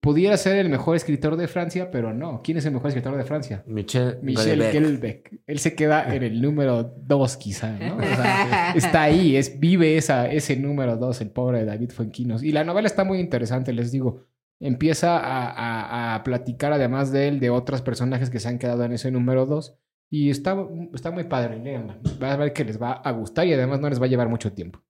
Pudiera 0.00 0.36
ser 0.36 0.58
el 0.58 0.68
mejor 0.68 0.94
escritor 0.96 1.36
de 1.36 1.48
Francia, 1.48 1.90
pero 1.90 2.14
no. 2.14 2.40
¿Quién 2.42 2.56
es 2.58 2.64
el 2.66 2.72
mejor 2.72 2.88
escritor 2.88 3.16
de 3.16 3.24
Francia? 3.24 3.64
Michel, 3.66 4.18
Michel. 4.22 4.60
Houellebecq. 4.62 5.40
Él 5.46 5.58
se 5.58 5.74
queda 5.74 6.14
en 6.14 6.22
el 6.22 6.40
número 6.40 6.84
dos, 6.84 7.36
quizá, 7.36 7.72
¿no? 7.72 7.96
O 7.96 8.00
sea, 8.00 8.72
está 8.76 9.02
ahí, 9.02 9.34
es, 9.36 9.58
vive 9.58 9.96
esa, 9.96 10.30
ese 10.30 10.56
número 10.56 10.96
dos, 10.96 11.20
el 11.20 11.30
pobre 11.30 11.64
David 11.64 11.90
Fuenquinos. 11.90 12.44
Y 12.44 12.52
la 12.52 12.62
novela 12.64 12.86
está 12.86 13.02
muy 13.04 13.18
interesante, 13.18 13.72
les 13.72 13.90
digo. 13.90 14.24
Empieza 14.60 15.18
a, 15.18 15.50
a- 15.50 16.14
a 16.16 16.24
platicar, 16.24 16.72
además 16.72 17.12
de 17.12 17.28
él, 17.28 17.40
de 17.40 17.50
otros 17.50 17.82
personajes 17.82 18.30
que 18.30 18.40
se 18.40 18.48
han 18.48 18.58
quedado 18.58 18.84
en 18.84 18.92
ese 18.92 19.10
número 19.10 19.46
dos. 19.46 19.76
Y 20.10 20.30
está, 20.30 20.56
está 20.94 21.10
muy 21.10 21.24
padre, 21.24 21.58
léanla. 21.58 21.98
Vas 22.18 22.32
a 22.32 22.36
ver 22.36 22.52
que 22.52 22.64
les 22.64 22.80
va 22.80 22.92
a 22.92 23.10
gustar 23.12 23.46
y 23.46 23.52
además 23.52 23.78
no 23.80 23.88
les 23.88 24.00
va 24.00 24.06
a 24.06 24.08
llevar 24.08 24.28
mucho 24.28 24.52
tiempo. 24.52 24.80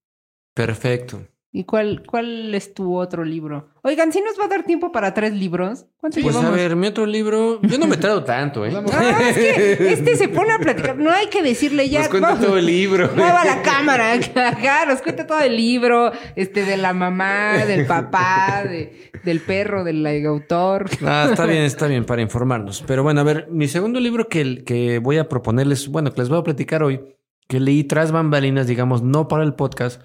Perfecto. 0.54 1.26
¿Y 1.50 1.64
cuál, 1.64 2.02
cuál 2.06 2.54
es 2.54 2.74
tu 2.74 2.94
otro 2.94 3.24
libro? 3.24 3.70
Oigan, 3.82 4.12
¿sí 4.12 4.20
nos 4.20 4.38
va 4.38 4.44
a 4.44 4.48
dar 4.48 4.64
tiempo 4.64 4.92
para 4.92 5.14
tres 5.14 5.32
libros? 5.32 5.86
¿Cuántos 5.96 6.22
Pues 6.22 6.36
a 6.36 6.50
ver, 6.50 6.76
mi 6.76 6.88
otro 6.88 7.06
libro. 7.06 7.58
Yo 7.62 7.78
no 7.78 7.86
me 7.86 7.96
traigo 7.96 8.22
tanto, 8.22 8.66
¿eh? 8.66 8.70
No, 8.70 8.80
es 8.80 9.34
que 9.34 9.92
este 9.92 10.16
se 10.16 10.28
pone 10.28 10.52
a 10.52 10.58
platicar. 10.58 10.98
No 10.98 11.10
hay 11.10 11.28
que 11.28 11.42
decirle 11.42 11.88
ya. 11.88 12.00
Nos 12.00 12.08
cuenta 12.08 12.28
vamos. 12.28 12.44
todo 12.44 12.58
el 12.58 12.66
libro. 12.66 13.10
Mueva 13.16 13.46
la 13.46 13.62
cámara, 13.62 14.12
acá 14.12 14.84
nos 14.86 15.00
cuenta 15.00 15.26
todo 15.26 15.40
el 15.40 15.56
libro, 15.56 16.12
este, 16.36 16.66
de 16.66 16.76
la 16.76 16.92
mamá, 16.92 17.64
del 17.64 17.86
papá, 17.86 18.64
de, 18.64 19.10
del 19.24 19.40
perro, 19.40 19.84
del 19.84 20.06
autor. 20.26 20.90
Ah, 21.02 21.28
está 21.30 21.46
bien, 21.46 21.62
está 21.62 21.86
bien 21.86 22.04
para 22.04 22.20
informarnos. 22.20 22.84
Pero 22.86 23.02
bueno, 23.02 23.22
a 23.22 23.24
ver, 23.24 23.48
mi 23.50 23.68
segundo 23.68 24.00
libro 24.00 24.28
que, 24.28 24.64
que 24.64 24.98
voy 24.98 25.16
a 25.16 25.30
proponerles, 25.30 25.88
bueno, 25.88 26.12
que 26.12 26.20
les 26.20 26.28
voy 26.28 26.40
a 26.40 26.42
platicar 26.42 26.82
hoy, 26.82 27.00
que 27.48 27.58
leí 27.58 27.84
tras 27.84 28.12
bambalinas, 28.12 28.66
digamos, 28.66 29.02
no 29.02 29.28
para 29.28 29.44
el 29.44 29.54
podcast, 29.54 30.02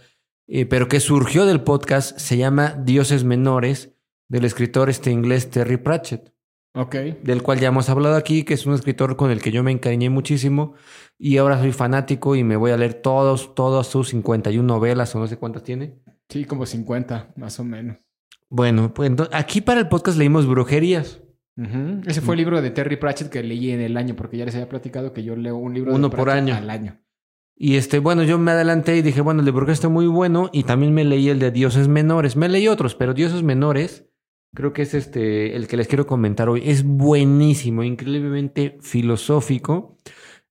eh, 0.48 0.66
pero 0.66 0.88
que 0.88 1.00
surgió 1.00 1.46
del 1.46 1.62
podcast, 1.62 2.18
se 2.18 2.38
llama 2.38 2.76
Dioses 2.84 3.24
Menores, 3.24 3.96
del 4.30 4.46
escritor 4.46 4.90
este 4.90 5.12
inglés 5.12 5.50
Terry 5.50 5.78
Pratchett, 5.78 6.34
Ok. 6.76 6.96
del 7.24 7.44
cual 7.44 7.60
ya 7.60 7.68
hemos 7.68 7.90
hablado 7.90 8.16
aquí, 8.16 8.44
que 8.44 8.56
es 8.56 8.66
un 8.66 8.74
escritor 8.74 9.16
con 9.16 9.30
el 9.32 9.42
que 9.42 9.52
yo 9.52 9.64
me 9.64 9.72
encariñé 9.72 10.10
muchísimo 10.10 10.74
y 11.20 11.38
ahora 11.38 11.60
soy 11.60 11.72
fanático 11.72 12.36
y 12.36 12.44
me 12.44 12.56
voy 12.56 12.72
a 12.72 12.78
leer 12.78 12.96
todos, 12.96 13.54
todas 13.56 13.88
sus 13.88 14.10
51 14.10 14.66
novelas 14.66 15.14
o 15.16 15.20
no 15.20 15.28
sé 15.28 15.38
cuántas 15.38 15.64
tiene. 15.64 16.00
Sí, 16.30 16.46
como 16.46 16.66
50, 16.66 17.34
más 17.36 17.60
o 17.60 17.64
menos. 17.64 17.98
Bueno, 18.50 18.94
pues 18.94 19.10
entonces, 19.10 19.36
aquí 19.36 19.62
para 19.62 19.80
el 19.82 19.88
podcast 19.88 20.18
leímos 20.18 20.48
Brujerías. 20.48 21.22
Ese 22.08 22.22
fue 22.22 22.34
el 22.34 22.40
libro 22.40 22.62
de 22.64 22.72
Terry 22.72 22.96
Pratchett 22.98 23.30
que 23.30 23.44
leí 23.44 23.70
en 23.70 23.82
el 23.82 23.96
año, 23.96 24.16
porque 24.16 24.38
ya 24.38 24.46
les 24.46 24.56
había 24.56 24.70
platicado 24.70 25.14
que 25.14 25.24
yo 25.24 25.36
leo 25.36 25.56
un 25.58 25.76
libro 25.76 25.94
Uno 25.94 26.10
de 26.10 26.16
por 26.18 26.32
año. 26.32 26.56
al 26.56 26.70
año. 26.72 27.00
Y 27.56 27.76
este, 27.76 28.00
bueno, 28.00 28.24
yo 28.24 28.38
me 28.40 28.52
adelanté 28.52 28.98
y 28.98 29.02
dije, 29.02 29.22
bueno, 29.22 29.42
el 29.42 29.46
de 29.46 29.52
Brujerías 29.52 29.78
está 29.78 29.90
muy 29.90 30.08
bueno. 30.08 30.50
Y 30.52 30.64
también 30.64 30.94
me 30.94 31.04
leí 31.04 31.30
el 31.30 31.40
de 31.40 31.52
Dioses 31.52 31.88
Menores. 31.88 32.36
Me 32.36 32.50
leí 32.50 32.68
otros, 32.68 32.96
pero 32.96 33.14
Dioses 33.14 33.44
Menores, 33.44 34.06
creo 34.54 34.74
que 34.74 34.82
es 34.82 34.94
este, 34.94 35.56
el 35.56 35.68
que 35.68 35.78
les 35.78 35.88
quiero 35.88 36.08
comentar 36.08 36.50
hoy. 36.50 36.64
Es 36.66 36.84
buenísimo, 36.84 37.84
increíblemente 37.84 38.78
filosófico. 38.82 39.98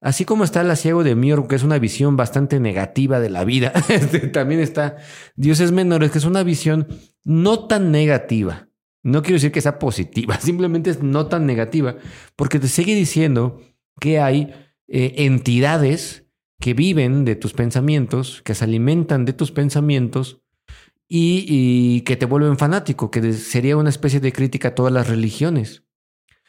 Así 0.01 0.25
como 0.25 0.43
está 0.43 0.65
La 0.65 0.75
Ciego 0.75 1.05
de 1.05 1.15
Mior, 1.15 1.47
que 1.47 1.55
es 1.55 1.63
una 1.63 1.79
visión 1.79 2.17
bastante 2.17 2.59
negativa 2.59 3.21
de 3.21 3.31
la 3.31 3.45
vida. 3.45 3.73
Este, 3.89 4.21
también 4.21 4.61
está 4.61 4.97
Dioses 5.37 5.71
Menores, 5.71 6.11
que 6.11 6.19
es 6.19 6.25
una 6.25 6.43
visión 6.43 6.89
no 7.25 7.67
tan 7.67 7.93
negativa. 7.93 8.69
No 9.05 9.23
quiero 9.23 9.35
decir 9.35 9.53
que 9.53 9.61
sea 9.61 9.79
positiva, 9.79 10.37
simplemente 10.41 10.91
es 10.91 11.03
no 11.03 11.27
tan 11.27 11.47
negativa, 11.47 11.97
porque 12.37 12.59
te 12.59 12.69
sigue 12.69 12.95
diciendo 12.95 13.61
que 14.01 14.21
hay 14.21 14.53
eh, 14.89 15.15
entidades 15.19 16.27
que 16.63 16.75
viven 16.75 17.25
de 17.25 17.35
tus 17.35 17.55
pensamientos, 17.55 18.41
que 18.45 18.55
se 18.55 18.63
alimentan 18.63 19.25
de 19.25 19.33
tus 19.33 19.51
pensamientos 19.51 20.43
y, 21.09 21.45
y 21.49 22.03
que 22.03 22.17
te 22.17 22.25
vuelven 22.25 22.57
fanático, 22.57 23.11
que 23.11 23.33
sería 23.33 23.77
una 23.77 23.91
especie 23.91 24.21
de 24.21 24.33
crítica 24.33 24.69
a 24.69 24.75
todas 24.77 24.93
las 24.93 25.09
religiones. 25.09 25.83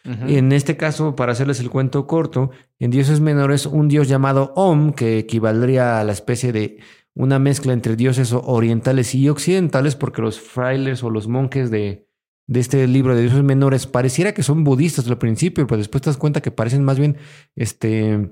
En 0.06 0.52
este 0.52 0.78
caso, 0.78 1.15
para 1.15 1.32
hacerles 1.32 1.62
el 1.62 1.69
cuento 1.69 2.06
corto, 2.08 2.52
en 2.78 2.91
dioses 2.91 3.21
menores, 3.21 3.65
un 3.65 3.88
dios 3.88 4.08
llamado 4.08 4.54
Om, 4.56 4.91
que 4.91 5.17
equivaldría 5.17 5.99
a 5.99 6.04
la 6.04 6.12
especie 6.12 6.52
de 6.52 6.78
una 7.15 7.39
mezcla 7.39 7.73
entre 7.73 7.95
dioses 7.95 8.34
orientales 8.34 9.15
y 9.15 9.30
occidentales, 9.30 9.95
porque 9.95 10.21
los 10.21 10.39
frailes 10.39 11.04
o 11.04 11.10
los 11.10 11.28
monjes 11.28 11.71
de, 11.71 12.08
de 12.47 12.60
este 12.60 12.86
libro 12.86 13.15
de 13.15 13.21
dioses 13.21 13.43
menores 13.43 13.88
pareciera 13.88 14.34
que 14.34 14.43
son 14.43 14.63
budistas 14.63 15.08
al 15.08 15.17
principio, 15.17 15.65
pero 15.65 15.78
después 15.78 16.02
te 16.04 16.10
das 16.10 16.17
cuenta 16.17 16.41
que 16.41 16.52
parecen 16.52 16.84
más 16.84 16.99
bien 16.99 17.17
este, 17.56 18.30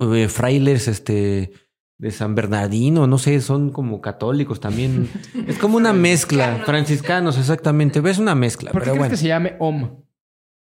eh, 0.00 0.28
frailes 0.28 0.88
este, 0.88 1.52
de 1.98 2.10
San 2.10 2.34
Bernardino, 2.34 3.06
no 3.06 3.18
sé, 3.18 3.40
son 3.40 3.70
como 3.70 4.00
católicos 4.00 4.60
también. 4.60 5.08
es 5.46 5.58
como 5.58 5.76
una 5.76 5.92
mezcla, 5.92 6.62
franciscanos, 6.64 7.38
exactamente. 7.38 8.00
Ves 8.00 8.18
una 8.18 8.34
mezcla. 8.34 8.70
¿Por 8.70 8.82
qué 8.82 8.84
pero 8.86 8.92
crees 8.94 8.98
bueno. 8.98 9.10
que 9.10 9.16
se 9.16 9.28
llame 9.28 9.56
Om? 9.58 10.04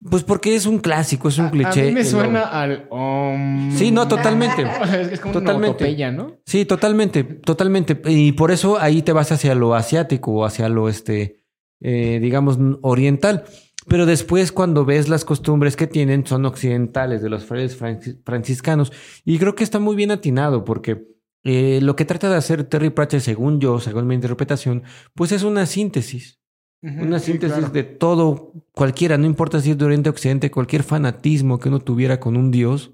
Pues 0.08 0.24
porque 0.24 0.56
es 0.56 0.66
un 0.66 0.80
clásico, 0.80 1.30
es 1.30 1.38
un 1.40 1.46
A- 1.46 1.52
cliché. 1.52 1.82
A 1.82 1.86
mí 1.86 1.92
me 1.92 2.04
suena 2.04 2.44
Om. 2.44 2.50
al 2.52 2.88
Om. 2.92 3.72
Sí, 3.76 3.92
no, 3.92 4.08
totalmente. 4.08 4.62
es, 5.02 5.14
es 5.14 5.20
como 5.20 5.34
Totalmente. 5.34 5.44
una 5.54 5.54
onomatopeya, 5.56 6.12
¿no? 6.12 6.38
Sí, 6.46 6.66
totalmente, 6.66 7.24
totalmente. 7.24 8.00
Y 8.06 8.34
por 8.34 8.52
eso 8.52 8.78
ahí 8.80 9.02
te 9.02 9.14
vas 9.14 9.32
hacia 9.32 9.56
lo 9.56 9.74
asiático 9.74 10.32
o 10.32 10.46
hacia 10.46 10.70
lo, 10.70 10.90
este, 10.90 11.44
eh, 11.82 12.20
digamos, 12.22 12.60
oriental. 12.82 13.46
Pero 13.88 14.06
después 14.06 14.52
cuando 14.52 14.84
ves 14.86 15.10
las 15.10 15.26
costumbres 15.26 15.76
que 15.76 15.88
tienen 15.88 16.26
son 16.26 16.46
occidentales 16.46 17.22
de 17.22 17.30
los 17.30 17.46
frailes 17.46 17.78
francis- 17.80 18.18
franciscanos. 18.26 18.92
Y 19.24 19.38
creo 19.38 19.56
que 19.56 19.64
está 19.64 19.80
muy 19.80 19.96
bien 19.96 20.12
atinado 20.12 20.64
porque 20.64 21.06
eh, 21.44 21.80
lo 21.82 21.96
que 21.96 22.06
trata 22.06 22.30
de 22.30 22.38
hacer 22.38 22.64
Terry 22.64 22.90
Pratchett, 22.90 23.22
según 23.22 23.60
yo, 23.60 23.80
según 23.80 24.08
mi 24.08 24.16
interpretación, 24.16 24.84
pues 25.14 25.32
es 25.32 25.44
una 25.44 25.66
síntesis. 25.68 26.40
Una 26.82 27.20
Sí, 27.20 27.32
síntesis 27.32 27.58
claro. 27.58 27.74
de 27.74 27.84
todo, 27.84 28.54
cualquiera, 28.72 29.18
no 29.18 29.26
importa 29.26 29.60
si 29.60 29.72
es 29.72 29.78
de 29.78 29.86
Oriente 29.86 30.10
o 30.10 30.12
Occidente, 30.12 30.52
cualquier 30.52 30.84
fanatismo 30.84 31.60
que 31.60 31.70
uno 31.70 31.80
tuviera 31.80 32.20
con 32.20 32.38
un 32.38 32.52
Dios, 32.52 32.92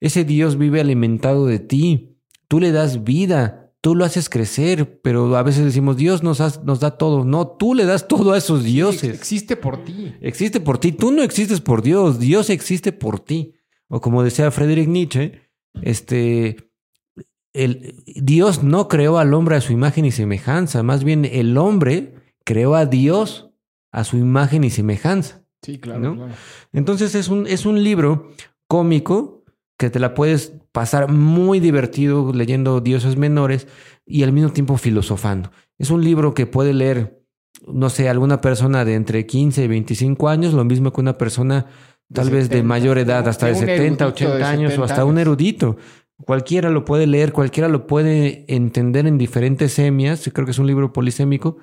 ese 0.00 0.24
Dios 0.24 0.58
vive 0.58 0.80
alimentado 0.80 1.46
de 1.46 1.58
ti. 1.58 2.18
Tú 2.48 2.60
le 2.60 2.70
das 2.70 3.02
vida, 3.04 3.63
tú 3.84 3.94
lo 3.94 4.06
haces 4.06 4.30
crecer, 4.30 4.98
pero 5.02 5.36
a 5.36 5.42
veces 5.42 5.62
decimos, 5.62 5.98
Dios 5.98 6.22
nos, 6.22 6.40
has- 6.40 6.64
nos 6.64 6.80
da 6.80 6.92
todo. 6.96 7.22
No, 7.26 7.46
tú 7.48 7.74
le 7.74 7.84
das 7.84 8.08
todo 8.08 8.32
a 8.32 8.38
esos 8.38 8.62
Sí, 8.62 8.72
dioses. 8.72 9.14
existe 9.14 9.56
por 9.56 9.84
ti. 9.84 10.14
Existe 10.22 10.58
por 10.58 10.78
ti, 10.78 10.92
tú 10.92 11.12
no 11.12 11.22
existes 11.22 11.60
por 11.60 11.82
Dios, 11.82 12.18
Dios 12.18 12.48
existe 12.48 12.92
por 12.92 13.20
ti. 13.20 13.52
O 13.88 14.00
como 14.00 14.22
decía 14.22 14.50
Friedrich 14.50 14.88
Nietzsche, 14.88 15.42
este, 15.82 16.70
el, 17.52 18.02
Dios 18.06 18.62
no 18.62 18.88
creó 18.88 19.18
al 19.18 19.34
hombre 19.34 19.56
a 19.56 19.60
su 19.60 19.74
imagen 19.74 20.06
y 20.06 20.12
semejanza, 20.12 20.82
más 20.82 21.04
bien 21.04 21.26
el 21.26 21.58
hombre 21.58 22.14
creó 22.44 22.74
a 22.76 22.86
Dios 22.86 23.50
a 23.92 24.04
su 24.04 24.16
imagen 24.16 24.64
y 24.64 24.70
semejanza. 24.70 25.44
Sí, 25.60 25.78
claro. 25.78 26.00
¿No? 26.00 26.14
claro. 26.16 26.32
Entonces 26.72 27.14
es 27.14 27.28
un, 27.28 27.46
es 27.46 27.66
un 27.66 27.82
libro 27.84 28.30
cómico 28.66 29.43
que 29.76 29.90
te 29.90 29.98
la 29.98 30.14
puedes 30.14 30.54
pasar 30.72 31.10
muy 31.10 31.60
divertido 31.60 32.32
leyendo 32.32 32.80
dioses 32.80 33.16
menores 33.16 33.66
y 34.06 34.22
al 34.22 34.32
mismo 34.32 34.50
tiempo 34.50 34.76
filosofando. 34.76 35.50
Es 35.78 35.90
un 35.90 36.04
libro 36.04 36.34
que 36.34 36.46
puede 36.46 36.72
leer, 36.72 37.22
no 37.66 37.90
sé, 37.90 38.08
alguna 38.08 38.40
persona 38.40 38.84
de 38.84 38.94
entre 38.94 39.26
15 39.26 39.64
y 39.64 39.68
25 39.68 40.28
años, 40.28 40.54
lo 40.54 40.64
mismo 40.64 40.92
que 40.92 41.00
una 41.00 41.18
persona 41.18 41.66
tal 42.12 42.26
De 42.26 42.32
vez 42.32 42.48
de 42.48 42.56
70, 42.56 42.68
mayor 42.68 42.98
edad, 42.98 43.26
hasta 43.26 43.46
de 43.46 43.52
un 43.52 43.58
70, 43.58 43.74
erudito 43.74 44.08
80 44.08 44.36
de 44.36 44.44
años 44.44 44.72
o 44.72 44.74
70 44.74 44.84
hasta 44.84 45.04
un 45.04 45.18
erudito. 45.18 45.76
Cualquiera 46.24 46.70
lo 46.70 46.84
puede 46.84 47.06
leer, 47.06 47.32
cualquiera 47.32 47.68
lo 47.68 47.86
puede 47.86 48.44
entender 48.46 49.06
en 49.06 49.18
diferentes 49.18 49.72
semias. 49.72 50.24
Yo 50.24 50.32
creo 50.32 50.44
que 50.44 50.52
es 50.52 50.58
un 50.58 50.68
libro 50.68 50.92
polisémico 50.92 51.56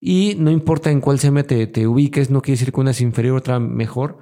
y 0.00 0.36
no 0.38 0.50
importa 0.50 0.90
en 0.90 1.00
cuál 1.00 1.18
semia 1.18 1.42
te, 1.42 1.66
te 1.66 1.86
ubiques, 1.86 2.30
no 2.30 2.40
quiere 2.40 2.58
decir 2.58 2.72
que 2.72 2.80
una 2.80 2.92
es 2.92 3.00
inferior, 3.00 3.36
otra 3.36 3.58
mejor, 3.60 4.18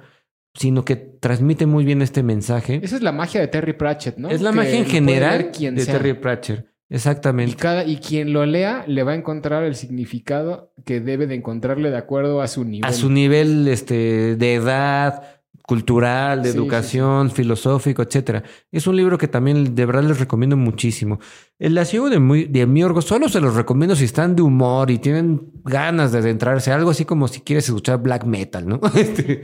sino 0.57 0.83
que 0.83 0.95
transmite 0.95 1.65
muy 1.65 1.85
bien 1.85 2.01
este 2.01 2.23
mensaje. 2.23 2.79
Esa 2.83 2.95
es 2.95 3.01
la 3.03 3.11
magia 3.11 3.39
de 3.39 3.47
Terry 3.47 3.73
Pratchett, 3.73 4.17
¿no? 4.17 4.29
Es 4.29 4.41
la 4.41 4.49
Que 4.49 4.55
magia 4.57 4.77
en 4.77 4.85
general 4.85 5.51
de 5.53 5.79
sea. 5.81 5.93
Terry 5.93 6.13
Pratchett. 6.15 6.65
Y, 6.89 6.95
Exactamente. 6.95 7.55
cada, 7.57 7.85
y 7.85 7.97
quien 7.97 8.33
lo 8.33 8.45
lea 8.45 8.83
le 8.87 9.03
va 9.03 9.11
a 9.11 9.15
encontrar 9.15 9.63
el 9.63 9.75
significado 9.75 10.71
que 10.85 10.99
debe 11.01 11.27
de 11.27 11.35
encontrarle 11.35 11.89
de 11.91 11.97
acuerdo 11.97 12.41
a 12.41 12.47
su 12.47 12.63
nivel. 12.63 12.89
A 12.89 12.93
su 12.93 13.09
nivel 13.09 13.67
este, 13.67 14.35
de 14.37 14.55
edad, 14.55 15.21
cultural, 15.67 16.43
de 16.43 16.53
Sí, 16.53 16.57
educación, 16.57 17.29
filosófico, 17.29 18.01
etcétera. 18.01 18.41
Es 18.71 18.87
un 18.87 18.95
libro 18.95 19.17
que 19.17 19.27
también 19.27 19.75
de 19.75 19.85
verdad 19.85 20.03
les 20.03 20.17
recomiendo 20.17 20.55
muchísimo. 20.55 21.19
El 21.59 21.75
La 21.75 21.83
ciego 21.83 22.09
de, 22.09 22.19
muy, 22.19 22.45
de 22.45 22.65
Miorgo 22.65 23.01
solo 23.01 23.27
se 23.27 23.41
los 23.41 23.53
recomiendo 23.53 23.93
si 23.93 24.05
están 24.05 24.33
de 24.37 24.43
humor 24.43 24.89
y 24.89 24.97
tienen 24.97 25.51
ganas 25.65 26.13
de 26.13 26.19
adentrarse. 26.19 26.71
Algo 26.71 26.91
así 26.91 27.03
como 27.03 27.27
si 27.27 27.41
quieres 27.41 27.67
escuchar 27.67 28.01
black 28.01 28.23
metal, 28.23 28.65
¿no? 28.65 28.79
Este, 28.95 29.43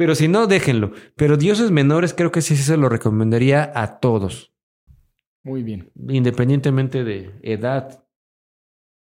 pero 0.00 0.14
si 0.14 0.28
no, 0.28 0.46
déjenlo. 0.46 0.92
Pero 1.14 1.36
Dioses 1.36 1.70
Menores 1.70 2.14
creo 2.14 2.32
que 2.32 2.40
sí, 2.40 2.56
sí 2.56 2.62
se 2.62 2.78
lo 2.78 2.88
recomendaría 2.88 3.70
a 3.74 4.00
todos, 4.00 4.50
Muy 5.42 5.62
bien. 5.62 5.90
independientemente 6.08 7.04
de 7.04 7.32
edad. 7.42 8.02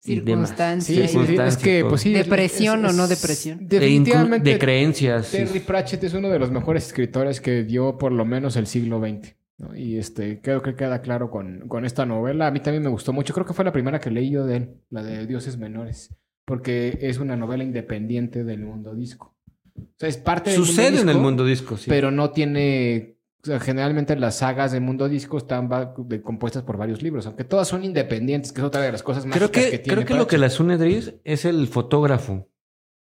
y 0.03 0.19
demás. 0.19 0.49
Circunstancias. 0.49 1.11
Sí, 1.11 1.17
sí, 1.17 1.25
sí. 1.25 1.35
Es 1.35 1.57
que, 1.57 1.83
pues 1.89 2.01
sí. 2.01 2.13
Depresión 2.13 2.85
es- 2.85 2.93
o 2.93 2.95
no 2.95 3.03
es- 3.05 3.09
depresión. 3.09 3.57
De, 3.67 3.77
inclu- 3.77 3.79
Definitivamente. 3.79 4.49
de 4.51 4.59
creencias. 4.59 5.25
sí. 5.25 5.37
Terry 5.37 5.59
Pratchett 5.61 6.03
es 6.03 6.13
uno 6.13 6.29
de 6.29 6.37
los 6.37 6.51
mejores 6.51 6.85
escritores 6.85 7.41
que 7.41 7.63
dio 7.63 7.97
por 7.97 8.11
lo 8.11 8.23
menos 8.25 8.55
el 8.55 8.67
siglo 8.67 8.99
XX. 8.99 9.35
¿no? 9.57 9.75
Y 9.75 9.97
este, 9.97 10.41
creo 10.41 10.61
que 10.61 10.75
queda 10.75 11.01
claro 11.01 11.31
con, 11.31 11.67
con 11.67 11.85
esta 11.85 12.05
novela. 12.05 12.45
A 12.45 12.51
mí 12.51 12.59
también 12.59 12.83
me 12.83 12.89
gustó 12.89 13.13
mucho. 13.13 13.33
Creo 13.33 13.47
que 13.47 13.53
fue 13.53 13.65
la 13.65 13.71
primera 13.73 13.99
que 13.99 14.11
leí 14.11 14.29
yo 14.29 14.45
de 14.45 14.57
él, 14.57 14.75
la 14.91 15.01
de 15.01 15.25
Dioses 15.25 15.57
Menores. 15.57 16.15
Porque 16.45 16.99
es 17.01 17.17
una 17.17 17.35
novela 17.35 17.63
independiente 17.63 18.43
del 18.43 18.61
mundo 18.63 18.93
disco. 18.93 19.34
O 19.77 19.83
sea, 19.97 20.09
es 20.09 20.17
parte 20.17 20.51
del 20.51 20.59
Sucede 20.59 20.91
mundo 20.91 21.01
en 21.01 21.09
el 21.09 21.17
mundo 21.17 21.45
disco, 21.45 21.77
sí. 21.77 21.85
Pero 21.89 22.11
no 22.11 22.31
tiene. 22.31 23.17
o 23.43 23.45
sea, 23.45 23.59
generalmente 23.59 24.15
las 24.15 24.35
sagas 24.37 24.71
del 24.71 24.81
mundo 24.81 25.07
disco 25.09 25.37
están 25.37 25.69
de- 26.07 26.21
compuestas 26.21 26.63
por 26.63 26.77
varios 26.77 27.01
libros, 27.01 27.25
aunque 27.27 27.43
todas 27.43 27.67
son 27.67 27.83
independientes, 27.83 28.51
que 28.51 28.61
es 28.61 28.65
otra 28.65 28.81
de 28.81 28.91
las 28.91 29.03
cosas 29.03 29.25
más 29.25 29.37
creo 29.37 29.51
que, 29.51 29.71
que, 29.71 29.79
tiene 29.79 30.03
creo 30.03 30.05
que 30.07 30.13
lo 30.15 30.27
que 30.27 30.37
las 30.37 30.59
une, 30.59 30.77
Dries, 30.77 31.15
es 31.23 31.45
el 31.45 31.67
fotógrafo. 31.67 32.47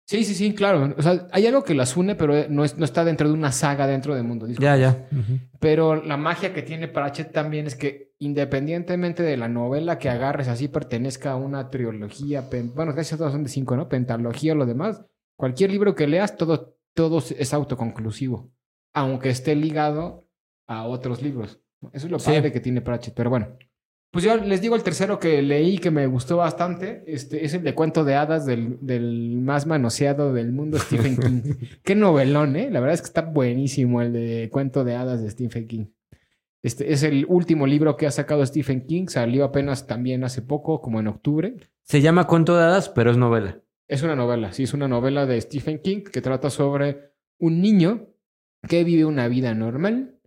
Sí, 0.08 0.26
sí, 0.26 0.34
sí, 0.34 0.54
claro. 0.54 0.94
O 0.98 1.02
sea, 1.02 1.28
hay 1.32 1.48
algo 1.48 1.64
que 1.64 1.74
las 1.74 1.96
une, 1.96 2.16
pero 2.16 2.34
no, 2.50 2.66
es, 2.66 2.78
no 2.78 2.84
está 2.84 3.06
dentro 3.06 3.28
de 3.30 3.34
una 3.34 3.52
saga 3.54 3.88
dentro 3.88 4.14
del 4.14 4.26
mundo 4.26 4.46
disco. 4.46 4.62
Ya, 4.62 4.76
ya. 4.76 5.08
Pero 5.60 6.04
la 6.04 6.18
magia 6.18 6.54
que 6.54 6.64
tiene 6.64 6.90
Pratchett 6.90 7.32
también 7.32 7.68
es 7.68 7.76
que 7.76 8.12
independientemente 8.20 9.24
de 9.24 9.38
la 9.38 9.48
novela 9.48 10.00
que 10.00 10.10
agarres, 10.10 10.48
así 10.50 10.68
pertenezca 10.68 11.32
a 11.32 11.36
una 11.38 11.70
trilogía, 11.70 12.46
bueno, 12.76 12.94
casi 12.94 13.16
todas 13.16 13.32
son 13.32 13.44
de 13.44 13.50
cinco, 13.50 13.78
¿no? 13.78 13.88
Pentalogía 13.88 14.52
o 14.54 14.56
lo 14.56 14.66
demás. 14.66 15.02
Cualquier 15.42 15.72
libro 15.72 15.96
que 15.96 16.06
leas, 16.06 16.38
todo, 16.38 16.78
todo 16.94 17.18
es 17.18 17.52
autoconclusivo, 17.52 18.52
aunque 18.94 19.30
esté 19.32 19.56
ligado 19.56 20.28
a 20.68 20.86
otros 20.86 21.24
libros. 21.24 21.60
Eso 21.94 22.06
es 22.06 22.12
lo 22.12 22.20
Sí. 22.20 22.30
padre 22.32 22.52
que 22.52 22.60
tiene 22.60 22.82
Pratchett. 22.82 23.16
Pero 23.16 23.32
bueno, 23.32 23.48
pues 24.12 24.24
yo 24.24 24.38
les 24.38 24.62
digo 24.62 24.76
el 24.76 24.84
tercero 24.84 25.18
que 25.20 25.42
leí 25.42 25.80
que 25.80 25.90
me 25.90 26.06
gustó 26.06 26.38
bastante. 26.38 27.04
Este 27.08 27.44
es 27.44 27.56
el 27.56 27.64
de 27.64 27.74
cuento 27.74 28.04
de 28.04 28.14
hadas 28.14 28.46
del, 28.46 28.78
del 28.82 29.40
más 29.42 29.66
manoseado 29.66 30.32
del 30.32 30.52
mundo, 30.52 30.78
Stephen 30.78 31.18
King. 31.18 31.42
Qué 31.84 31.96
novelón, 31.96 32.56
¿eh? 32.56 32.70
La 32.70 32.80
verdad 32.80 32.94
es 32.94 33.02
que 33.02 33.08
está 33.08 33.22
buenísimo 33.24 34.00
el 34.04 34.14
de 34.14 34.50
cuento 34.52 34.84
de 34.84 34.96
hadas 34.96 35.24
de 35.24 35.32
Stephen 35.32 35.68
King. 35.68 35.86
Este 36.62 36.94
es 36.94 37.02
el 37.02 37.26
último 37.28 37.66
libro 37.66 37.98
que 37.98 38.06
ha 38.06 38.12
sacado 38.12 38.46
Stephen 38.46 38.86
King. 38.86 39.08
Salió 39.08 39.44
apenas 39.44 39.88
también 39.88 40.24
hace 40.24 40.44
poco, 40.44 40.82
como 40.82 41.00
en 41.00 41.08
octubre. 41.08 41.56
Se 41.82 42.02
llama 42.02 42.28
Cuento 42.28 42.56
de 42.56 42.64
Hadas, 42.64 42.90
pero 42.90 43.10
es 43.10 43.18
novela. 43.18 43.60
Es 43.92 44.04
una 44.04 44.16
novela, 44.16 44.54
sí, 44.54 44.64
es 44.64 44.74
una 44.74 44.88
novela 44.88 45.26
de 45.26 45.42
Stephen 45.42 45.80
King 45.80 46.04
que 46.04 46.22
trata 46.22 46.50
sobre 46.50 47.12
un 47.40 47.62
niño 47.62 48.08
que 48.66 48.86
vive 48.86 49.04
una 49.04 49.28
vida 49.28 49.54
normal 49.54 50.18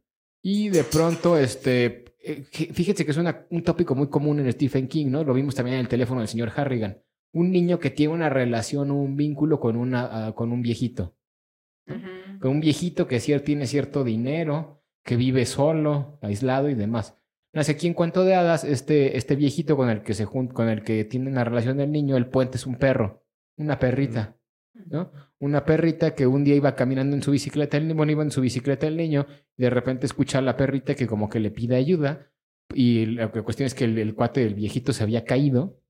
y 0.43 0.69
de 0.69 0.85
pronto, 0.85 1.39
este, 1.39 2.05
eh, 2.23 2.45
fíjense 2.51 3.07
que 3.07 3.13
es 3.13 3.17
una- 3.17 3.47
un 3.49 3.63
tópico 3.63 3.95
muy 3.95 4.09
común 4.09 4.39
en 4.41 4.53
Stephen 4.53 4.87
King, 4.87 5.07
¿no? 5.07 5.25
Lo 5.25 5.33
vimos 5.33 5.55
también 5.55 5.77
en 5.77 5.81
el 5.81 5.89
teléfono 5.89 6.21
del 6.21 6.29
señor 6.29 6.53
Harrigan. 6.55 6.99
Un 7.33 7.51
niño 7.53 7.79
que 7.79 7.89
tiene 7.91 8.13
una 8.13 8.29
relación 8.29 8.91
o 8.91 8.97
un 8.97 9.17
vínculo 9.17 9.59
con, 9.61 9.77
una, 9.77 10.27
ah, 10.27 10.35
con 10.35 10.53
un 10.53 10.61
viejito. 10.61 11.17
Con 12.41 12.51
un 12.51 12.61
viejito 12.61 13.07
que 13.09 13.17
cier- 13.17 13.45
tiene 13.45 13.67
cierto 13.67 14.05
dinero, 14.05 14.83
que 15.05 15.17
vive 15.17 15.47
solo, 15.47 16.19
aislado 16.21 16.69
y 16.69 16.75
demás. 16.75 17.17
Nace 17.55 17.73
aquí 17.73 17.87
en 17.87 17.95
Cuento 17.95 18.25
de 18.25 18.35
Hadas, 18.35 18.65
este, 18.65 19.17
este 19.17 19.37
viejito 19.37 19.75
con 19.77 19.89
el 19.89 20.03
que 20.03 20.13
se 20.13 20.27
con 20.27 20.69
el 20.69 20.83
que 20.83 21.05
tiene 21.05 21.31
una 21.31 21.45
relación 21.45 21.79
del 21.79 21.91
niño, 21.93 22.19
el 22.19 22.27
puente 22.27 22.57
es 22.59 22.67
un 22.67 22.77
perro, 22.77 23.24
una 23.57 23.79
perrita, 23.79 24.37
¿no? 24.91 25.13
Una 25.39 25.65
perrita 25.65 26.15
que 26.15 26.27
un 26.27 26.45
día 26.45 26.55
iba 26.57 26.75
caminando 26.75 27.15
en 27.17 27.23
su 27.23 27.31
bicicleta, 27.31 27.77
el 27.77 27.93
bueno, 27.95 28.13
iba 28.13 28.23
en 28.23 28.31
su 28.31 28.41
bicicleta 28.41 28.87
el 28.87 28.97
niño, 28.97 29.27
y 29.57 29.63
de 29.63 29.71
repente 29.71 30.07
escucha 30.07 30.39
a 30.39 30.43
la 30.43 30.57
perrita 30.57 30.95
que 30.95 31.07
como 31.07 31.29
que 31.29 31.41
le 31.41 31.51
pide 31.51 31.77
ayuda, 31.77 32.31
y 32.75 33.07
la 33.07 33.31
cuestión 33.31 33.67
es 33.67 33.75
que 33.75 33.85
el, 33.85 33.99
el 33.99 34.15
cuate 34.15 34.41
del 34.43 34.55
viejito 34.55 34.93
se 34.93 35.03
había 35.03 35.25
caído, 35.25 35.81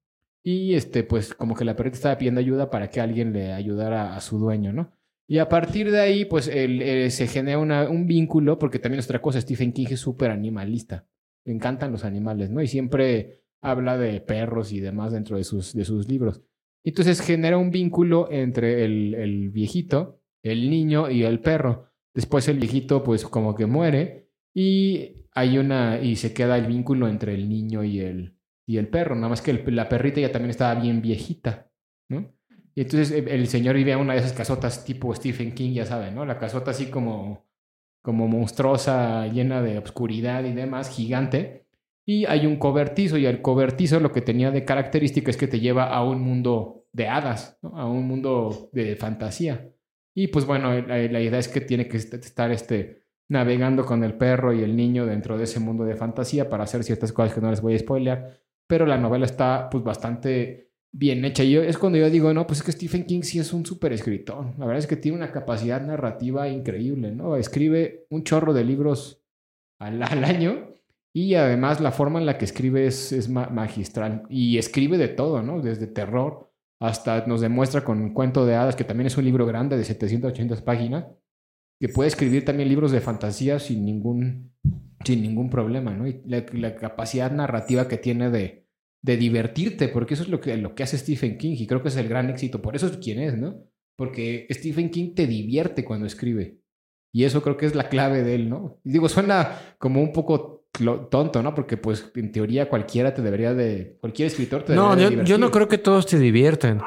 y 0.42 0.74
este, 0.74 1.04
pues 1.04 1.34
como 1.34 1.54
que 1.54 1.64
la 1.64 1.74
perrita 1.76 1.96
estaba 1.96 2.18
pidiendo 2.18 2.40
ayuda 2.40 2.70
para 2.70 2.90
que 2.90 3.00
alguien 3.00 3.32
le 3.32 3.52
ayudara 3.52 4.14
a 4.16 4.20
su 4.20 4.38
dueño, 4.38 4.72
¿no? 4.72 4.92
Y 5.26 5.38
a 5.38 5.48
partir 5.48 5.90
de 5.90 6.00
ahí, 6.00 6.26
pues 6.26 6.48
el- 6.48 7.10
se 7.10 7.26
genera 7.26 7.58
una- 7.58 7.88
un 7.88 8.06
vínculo, 8.06 8.58
porque 8.58 8.78
también 8.78 9.02
otra 9.02 9.22
cosa, 9.22 9.40
Stephen 9.40 9.72
King 9.72 9.86
es 9.90 10.00
súper 10.00 10.30
animalista. 10.30 11.06
le 11.46 11.52
encantan 11.52 11.92
los 11.92 12.04
animales, 12.06 12.48
¿no? 12.50 12.62
Y 12.62 12.66
siempre 12.66 13.42
habla 13.62 13.98
de 13.98 14.22
perros 14.22 14.72
y 14.72 14.80
demás 14.80 15.12
dentro 15.12 15.36
de 15.36 15.44
sus, 15.44 15.74
de 15.74 15.84
sus 15.84 16.08
libros. 16.08 16.40
Entonces 16.84 17.20
genera 17.20 17.58
un 17.58 17.70
vínculo 17.70 18.28
entre 18.30 18.84
el, 18.84 19.14
el 19.14 19.50
viejito, 19.50 20.20
el 20.42 20.70
niño 20.70 21.10
y 21.10 21.24
el 21.24 21.40
perro. 21.40 21.90
Después 22.14 22.46
el 22.48 22.58
viejito 22.58 23.02
pues 23.02 23.24
como 23.24 23.54
que 23.54 23.66
muere 23.66 24.28
y 24.54 25.26
hay 25.34 25.58
una 25.58 26.00
y 26.00 26.16
se 26.16 26.32
queda 26.34 26.56
el 26.58 26.66
vínculo 26.66 27.08
entre 27.08 27.34
el 27.34 27.48
niño 27.48 27.82
y 27.84 28.00
el, 28.00 28.36
y 28.66 28.76
el 28.76 28.88
perro. 28.88 29.14
Nada 29.14 29.28
más 29.30 29.42
que 29.42 29.50
el- 29.52 29.76
la 29.76 29.88
perrita 29.88 30.20
ya 30.20 30.30
también 30.32 30.50
estaba 30.50 30.80
bien 30.80 31.00
viejita, 31.02 31.70
¿no? 32.08 32.32
Y 32.74 32.82
entonces 32.82 33.10
el, 33.12 33.28
el 33.28 33.46
señor 33.48 33.76
vive 33.76 33.92
en 33.92 33.98
una 34.00 34.12
de 34.14 34.20
esas 34.20 34.32
casotas 34.32 34.84
tipo 34.84 35.14
Stephen 35.14 35.54
King, 35.54 35.72
ya 35.74 35.86
saben, 35.86 36.14
¿no? 36.14 36.24
La 36.26 36.38
casota 36.38 36.72
así 36.72 36.86
como, 36.90 37.46
como 38.02 38.28
monstruosa, 38.28 39.26
llena 39.28 39.62
de 39.62 39.78
obscuridad 39.78 40.44
y 40.44 40.52
demás, 40.52 40.90
gigante. 40.90 41.63
Y 42.06 42.26
hay 42.26 42.46
un 42.46 42.56
cobertizo, 42.56 43.16
y 43.16 43.26
el 43.26 43.40
cobertizo 43.40 43.98
lo 44.00 44.12
que 44.12 44.20
tenía 44.20 44.50
de 44.50 44.64
característica 44.64 45.30
es 45.30 45.36
que 45.36 45.48
te 45.48 45.60
lleva 45.60 45.84
a 45.88 46.04
un 46.04 46.20
mundo 46.20 46.86
de 46.92 47.08
hadas, 47.08 47.58
a 47.62 47.86
un 47.86 48.06
mundo 48.06 48.68
de 48.72 48.94
fantasía. 48.96 49.70
Y 50.14 50.28
pues 50.28 50.44
bueno, 50.44 50.72
la, 50.82 50.98
la 50.98 51.20
idea 51.20 51.38
es 51.38 51.48
que 51.48 51.60
tiene 51.60 51.88
que 51.88 51.96
est- 51.96 52.14
estar 52.14 52.50
este, 52.50 53.02
navegando 53.28 53.84
con 53.84 54.04
el 54.04 54.14
perro 54.14 54.52
y 54.52 54.62
el 54.62 54.76
niño 54.76 55.06
dentro 55.06 55.38
de 55.38 55.44
ese 55.44 55.60
mundo 55.60 55.84
de 55.84 55.96
fantasía 55.96 56.48
para 56.48 56.64
hacer 56.64 56.84
ciertas 56.84 57.12
cosas 57.12 57.34
que 57.34 57.40
no 57.40 57.50
les 57.50 57.62
voy 57.62 57.74
a 57.74 57.78
spoilear. 57.78 58.38
Pero 58.66 58.86
la 58.86 58.98
novela 58.98 59.24
está 59.24 59.68
pues 59.70 59.82
bastante 59.82 60.70
bien 60.92 61.24
hecha. 61.24 61.42
Y 61.42 61.52
yo, 61.52 61.62
es 61.62 61.78
cuando 61.78 61.98
yo 61.98 62.08
digo, 62.10 62.32
no, 62.32 62.46
pues 62.46 62.60
es 62.60 62.66
que 62.66 62.72
Stephen 62.72 63.06
King 63.06 63.22
sí 63.22 63.38
es 63.38 63.52
un 63.52 63.66
súper 63.66 63.92
escritor. 63.92 64.52
La 64.58 64.66
verdad 64.66 64.78
es 64.78 64.86
que 64.86 64.96
tiene 64.96 65.16
una 65.16 65.32
capacidad 65.32 65.80
narrativa 65.84 66.48
increíble, 66.48 67.10
¿no? 67.10 67.36
Escribe 67.36 68.06
un 68.10 68.22
chorro 68.24 68.52
de 68.52 68.64
libros 68.64 69.20
al, 69.80 70.02
al 70.02 70.22
año 70.22 70.73
y 71.14 71.34
además 71.36 71.80
la 71.80 71.92
forma 71.92 72.18
en 72.18 72.26
la 72.26 72.36
que 72.38 72.44
escribe 72.44 72.86
es, 72.86 73.12
es 73.12 73.28
ma- 73.28 73.48
magistral. 73.48 74.24
Y 74.28 74.58
escribe 74.58 74.98
de 74.98 75.08
todo, 75.08 75.42
¿no? 75.42 75.60
Desde 75.62 75.86
terror 75.86 76.50
hasta 76.80 77.24
nos 77.26 77.40
demuestra 77.40 77.84
con 77.84 78.12
Cuento 78.12 78.44
de 78.44 78.56
Hadas, 78.56 78.76
que 78.76 78.84
también 78.84 79.06
es 79.06 79.16
un 79.16 79.24
libro 79.24 79.46
grande 79.46 79.76
de 79.76 79.84
780 79.84 80.64
páginas, 80.64 81.06
que 81.80 81.88
puede 81.88 82.08
escribir 82.08 82.44
también 82.44 82.68
libros 82.68 82.90
de 82.92 83.00
fantasía 83.00 83.58
sin 83.58 83.84
ningún, 83.84 84.52
sin 85.04 85.22
ningún 85.22 85.50
problema, 85.50 85.92
¿no? 85.94 86.06
Y 86.06 86.20
la, 86.26 86.44
la 86.52 86.74
capacidad 86.76 87.30
narrativa 87.30 87.86
que 87.88 87.96
tiene 87.96 88.30
de, 88.30 88.66
de 89.02 89.16
divertirte, 89.16 89.88
porque 89.88 90.14
eso 90.14 90.24
es 90.24 90.28
lo 90.28 90.40
que, 90.40 90.56
lo 90.56 90.74
que 90.74 90.82
hace 90.82 90.98
Stephen 90.98 91.38
King 91.38 91.56
y 91.58 91.66
creo 91.66 91.80
que 91.82 91.88
es 91.88 91.96
el 91.96 92.08
gran 92.08 92.28
éxito. 92.28 92.60
Por 92.60 92.74
eso 92.74 92.86
es 92.88 92.96
quien 92.98 93.20
es, 93.20 93.36
¿no? 93.38 93.62
Porque 93.96 94.46
Stephen 94.50 94.90
King 94.90 95.14
te 95.14 95.26
divierte 95.26 95.84
cuando 95.84 96.06
escribe. 96.06 96.58
Y 97.12 97.22
eso 97.24 97.42
creo 97.42 97.56
que 97.56 97.66
es 97.66 97.76
la 97.76 97.88
clave 97.88 98.24
de 98.24 98.34
él, 98.34 98.48
¿no? 98.50 98.80
Y 98.84 98.90
digo, 98.90 99.08
suena 99.08 99.76
como 99.78 100.02
un 100.02 100.12
poco 100.12 100.53
tonto, 101.10 101.42
¿no? 101.42 101.54
Porque 101.54 101.76
pues 101.76 102.10
en 102.14 102.32
teoría 102.32 102.68
cualquiera 102.68 103.14
te 103.14 103.22
debería 103.22 103.54
de... 103.54 103.96
Cualquier 104.00 104.28
escritor 104.28 104.62
te 104.62 104.74
No, 104.74 104.96
debería 104.96 105.22
de 105.22 105.24
yo, 105.24 105.36
yo 105.36 105.38
no 105.38 105.50
creo 105.50 105.68
que 105.68 105.78
todos 105.78 106.06
te 106.06 106.18
diviertan. 106.18 106.80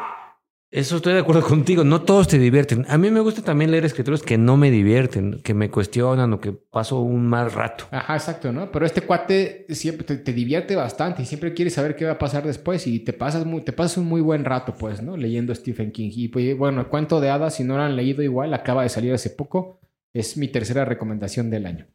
Eso 0.70 0.98
estoy 0.98 1.14
de 1.14 1.20
acuerdo 1.20 1.42
contigo. 1.48 1.84
No 1.84 2.02
todos 2.02 2.28
te 2.28 2.38
divierten. 2.38 2.86
A 2.90 2.98
mí 2.98 3.10
me 3.10 3.22
gusta 3.22 3.42
también 3.42 3.72
leer 3.72 3.86
escritores 3.86 4.22
que 4.22 4.38
no 4.38 4.58
me 4.58 4.70
divierten, 4.70 5.42
que 5.42 5.54
me 5.54 5.72
cuestionan 5.72 6.34
o 6.34 6.42
que 6.42 6.52
paso 6.52 7.00
un 7.00 7.28
mal 7.28 7.52
rato. 7.52 7.86
Ajá, 7.92 8.16
exacto, 8.16 8.52
¿no? 8.52 8.70
Pero 8.72 8.86
este 8.86 9.02
cuate 9.02 9.66
siempre 9.70 10.06
te, 10.06 10.18
te 10.18 10.34
divierte 10.34 10.76
bastante 10.76 11.22
y 11.22 11.26
siempre 11.26 11.54
quieres 11.54 11.74
saber 11.74 11.96
qué 11.96 12.06
va 12.06 12.14
a 12.14 12.20
pasar 12.20 12.46
después 12.46 12.86
y 12.86 13.00
te 13.00 13.14
pasas, 13.14 13.46
muy, 13.46 13.62
te 13.62 13.72
pasas 13.72 13.98
un 13.98 14.08
muy 14.08 14.20
buen 14.20 14.44
rato, 14.44 14.76
pues, 14.78 15.02
¿no? 15.02 15.16
Leyendo 15.16 15.56
Stephen 15.56 15.92
King. 15.92 16.12
Y 16.14 16.28
pues, 16.28 16.58
bueno, 16.58 16.82
el 16.82 16.88
cuento 16.88 17.22
de 17.22 17.30
hadas, 17.30 17.56
si 17.56 17.64
no 17.64 17.78
lo 17.78 17.84
han 17.84 17.96
leído 17.96 18.22
igual, 18.22 18.54
acaba 18.54 18.84
de 18.84 18.90
salir 18.90 19.14
hace 19.14 19.30
poco. 19.30 19.80
Es 20.14 20.36
mi 20.36 20.50
tercera 20.50 20.84
recomendación 20.84 21.50
del 21.50 21.66
año. 21.66 21.88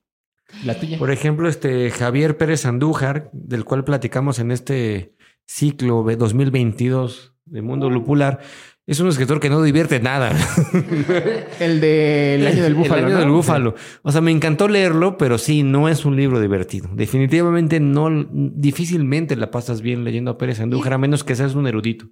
La 0.64 0.78
tuya. 0.78 0.98
Por 0.98 1.10
ejemplo, 1.10 1.48
este 1.48 1.90
Javier 1.90 2.36
Pérez 2.36 2.66
Andújar, 2.66 3.30
del 3.32 3.64
cual 3.64 3.84
platicamos 3.84 4.38
en 4.38 4.50
este 4.50 5.14
ciclo 5.46 6.04
de 6.04 6.16
2022 6.16 7.34
de 7.44 7.62
Mundo 7.62 7.90
Lupular, 7.90 8.40
es 8.84 8.98
un 8.98 9.08
escritor 9.08 9.38
que 9.38 9.48
no 9.48 9.62
divierte 9.62 10.00
nada. 10.00 10.32
El 11.60 11.80
del 11.80 12.46
año 12.46 12.64
del 12.64 12.74
búfalo. 12.74 12.98
El 12.98 13.04
año 13.04 13.14
¿no? 13.14 13.20
del 13.20 13.30
búfalo. 13.30 13.74
O 14.02 14.10
sea, 14.10 14.20
me 14.20 14.32
encantó 14.32 14.66
leerlo, 14.66 15.16
pero 15.16 15.38
sí, 15.38 15.62
no 15.62 15.88
es 15.88 16.04
un 16.04 16.16
libro 16.16 16.40
divertido. 16.40 16.88
Definitivamente 16.92 17.78
no, 17.78 18.08
difícilmente 18.32 19.36
la 19.36 19.52
pasas 19.52 19.82
bien 19.82 20.02
leyendo 20.02 20.32
a 20.32 20.38
Pérez 20.38 20.58
Andújar, 20.60 20.94
a 20.94 20.98
menos 20.98 21.22
que 21.22 21.36
seas 21.36 21.54
un 21.54 21.68
erudito. 21.68 22.06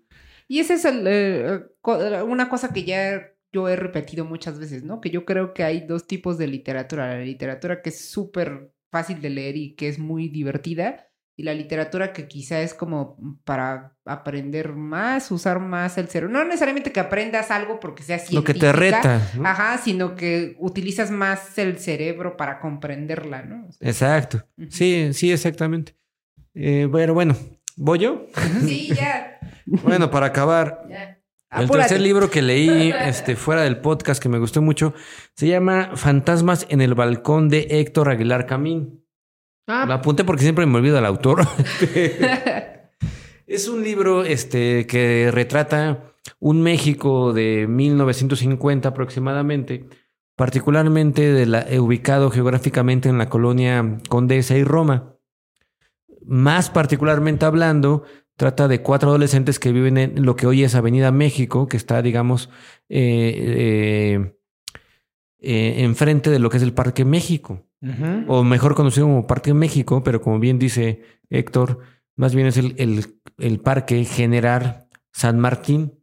Y 0.47 0.61
esa 0.61 0.75
es 0.75 0.85
el, 0.85 1.05
eh, 1.07 1.61
una 2.27 2.49
cosa 2.49 2.73
que 2.73 2.85
ya 2.85 3.21
yo 3.53 3.69
he 3.69 3.77
repetido 3.77 4.25
muchas 4.25 4.59
veces, 4.59 4.83
¿no? 4.85 5.01
Que 5.01 5.11
yo 5.11 5.25
creo 5.25 5.55
que 5.55 5.65
hay 5.65 5.81
dos 5.81 6.07
tipos 6.07 6.39
de 6.39 6.47
literatura. 6.47 7.09
La 7.17 7.25
literatura 7.25 7.83
que 7.83 7.91
es 7.91 8.09
súper 8.11 8.73
fácil 8.91 9.21
de 9.21 9.31
leer 9.31 9.57
y 9.57 9.75
que 9.75 9.89
es 9.89 9.99
muy 9.99 10.29
divertida. 10.29 11.07
Y 11.37 11.43
la 11.43 11.55
literatura 11.55 12.13
que 12.13 12.29
quizá 12.29 12.61
es 12.61 12.75
como 12.75 13.17
para 13.45 13.97
aprender 14.05 14.75
más, 14.75 15.31
usar 15.31 15.59
más 15.59 15.97
el 15.97 16.09
cerebro. 16.09 16.33
No 16.35 16.45
necesariamente 16.45 16.93
que 16.93 17.01
aprendas 17.01 17.51
algo 17.51 17.81
porque 17.81 18.03
sea 18.03 18.19
Lo 18.19 18.23
científica. 18.25 18.53
que 18.53 18.59
te 18.61 18.73
reta. 18.73 19.31
¿no? 19.37 19.47
Ajá, 19.49 19.79
sino 19.79 20.17
que 20.17 20.55
utilizas 20.59 21.11
más 21.11 21.57
el 21.57 21.79
cerebro 21.79 22.37
para 22.37 22.61
comprenderla, 22.61 23.43
¿no? 23.43 23.69
O 23.69 23.73
sea, 23.73 23.89
Exacto. 23.89 24.47
Sí, 24.69 25.11
sí, 25.15 25.33
exactamente. 25.33 25.97
Eh, 26.53 26.87
bueno, 26.91 27.15
bueno, 27.15 27.35
¿voy 27.77 28.01
yo? 28.01 28.27
Sí, 28.61 28.89
ya. 28.95 29.39
Bueno, 29.67 30.11
para 30.11 30.27
acabar, 30.27 30.83
ya. 30.91 31.20
El 31.51 31.69
tercer 31.69 32.01
libro 32.01 32.31
que 32.31 32.43
leí 32.43 32.93
este, 33.05 33.35
fuera 33.37 33.63
del 33.63 33.79
podcast 33.79 34.23
que 34.23 34.29
me 34.29 34.39
gustó 34.39 34.63
mucho 34.63 34.95
se 35.35 35.49
llama 35.49 35.91
Fantasmas 35.95 36.67
en 36.69 36.81
el 36.81 36.95
balcón 36.95 37.49
de 37.49 37.67
Héctor 37.71 38.09
Aguilar 38.09 38.47
Camín. 38.47 39.05
Ah, 39.67 39.85
Lo 39.87 39.95
apunté 39.95 40.25
porque 40.25 40.43
siempre 40.43 40.67
me 40.67 40.79
olvido 40.79 40.99
el 40.99 41.07
autor. 41.07 41.41
es 43.47 43.69
un 43.69 43.83
libro 43.83 44.25
este, 44.25 44.87
que 44.87 45.31
retrata 45.33 46.15
un 46.39 46.63
México 46.63 47.33
de 47.33 47.67
1950 47.69 48.89
aproximadamente, 48.89 49.89
particularmente 50.37 51.33
de 51.33 51.47
la, 51.47 51.63
eh, 51.63 51.81
ubicado 51.81 52.31
geográficamente 52.31 53.09
en 53.09 53.19
la 53.19 53.29
colonia 53.29 53.99
Condesa 54.09 54.57
y 54.57 54.65
Roma. 54.65 55.17
Más 56.25 56.71
particularmente 56.71 57.45
hablando, 57.45 58.05
trata 58.41 58.69
de 58.69 58.81
cuatro 58.81 59.11
adolescentes 59.11 59.59
que 59.59 59.71
viven 59.71 59.99
en 59.99 60.25
lo 60.25 60.35
que 60.35 60.47
hoy 60.47 60.65
es 60.65 60.75
Avenida 60.75 61.13
México, 61.13 61.69
que 61.69 61.77
está, 61.77 62.01
digamos, 62.01 62.49
eh, 62.89 63.35
eh, 64.19 64.35
eh, 65.41 65.85
enfrente 65.85 66.31
de 66.31 66.39
lo 66.39 66.49
que 66.49 66.57
es 66.57 66.63
el 66.63 66.73
Parque 66.73 67.05
México 67.05 67.67
o 68.29 68.43
mejor 68.43 68.75
conocido 68.75 69.07
como 69.09 69.27
Parque 69.27 69.53
México, 69.53 70.03
pero 70.03 70.23
como 70.23 70.39
bien 70.39 70.59
dice 70.59 71.03
Héctor, 71.29 71.81
más 72.17 72.35
bien 72.35 72.47
es 72.47 72.57
el, 72.57 72.75
el- 72.79 73.05
el 73.37 73.61
Parque 73.61 74.05
General 74.05 74.87
San 75.13 75.39
Martín. 75.39 75.99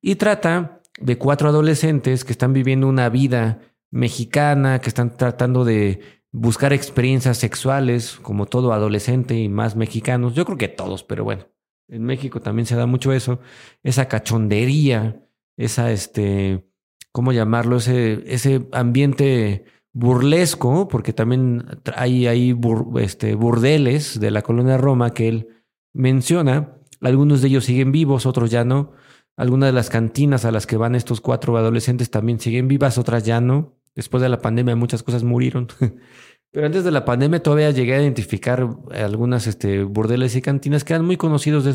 Y 0.00 0.14
trata 0.14 0.80
de 1.00 1.18
cuatro 1.18 1.48
adolescentes 1.48 2.24
que 2.24 2.30
están 2.32 2.52
viviendo 2.52 2.86
una 2.86 3.08
vida 3.08 3.58
mexicana, 3.90 4.80
que 4.80 4.88
están 4.90 5.16
tratando 5.16 5.64
de 5.64 6.00
buscar 6.38 6.72
experiencias 6.72 7.38
sexuales, 7.38 8.18
como 8.20 8.46
todo 8.46 8.72
adolescente 8.72 9.34
y 9.38 9.48
más 9.48 9.74
mexicanos. 9.74 10.34
Yo 10.34 10.44
creo 10.44 10.58
que 10.58 10.68
todos, 10.68 11.02
pero 11.02 11.24
bueno, 11.24 11.46
en 11.88 12.04
México 12.04 12.40
también 12.40 12.66
se 12.66 12.76
da 12.76 12.86
mucho 12.86 13.12
eso, 13.12 13.40
esa 13.82 14.06
cachondería, 14.06 15.26
esa, 15.56 15.90
este, 15.92 16.68
¿cómo 17.10 17.32
llamarlo? 17.32 17.76
Ese, 17.76 18.22
ese 18.26 18.68
ambiente 18.72 19.64
burlesco, 19.94 20.88
porque 20.88 21.14
también 21.14 21.64
hay, 21.94 22.26
hay 22.26 22.52
bur- 22.52 23.00
este, 23.00 23.34
burdeles 23.34 24.20
de 24.20 24.30
la 24.30 24.42
colonia 24.42 24.76
Roma 24.76 25.14
que 25.14 25.28
él 25.28 25.48
menciona. 25.94 26.76
Algunos 27.00 27.40
de 27.40 27.48
ellos 27.48 27.64
siguen 27.64 27.92
vivos, 27.92 28.26
otros 28.26 28.50
ya 28.50 28.64
no. 28.64 28.92
Algunas 29.38 29.68
de 29.68 29.72
las 29.72 29.88
cantinas 29.88 30.44
a 30.44 30.50
las 30.50 30.66
que 30.66 30.76
van 30.76 30.94
estos 30.94 31.22
cuatro 31.22 31.56
adolescentes 31.56 32.10
también 32.10 32.40
siguen 32.40 32.68
vivas, 32.68 32.98
otras 32.98 33.24
ya 33.24 33.40
no. 33.40 33.75
Después 33.96 34.22
de 34.22 34.28
la 34.28 34.40
pandemia 34.40 34.76
muchas 34.76 35.02
cosas 35.02 35.24
murieron. 35.24 35.68
Pero 36.52 36.66
antes 36.66 36.84
de 36.84 36.90
la 36.90 37.04
pandemia 37.04 37.42
todavía 37.42 37.70
llegué 37.70 37.94
a 37.94 38.02
identificar 38.02 38.68
algunas 38.92 39.46
este, 39.46 39.82
burdeles 39.82 40.36
y 40.36 40.42
cantinas 40.42 40.84
que 40.84 40.92
eran 40.92 41.04
muy 41.04 41.16
conocidos 41.16 41.64
de 41.64 41.72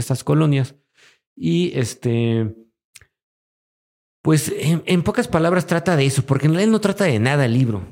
esas, 0.00 0.24
colonias. 0.24 0.76
Y 1.36 1.76
este, 1.78 2.54
pues 4.22 4.52
en, 4.56 5.02
pocas 5.02 5.28
palabras 5.28 5.66
trata 5.66 5.96
de 5.96 6.06
eso, 6.06 6.22
porque 6.22 6.46
en 6.46 6.54
realidad 6.54 6.72
no 6.72 6.80
trata 6.80 7.04
de 7.04 7.18
nada 7.18 7.44
el 7.44 7.54
libro. 7.54 7.84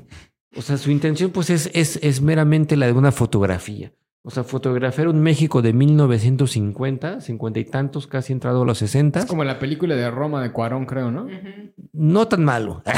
O 0.55 0.61
sea, 0.61 0.77
su 0.77 0.91
intención 0.91 1.31
pues 1.31 1.49
es, 1.49 1.69
es, 1.73 1.99
es 2.01 2.21
meramente 2.21 2.77
la 2.77 2.87
de 2.87 2.93
una 2.93 3.11
fotografía. 3.11 3.93
O 4.25 4.31
sea, 4.31 4.45
fotografiar 4.45 5.09
un 5.09 5.19
México 5.21 5.61
de 5.61 5.73
1950, 5.73 7.19
cincuenta 7.19 7.59
y 7.59 7.65
tantos, 7.65 8.07
casi 8.07 8.31
entrado 8.31 8.61
a 8.61 8.65
los 8.65 8.77
60. 8.77 9.19
Es 9.19 9.25
como 9.25 9.43
la 9.43 9.59
película 9.59 9.95
de 9.95 10.09
Roma 10.09 10.41
de 10.41 10.53
Cuarón, 10.53 10.85
creo, 10.85 11.11
¿no? 11.11 11.27
No 11.91 12.27
tan 12.29 12.45
malo. 12.45 12.81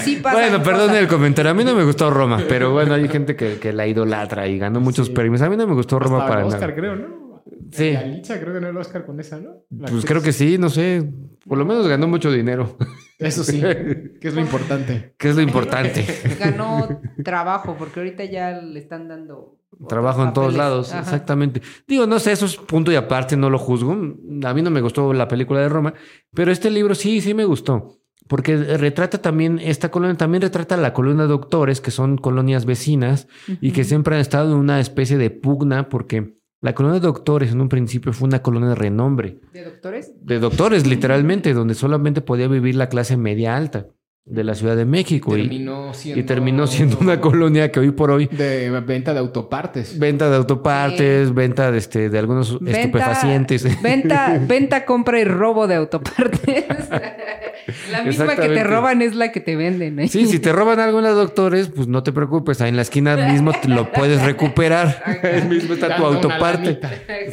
Sí 0.00 0.16
pasa, 0.16 0.36
bueno, 0.36 0.62
perdón 0.62 0.88
pasa. 0.88 1.00
el 1.00 1.08
comentario. 1.08 1.50
A 1.50 1.54
mí 1.54 1.64
no 1.64 1.74
me 1.74 1.84
gustó 1.84 2.10
Roma, 2.10 2.40
pero 2.48 2.72
bueno, 2.72 2.94
hay 2.94 3.08
gente 3.08 3.36
que, 3.36 3.58
que 3.58 3.72
la 3.72 3.86
idolatra 3.86 4.46
y 4.48 4.58
ganó 4.58 4.80
muchos 4.80 5.06
Sí. 5.06 5.12
premios. 5.12 5.40
A 5.42 5.48
mí 5.48 5.56
no 5.56 5.66
me 5.66 5.74
gustó 5.74 5.98
Roma 5.98 6.18
Hasta 6.18 6.28
para 6.28 6.40
el 6.42 6.46
Oscar, 6.48 6.60
nada. 6.68 6.74
creo, 6.74 6.96
¿no? 6.96 7.23
Sí. 7.70 7.84
Y 7.90 7.96
Alicia 7.96 8.40
creo 8.40 8.54
que 8.54 8.60
no 8.60 8.68
el 8.68 8.76
Oscar 8.76 9.04
con 9.04 9.20
esa, 9.20 9.38
¿no? 9.38 9.50
La 9.70 9.78
Pues 9.88 9.92
actriz. 9.92 10.04
creo 10.06 10.22
que 10.22 10.32
sí, 10.32 10.58
no 10.58 10.68
sé. 10.70 11.12
Por 11.46 11.58
lo 11.58 11.64
menos 11.64 11.86
ganó 11.88 12.08
mucho 12.08 12.30
dinero. 12.32 12.76
Eso 13.18 13.44
sí, 13.44 13.60
que 14.20 14.28
es 14.28 14.34
lo 14.34 14.40
importante. 14.40 15.14
Que 15.18 15.28
es 15.30 15.36
lo 15.36 15.42
importante. 15.42 16.04
Ganó 16.38 17.00
trabajo, 17.22 17.76
porque 17.78 18.00
ahorita 18.00 18.24
ya 18.24 18.60
le 18.60 18.78
están 18.78 19.08
dando. 19.08 19.58
Trabajo 19.88 20.22
en 20.22 20.32
todos 20.32 20.54
lados, 20.54 20.92
Ajá. 20.92 21.00
exactamente. 21.00 21.60
Digo, 21.88 22.06
no 22.06 22.18
sé, 22.20 22.30
eso 22.32 22.46
es 22.46 22.56
punto 22.56 22.92
y 22.92 22.94
aparte, 22.96 23.36
no 23.36 23.50
lo 23.50 23.58
juzgo. 23.58 23.92
A 23.92 24.54
mí 24.54 24.62
no 24.62 24.70
me 24.70 24.80
gustó 24.80 25.12
la 25.12 25.26
película 25.26 25.60
de 25.60 25.68
Roma, 25.68 25.94
pero 26.32 26.52
este 26.52 26.70
libro 26.70 26.94
sí, 26.94 27.20
sí 27.20 27.34
me 27.34 27.44
gustó. 27.44 27.98
Porque 28.28 28.56
retrata 28.56 29.20
también 29.20 29.58
esta 29.58 29.90
colonia, 29.90 30.16
también 30.16 30.42
retrata 30.42 30.76
la 30.78 30.92
colonia 30.94 31.22
de 31.24 31.28
doctores, 31.28 31.80
que 31.82 31.90
son 31.90 32.16
colonias 32.16 32.64
vecinas 32.64 33.26
y 33.60 33.72
que 33.72 33.84
siempre 33.84 34.14
han 34.14 34.20
estado 34.22 34.52
en 34.52 34.58
una 34.58 34.80
especie 34.80 35.18
de 35.18 35.30
pugna, 35.30 35.88
porque 35.90 36.38
la 36.64 36.74
colonia 36.74 36.98
de 36.98 37.06
doctores 37.06 37.52
en 37.52 37.60
un 37.60 37.68
principio 37.68 38.14
fue 38.14 38.26
una 38.26 38.40
colonia 38.40 38.70
de 38.70 38.74
renombre. 38.74 39.36
¿De 39.52 39.64
doctores? 39.64 40.12
De 40.22 40.38
doctores, 40.38 40.86
literalmente, 40.86 41.52
donde 41.52 41.74
solamente 41.74 42.22
podía 42.22 42.48
vivir 42.48 42.74
la 42.74 42.88
clase 42.88 43.18
media 43.18 43.54
alta 43.54 43.88
de 44.24 44.44
la 44.44 44.54
Ciudad 44.54 44.74
de 44.74 44.86
México. 44.86 45.36
y- 45.36 45.42
Terminó 45.42 45.92
siendo... 45.92 46.20
y 46.20 46.22
terminó 46.22 46.66
siendo 46.66 46.96
una 47.00 47.20
colonia 47.20 47.70
que 47.70 47.80
hoy 47.80 47.90
por 47.90 48.10
hoy 48.10 48.28
De 48.28 48.70
venta 48.80 49.12
de 49.12 49.18
autopartes. 49.20 49.98
Venta 49.98 50.30
de 50.30 50.36
autopartes, 50.36 51.34
venta 51.34 51.70
de, 51.70 51.76
este, 51.76 52.08
de 52.08 52.18
algunos 52.18 52.58
estupefacientes. 52.66 53.82
Venta, 53.82 54.40
venta, 54.48 54.86
compra 54.86 55.20
y 55.20 55.24
robo 55.24 55.66
de 55.66 55.74
autopartes. 55.74 56.64
la 57.90 58.02
misma 58.02 58.36
que 58.36 58.48
te 58.48 58.64
roban 58.64 59.02
es 59.02 59.14
la 59.14 59.32
que 59.32 59.40
te 59.40 59.56
venden. 59.56 59.98
¿eh? 60.00 60.08
Sí, 60.08 60.26
si 60.26 60.38
te 60.38 60.52
roban 60.52 60.80
algo 60.80 60.98
en 60.98 61.04
doctores, 61.06 61.68
pues 61.74 61.86
no 61.88 62.02
te 62.02 62.12
preocupes. 62.12 62.60
Ahí 62.60 62.68
en 62.70 62.76
la 62.76 62.82
esquina 62.82 63.16
mismo 63.32 63.52
te 63.52 63.68
lo 63.68 63.90
puedes 63.92 64.22
recuperar. 64.22 65.02
Ahí 65.22 65.42
mismo 65.48 65.74
está 65.74 65.96
tu 65.96 66.04
autoparte. 66.04 66.78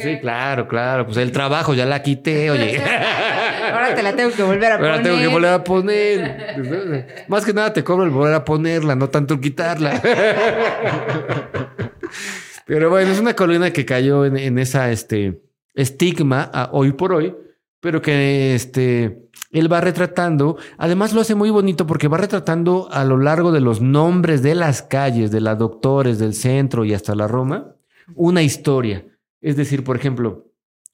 Sí, 0.00 0.18
claro, 0.20 0.68
claro. 0.68 1.06
Pues 1.06 1.16
el 1.18 1.32
trabajo 1.32 1.74
ya 1.74 1.86
la 1.86 2.02
quité, 2.02 2.50
oye. 2.50 2.80
Ahora 3.72 3.94
te 3.94 4.02
la 4.02 4.14
tengo 4.14 4.30
que 4.32 4.42
volver 4.42 4.72
a 4.72 4.76
poner. 4.78 4.90
Ahora 4.90 5.02
tengo 5.02 5.18
que 5.18 5.28
volver 5.28 5.50
a 5.52 5.64
poner. 5.64 7.24
Más 7.28 7.44
que 7.44 7.52
nada 7.54 7.72
te 7.72 7.82
cobro 7.84 8.04
el 8.04 8.10
volver 8.10 8.34
a 8.34 8.44
ponerla, 8.44 8.94
no 8.96 9.08
tanto 9.08 9.34
el 9.34 9.40
quitarla. 9.40 10.00
Pero 12.66 12.90
bueno, 12.90 13.10
es 13.12 13.18
una 13.18 13.34
colonia 13.34 13.72
que 13.72 13.84
cayó 13.84 14.24
en, 14.24 14.36
en 14.36 14.58
esa 14.58 14.90
este, 14.90 15.42
estigma 15.74 16.50
a- 16.52 16.70
hoy 16.72 16.92
por 16.92 17.12
hoy, 17.12 17.34
pero 17.80 18.00
que 18.00 18.54
este, 18.54 19.18
él 19.52 19.72
va 19.72 19.80
retratando. 19.80 20.56
Además 20.78 21.12
lo 21.12 21.20
hace 21.20 21.34
muy 21.34 21.50
bonito 21.50 21.86
porque 21.86 22.08
va 22.08 22.18
retratando 22.18 22.88
a 22.90 23.04
lo 23.04 23.18
largo 23.18 23.52
de 23.52 23.60
los 23.60 23.80
nombres 23.80 24.42
de 24.42 24.54
las 24.54 24.82
calles, 24.82 25.30
de 25.30 25.40
las 25.40 25.58
doctores, 25.58 26.18
del 26.18 26.34
centro 26.34 26.84
y 26.84 26.94
hasta 26.94 27.14
la 27.14 27.28
Roma, 27.28 27.76
una 28.14 28.42
historia. 28.42 29.06
Es 29.40 29.56
decir, 29.56 29.84
por 29.84 29.96
ejemplo, 29.96 30.46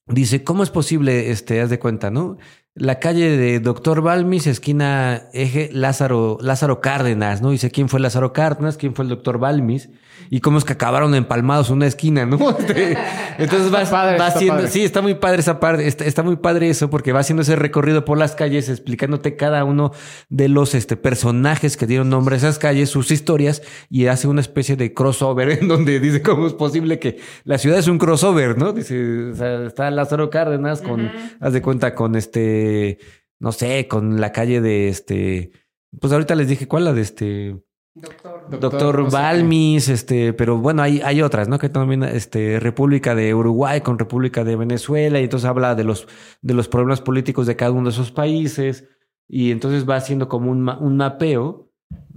dice, 0.07 0.45
¿cómo 0.45 0.63
es 0.63 0.71
posible, 0.71 1.31
este, 1.31 1.61
haz 1.61 1.71
de 1.71 1.79
cuenta, 1.79 2.11
¿no? 2.11 2.37
La 2.75 2.99
calle 2.99 3.37
de 3.37 3.61
Doctor 3.61 4.03
Balmis, 4.03 4.47
esquina 4.47 5.29
eje 5.33 5.71
Lázaro, 5.73 6.39
Lázaro 6.41 6.81
Cárdenas, 6.81 7.43
¿no? 7.43 7.51
Dice 7.51 7.71
quién 7.71 7.89
fue 7.89 8.01
Lázaro 8.01 8.33
Cárdenas, 8.33 8.77
quién 8.77 8.95
fue 8.95 9.05
el 9.05 9.09
Doctor 9.09 9.39
Balmis 9.39 9.91
y 10.31 10.41
cómo 10.41 10.59
es 10.59 10.65
que 10.65 10.75
acabaron 10.75 11.15
empalmados 11.15 11.69
en 11.69 11.77
una 11.77 11.87
esquina, 11.87 12.27
¿no? 12.27 12.39
Este, 12.59 12.99
entonces 13.39 13.73
va, 13.73 13.83
Está 13.83 13.91
padre, 13.91 14.19
va 14.19 14.27
está 14.27 14.39
haciendo, 14.39 14.57
padre. 14.57 14.69
sí, 14.69 14.85
está 14.85 15.01
muy 15.01 15.15
padre 15.15 15.41
esa 15.41 15.61
parte, 15.61 15.87
está, 15.87 16.05
está 16.05 16.23
muy 16.23 16.37
padre 16.37 16.69
eso 16.69 16.91
porque 16.91 17.13
va 17.13 17.21
haciendo 17.21 17.43
ese 17.43 17.57
recorrido 17.57 18.05
por 18.05 18.19
las 18.19 18.35
calles 18.35 18.69
explicándote 18.69 19.37
cada 19.37 19.65
uno 19.65 19.93
de 20.29 20.49
los 20.49 20.75
este, 20.75 20.97
personajes 20.97 21.77
que 21.77 21.87
dieron 21.87 22.11
nombre 22.11 22.35
a 22.35 22.39
esas 22.39 22.59
calles, 22.59 22.91
sus 22.91 23.11
historias 23.11 23.63
y 23.89 24.07
hace 24.07 24.29
una 24.29 24.41
especie 24.41 24.77
de 24.77 24.93
crossover 24.93 25.51
en 25.61 25.69
donde 25.69 26.01
dice 26.01 26.23
cómo 26.23 26.47
es 26.47 26.53
posible 26.53 26.99
que 26.99 27.21
la 27.45 27.59
ciudad 27.59 27.79
es 27.79 27.89
un 27.89 27.99
crossover, 27.99 28.59
¿no? 28.59 28.73
Dice, 28.73 29.31
o 29.31 29.35
sea, 29.35 29.65
está 29.65 29.91
Lázaro 29.91 30.31
Cárdenas 30.31 30.83
con, 30.83 31.11
haz 31.41 31.53
de 31.53 31.63
cuenta 31.63 31.95
con 31.95 32.17
este, 32.17 32.99
no 33.39 33.53
sé, 33.53 33.89
con 33.89 34.21
la 34.21 34.33
calle 34.33 34.61
de 34.61 34.89
este, 34.89 35.53
pues 36.01 36.13
ahorita 36.13 36.35
les 36.35 36.49
dije 36.49 36.67
cuál, 36.69 36.85
la 36.85 36.93
de 36.93 37.01
este, 37.01 37.57
Doctor. 38.01 38.61
Doctor. 38.61 39.11
Balmis, 39.11 39.89
este, 39.89 40.33
pero 40.33 40.59
bueno, 40.59 40.83
hay, 40.83 41.01
hay 41.05 41.23
otras, 41.23 41.49
¿no? 41.49 41.59
Que 41.59 41.69
también, 41.69 42.03
este, 42.03 42.61
República 42.61 43.15
de 43.15 43.35
Uruguay 43.35 43.81
con 43.81 43.99
República 43.99 44.45
de 44.45 44.57
Venezuela, 44.57 45.21
y 45.21 45.25
entonces 45.25 45.49
habla 45.49 45.75
de 45.75 45.85
los, 45.85 46.07
de 46.43 46.55
los 46.55 46.69
problemas 46.69 47.01
políticos 47.01 47.47
de 47.47 47.57
cada 47.57 47.73
uno 47.73 47.85
de 47.85 47.95
esos 47.95 48.11
países, 48.11 48.89
y 49.29 49.51
entonces 49.51 49.89
va 49.89 49.97
haciendo 49.97 50.29
como 50.29 50.51
un, 50.51 50.69
un 50.69 50.97
mapeo, 50.97 51.71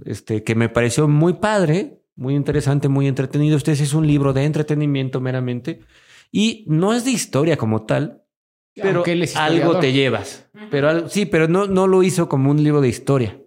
este, 0.04 0.42
que 0.42 0.54
me 0.54 0.68
pareció 0.68 1.08
muy 1.08 1.34
padre, 1.34 2.02
muy 2.14 2.34
interesante, 2.34 2.88
muy 2.88 3.06
entretenido. 3.06 3.56
Este 3.56 3.72
es 3.72 3.94
un 3.94 4.06
libro 4.06 4.32
de 4.32 4.44
entretenimiento 4.44 5.20
meramente, 5.20 5.80
y 6.30 6.64
no 6.68 6.94
es 6.94 7.04
de 7.04 7.10
historia 7.10 7.56
como 7.56 7.84
tal, 7.84 8.22
pero 8.74 8.96
Aunque 8.96 9.12
él 9.12 9.22
es 9.22 9.36
algo 9.36 9.78
te 9.78 9.92
llevas. 9.92 10.48
Pero 10.70 11.08
sí, 11.08 11.26
pero 11.26 11.46
no, 11.48 11.66
no 11.66 11.86
lo 11.86 12.02
hizo 12.02 12.28
como 12.28 12.50
un 12.50 12.62
libro 12.62 12.80
de 12.80 12.88
historia. 12.88 13.41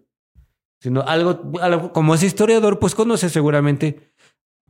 Sino 0.80 1.01
algo, 1.01 1.41
algo- 1.61 1.91
como 1.93 2.15
es 2.15 2.23
historiador, 2.23 2.80
pues 2.80 2.95
conoce 2.95 3.30
seguramente 3.30 4.11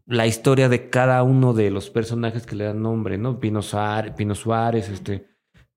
la 0.06 0.28
historia 0.28 0.70
de 0.70 0.90
cada 0.90 1.24
uno 1.24 1.54
de 1.54 1.72
los 1.72 1.90
personajes 1.90 2.46
que 2.46 2.56
le 2.56 2.66
dan 2.66 2.82
nombre, 2.82 3.18
¿no? 3.18 3.40
Pino 3.40 3.62
Suárez, 3.62 4.90
este, 4.90 5.28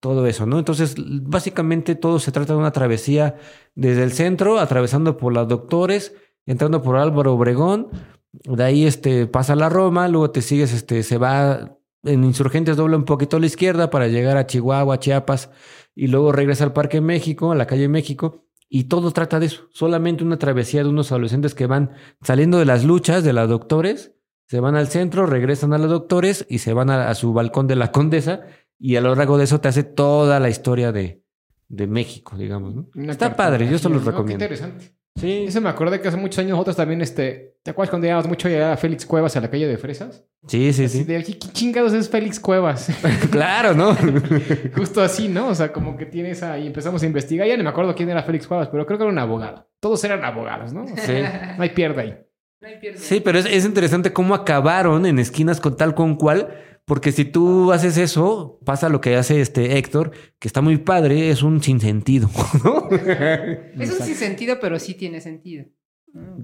todo 0.01 0.26
eso, 0.26 0.47
¿no? 0.47 0.59
Entonces, 0.59 0.95
básicamente 0.99 1.95
todo 1.95 2.18
se 2.18 2.31
trata 2.31 2.53
de 2.53 2.59
una 2.59 2.70
travesía 2.72 3.37
desde 3.74 4.03
el 4.05 4.12
centro, 4.12 4.59
atravesando 4.59 5.16
por 5.16 5.33
las 5.33 5.49
doctores, 5.49 6.14
entrando 6.47 6.83
por 6.83 6.97
Álvaro 6.97 7.35
Obregón, 7.35 7.89
de 8.33 8.62
ahí 8.64 8.87
este, 8.87 9.26
pasa 9.26 9.57
la 9.57 9.70
Roma, 9.70 10.07
luego 10.09 10.31
te 10.31 10.43
sigues, 10.43 10.72
este, 10.74 11.03
se 11.03 11.16
va 11.18 11.79
en 12.05 12.22
Insurgentes, 12.22 12.76
dobla 12.76 12.97
un 12.97 13.05
poquito 13.05 13.39
a 13.39 13.41
la 13.41 13.47
izquierda 13.47 13.91
para 13.91 14.07
llegar 14.09 14.37
a 14.37 14.47
Chihuahua, 14.47 14.99
Chiapas, 15.01 15.51
y 15.95 16.07
luego 16.09 16.31
regresa 16.33 16.64
al 16.64 16.72
Parque 16.74 17.01
México, 17.01 17.51
a 17.51 17.57
la 17.57 17.66
calle 17.66 17.89
México, 17.89 18.45
y 18.69 18.85
todo 18.85 19.11
trata 19.12 19.41
de 19.41 19.47
eso, 19.47 19.69
solamente 19.71 20.25
una 20.25 20.39
travesía 20.39 20.83
de 20.83 20.89
unos 20.89 21.11
adolescentes 21.11 21.55
que 21.55 21.66
van 21.66 21.93
saliendo 22.23 22.59
de 22.59 22.64
las 22.66 22.85
luchas 22.85 23.25
de 23.25 23.33
las 23.33 23.49
doctores, 23.49 24.12
se 24.47 24.61
van 24.61 24.77
al 24.77 24.89
centro, 24.89 25.27
regresan 25.27 25.73
a 25.73 25.79
los 25.79 25.91
doctores 25.91 26.47
y 26.49 26.59
se 26.59 26.73
van 26.73 26.91
a, 26.91 27.09
a 27.09 27.14
su 27.14 27.33
balcón 27.33 27.66
de 27.66 27.77
la 27.77 27.93
condesa, 27.93 28.43
y 28.79 28.97
a 28.97 29.01
lo 29.01 29.14
largo 29.14 29.39
de 29.39 29.45
eso 29.45 29.61
te 29.61 29.69
hace 29.69 29.83
toda 29.85 30.39
la 30.41 30.49
historia 30.49 30.93
de, 30.93 31.23
de 31.69 31.87
México, 31.87 32.37
digamos. 32.37 32.75
Está 32.95 33.35
padre, 33.37 33.69
yo 33.69 33.79
se 33.79 33.89
los 33.89 33.99
¿no? 33.99 34.05
Qué 34.05 34.11
recomiendo. 34.11 34.45
interesante. 34.45 34.97
Sí, 35.19 35.45
Eso 35.49 35.61
me 35.61 35.69
acordé 35.69 36.01
que 36.01 36.09
hace 36.09 36.16
muchos 36.16 36.39
años 36.39 36.53
nosotros 36.53 36.77
también, 36.77 37.01
este... 37.01 37.57
¿Te 37.62 37.73
acuerdas 37.73 37.91
cuando 37.91 38.07
íbamos 38.07 38.27
mucho 38.29 38.49
allá 38.49 38.73
a 38.73 38.77
Félix 38.77 39.05
Cuevas 39.05 39.37
a 39.37 39.41
la 39.41 39.51
calle 39.51 39.66
de 39.66 39.77
Fresas? 39.77 40.25
sí, 40.47 40.73
sí. 40.73 40.85
Así 40.85 40.99
sí. 40.99 41.05
de, 41.05 41.23
¿qué 41.23 41.39
qué 41.39 41.49
chingados 41.53 41.93
es 41.93 42.09
Félix 42.09 42.39
Cuevas? 42.41 42.89
claro, 43.31 43.75
¿no? 43.75 43.95
Justo 44.77 45.03
así, 45.03 45.29
¿no? 45.29 45.49
O 45.49 45.55
sea, 45.55 45.73
como 45.73 45.97
que 45.97 46.07
tiene 46.07 46.31
esa... 46.31 46.59
Y 46.59 46.66
empezamos 46.66 47.03
a 47.03 47.07
investigar. 47.07 47.47
Ya 47.47 47.57
no 47.57 47.64
me 47.64 47.71
acuerdo 47.71 47.95
quién 47.95 48.09
era 48.09 48.23
Félix 48.23 48.47
Cuevas, 48.47 48.69
pero 48.69 48.87
creo 48.87 48.99
que 48.99 49.05
era 49.05 49.12
un 49.12 49.19
abogado. 49.19 49.69
Todos 49.81 50.03
eran 50.05 50.25
abogados, 50.25 50.73
¿no? 50.73 50.87
Sí. 50.87 51.12
No 51.57 51.62
hay 51.62 51.71
pierde 51.71 52.01
ahí. 52.01 52.19
No 52.61 52.69
hay 52.69 52.79
pierde. 52.79 52.99
Sí, 52.99 53.21
pero 53.21 53.39
es, 53.39 53.47
es 53.47 53.64
interesante 53.66 54.12
cómo 54.12 54.35
acabaron 54.35 55.05
en 55.05 55.19
esquinas 55.19 55.61
con 55.61 55.77
tal 55.77 55.95
con 55.95 56.16
cual, 56.16 56.55
porque 56.89 57.12
si 57.12 57.26
tú 57.26 57.70
haces 57.70 57.99
eso, 57.99 58.59
pasa 58.64 58.89
lo 58.89 59.03
que 59.03 59.14
hace 59.14 59.43
este 59.43 59.76
Héctor, 59.76 60.11
que 60.39 60.49
está 60.49 60.62
muy 60.62 60.78
padre, 60.78 61.30
es 61.30 61.43
un 61.43 61.62
sinsentido, 61.62 62.30
¿no? 62.64 62.89
Es 62.91 63.91
un 63.91 64.05
sinsentido, 64.05 64.59
pero 64.59 64.78
sí 64.78 64.95
tiene 64.95 65.20
sentido. 65.20 65.66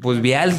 Pues 0.01 0.21
vial. 0.21 0.53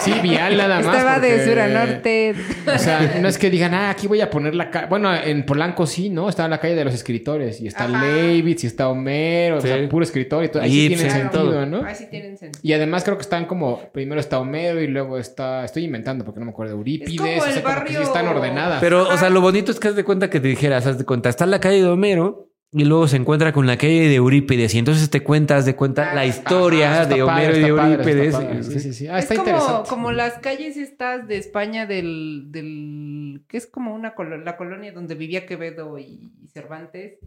Sí, 0.00 0.12
vial 0.22 0.56
nada 0.56 0.80
más. 0.80 0.96
Estaba 0.96 1.18
de 1.18 1.44
sur 1.44 1.58
a 1.58 1.66
norte. 1.68 2.34
O 2.72 2.78
sea, 2.78 3.18
no 3.20 3.26
es 3.28 3.38
que 3.38 3.50
digan, 3.50 3.74
ah, 3.74 3.90
aquí 3.90 4.06
voy 4.06 4.20
a 4.20 4.30
poner 4.30 4.54
la 4.54 4.70
calle. 4.70 4.86
Bueno, 4.88 5.12
en 5.14 5.44
Polanco 5.44 5.86
sí, 5.86 6.08
¿no? 6.10 6.28
Está 6.28 6.46
la 6.46 6.58
calle 6.58 6.74
de 6.74 6.84
los 6.84 6.94
escritores. 6.94 7.60
Y 7.60 7.66
está 7.66 7.84
Ajá. 7.84 8.06
Leibitz 8.06 8.64
y 8.64 8.66
está 8.66 8.88
Homero. 8.88 9.56
O 9.58 9.60
sea, 9.60 9.88
puro 9.88 10.04
escritor. 10.04 10.44
Y 10.44 10.48
todo. 10.48 10.62
Ahí 10.62 10.70
sí 10.70 10.92
Ibsen, 10.92 11.08
tiene 11.08 11.30
todo. 11.30 11.52
sentido, 11.52 11.66
¿no? 11.66 11.86
Ahí 11.86 11.94
sí 11.94 12.06
tienen 12.10 12.36
sentido. 12.36 12.60
Y 12.62 12.72
además 12.74 13.02
creo 13.02 13.16
que 13.16 13.22
están 13.22 13.46
como... 13.46 13.80
Primero 13.92 14.20
está 14.20 14.38
Homero 14.38 14.80
y 14.80 14.86
luego 14.88 15.18
está... 15.18 15.64
Estoy 15.64 15.84
inventando 15.84 16.24
porque 16.24 16.38
no 16.40 16.46
me 16.46 16.52
acuerdo. 16.52 16.74
Eurípides. 16.74 17.12
Es 17.14 17.18
como 17.20 17.32
o 17.42 17.44
sea, 17.44 17.54
el 17.56 17.62
como 17.62 17.74
que 17.74 17.80
barrio- 17.80 17.96
sí 17.98 18.02
están 18.04 18.28
ordenadas. 18.28 18.80
Pero, 18.80 19.08
o 19.08 19.16
sea, 19.16 19.30
lo 19.30 19.40
bonito 19.40 19.72
es 19.72 19.80
que 19.80 19.88
haz 19.88 19.96
de 19.96 20.04
cuenta 20.04 20.30
que 20.30 20.38
te 20.38 20.48
dijeras, 20.48 20.86
haz 20.86 20.98
de 20.98 21.04
cuenta, 21.04 21.28
está 21.28 21.46
la 21.46 21.60
calle 21.60 21.82
de 21.82 21.88
Homero 21.88 22.51
y 22.74 22.84
luego 22.86 23.06
se 23.06 23.16
encuentra 23.18 23.52
con 23.52 23.66
la 23.66 23.76
calle 23.76 24.08
de 24.08 24.14
Eurípides 24.14 24.74
y 24.74 24.78
entonces 24.78 25.10
te 25.10 25.22
cuentas 25.22 25.66
de 25.66 25.76
cuenta 25.76 26.14
la 26.14 26.24
historia 26.24 27.04
de 27.04 27.16
padre, 27.16 27.22
Homero 27.22 27.56
y 27.56 27.60
de 27.60 27.66
está 27.68 27.76
padre, 27.76 27.92
está 27.94 28.10
Eurípides. 28.10 28.34
padre. 28.34 28.62
Sí, 28.62 28.80
sí, 28.80 28.92
sí. 28.94 29.06
Ah, 29.08 29.18
es 29.18 29.24
está 29.24 29.36
como, 29.36 29.48
interesante. 29.50 29.88
como 29.90 30.12
las 30.12 30.38
calles 30.38 30.76
estas 30.78 31.28
de 31.28 31.36
España 31.36 31.84
del, 31.86 32.46
del 32.50 33.44
que 33.46 33.58
es 33.58 33.66
como 33.66 33.94
una 33.94 34.14
colo- 34.14 34.38
la 34.42 34.56
colonia 34.56 34.90
donde 34.92 35.14
vivía 35.14 35.44
Quevedo 35.44 35.98
y, 35.98 36.32
y 36.42 36.48
Cervantes 36.48 37.18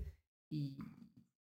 y, 0.49 0.77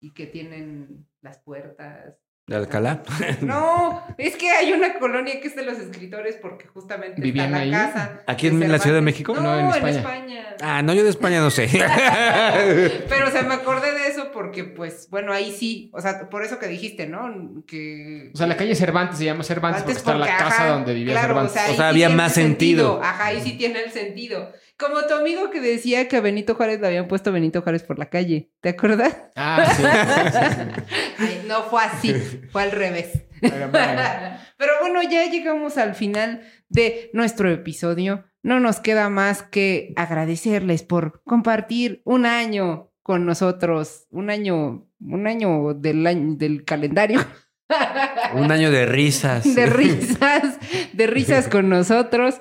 y 0.01 0.13
que 0.13 0.27
tienen 0.27 1.07
las 1.21 1.39
puertas. 1.39 2.15
De 2.51 2.57
Alcalá. 2.57 3.05
No, 3.43 4.03
es 4.19 4.35
que 4.35 4.51
hay 4.51 4.73
una 4.73 4.99
colonia 4.99 5.41
que 5.41 5.47
es 5.47 5.55
de 5.55 5.63
los 5.63 5.79
escritores 5.79 6.35
porque 6.35 6.67
justamente 6.67 7.23
¿Vivían 7.23 7.47
está 7.47 7.59
la 7.59 7.63
ahí? 7.63 7.71
casa. 7.71 8.23
¿Aquí 8.27 8.49
en 8.49 8.73
la 8.73 8.81
Ciudad 8.81 8.97
de. 8.97 9.03
México? 9.03 9.35
No, 9.37 9.43
No, 9.43 9.73
en 9.77 9.87
en 9.87 9.89
España. 9.95 10.57
Ah, 10.61 10.83
no, 10.83 10.93
yo 10.93 11.05
de 11.05 11.11
España 11.11 11.39
no 11.39 11.51
sé. 11.53 11.69
Pero 13.09 13.29
o 13.29 13.31
sea, 13.31 13.43
me 13.43 13.55
acordé 13.55 13.93
de 13.93 14.09
eso 14.09 14.33
porque 14.33 14.65
pues, 14.65 15.07
bueno, 15.11 15.33
ahí 15.33 15.53
sí, 15.53 15.91
o 15.95 16.01
sea, 16.01 16.29
por 16.29 16.43
eso 16.43 16.59
que 16.59 16.67
dijiste, 16.67 17.07
¿no? 17.07 17.63
Que... 17.69 18.33
O 18.35 18.37
sea, 18.37 18.49
la 18.49 18.57
calle 18.57 18.75
Cervantes 18.75 19.19
se 19.19 19.27
llama 19.27 19.45
Cervantes 19.45 19.83
porque 19.83 19.93
Antes 19.93 19.97
está 19.99 20.19
la 20.19 20.27
porque, 20.27 20.43
casa 20.43 20.67
donde 20.71 20.93
vivía 20.93 21.13
claro, 21.13 21.29
Cervantes. 21.29 21.53
O 21.53 21.55
sea, 21.55 21.63
O 21.63 21.67
sea, 21.69 21.77
sí 21.77 21.83
había 21.83 22.09
más 22.09 22.35
sentido. 22.35 23.01
Ajá, 23.01 23.27
ahí 23.27 23.41
sí 23.41 23.53
tiene 23.53 23.81
el 23.85 23.93
sentido. 23.93 24.51
Como 24.81 25.03
tu 25.03 25.13
amigo 25.13 25.51
que 25.51 25.61
decía 25.61 26.09
que 26.09 26.17
a 26.17 26.21
Benito 26.23 26.55
Juárez 26.55 26.81
le 26.81 26.87
habían 26.87 27.07
puesto 27.07 27.33
Benito 27.33 27.61
Juárez 27.61 27.83
por 27.83 27.99
la 27.99 28.07
calle. 28.07 28.51
¿Te 28.63 28.71
acuerdas? 28.71 29.15
Ah, 29.37 29.71
sí. 29.77 29.83
sí, 29.83 30.83
sí. 31.19 31.19
Ay, 31.19 31.45
no 31.47 31.65
fue 31.65 31.83
así, 31.85 32.15
fue 32.51 32.63
al 32.63 32.73
revés. 32.73 33.25
Pero, 33.43 33.69
bueno, 33.69 34.03
Pero 34.57 34.73
bueno, 34.81 35.03
ya 35.03 35.29
llegamos 35.31 35.77
al 35.77 35.95
final 35.95 36.41
de 36.71 37.11
nuestro 37.13 37.51
episodio. 37.51 38.25
No 38.43 38.59
nos 38.59 38.81
queda 38.81 39.11
más 39.11 39.43
que 39.43 39.93
agradecerles 39.97 40.83
por 40.83 41.23
compartir 41.25 42.01
un 42.07 42.25
año 42.25 42.91
con 43.03 43.27
nosotros, 43.27 44.07
un 44.11 44.31
año, 44.31 44.89
un 44.99 45.27
año 45.27 45.75
del 45.75 46.07
año 46.07 46.37
del 46.37 46.65
calendario. 46.65 47.21
Un 48.35 48.51
año 48.51 48.71
de 48.71 48.87
risas. 48.87 49.45
de 49.55 49.67
risas, 49.67 50.59
de 50.93 51.07
risas 51.07 51.49
con 51.49 51.69
nosotros. 51.69 52.41